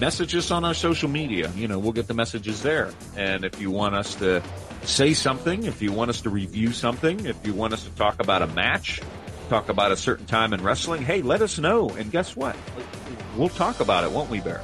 Message 0.00 0.34
us 0.34 0.50
on 0.50 0.64
our 0.64 0.74
social 0.74 1.08
media. 1.08 1.50
You 1.56 1.68
know, 1.68 1.78
we'll 1.78 1.92
get 1.92 2.06
the 2.06 2.14
messages 2.14 2.62
there. 2.62 2.92
And 3.16 3.44
if 3.44 3.58
you 3.60 3.70
want 3.70 3.94
us 3.94 4.14
to 4.16 4.42
say 4.82 5.14
something, 5.14 5.64
if 5.64 5.80
you 5.80 5.90
want 5.90 6.10
us 6.10 6.20
to 6.22 6.30
review 6.30 6.72
something, 6.72 7.24
if 7.24 7.46
you 7.46 7.54
want 7.54 7.72
us 7.72 7.84
to 7.84 7.90
talk 7.90 8.20
about 8.20 8.42
a 8.42 8.46
match, 8.48 9.00
talk 9.48 9.70
about 9.70 9.92
a 9.92 9.96
certain 9.96 10.26
time 10.26 10.52
in 10.52 10.62
wrestling, 10.62 11.02
hey, 11.02 11.22
let 11.22 11.40
us 11.40 11.58
know. 11.58 11.88
And 11.88 12.10
guess 12.10 12.36
what? 12.36 12.56
We'll 13.36 13.48
talk 13.48 13.80
about 13.80 14.04
it, 14.04 14.10
won't 14.10 14.28
we, 14.28 14.40
Bear? 14.40 14.60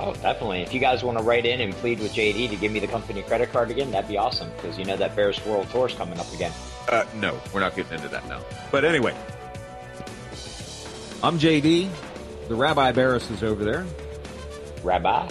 Oh, 0.00 0.14
definitely. 0.14 0.62
If 0.62 0.72
you 0.72 0.80
guys 0.80 1.02
want 1.02 1.18
to 1.18 1.24
write 1.24 1.44
in 1.44 1.60
and 1.60 1.74
plead 1.74 2.00
with 2.00 2.12
JD 2.12 2.48
to 2.50 2.56
give 2.56 2.72
me 2.72 2.80
the 2.80 2.86
company 2.86 3.22
credit 3.22 3.52
card 3.52 3.70
again, 3.70 3.90
that'd 3.90 4.08
be 4.08 4.16
awesome 4.16 4.50
because 4.56 4.78
you 4.78 4.84
know 4.84 4.96
that 4.96 5.14
Bears 5.16 5.44
World 5.44 5.68
Tour 5.70 5.86
is 5.86 5.94
coming 5.94 6.18
up 6.18 6.32
again. 6.32 6.52
Uh, 6.88 7.04
no, 7.16 7.38
we're 7.52 7.60
not 7.60 7.76
getting 7.76 7.94
into 7.94 8.08
that 8.08 8.26
now. 8.28 8.40
But 8.70 8.84
anyway, 8.84 9.14
I'm 11.22 11.38
JD. 11.38 11.90
The 12.48 12.54
Rabbi 12.54 12.92
Barris 12.92 13.30
is 13.30 13.42
over 13.42 13.64
there. 13.64 13.86
Rabbi, 14.82 15.28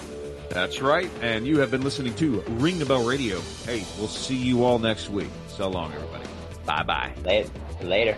That's 0.50 0.82
right. 0.82 1.10
And 1.22 1.46
you 1.48 1.60
have 1.60 1.72
been 1.72 1.82
listening 1.82 2.14
to 2.16 2.42
Ring 2.48 2.80
the 2.80 2.86
Bell 2.86 3.04
Radio. 3.04 3.40
Hey, 3.66 3.86
we'll 3.98 4.08
see 4.08 4.36
you 4.36 4.64
all 4.64 4.80
next 4.80 5.10
week. 5.10 5.30
So 5.48 5.70
long, 5.70 5.94
everybody. 5.94 6.26
Bye 6.66 6.84
bye. 6.84 7.14
later. 7.24 7.50
later. 7.82 8.18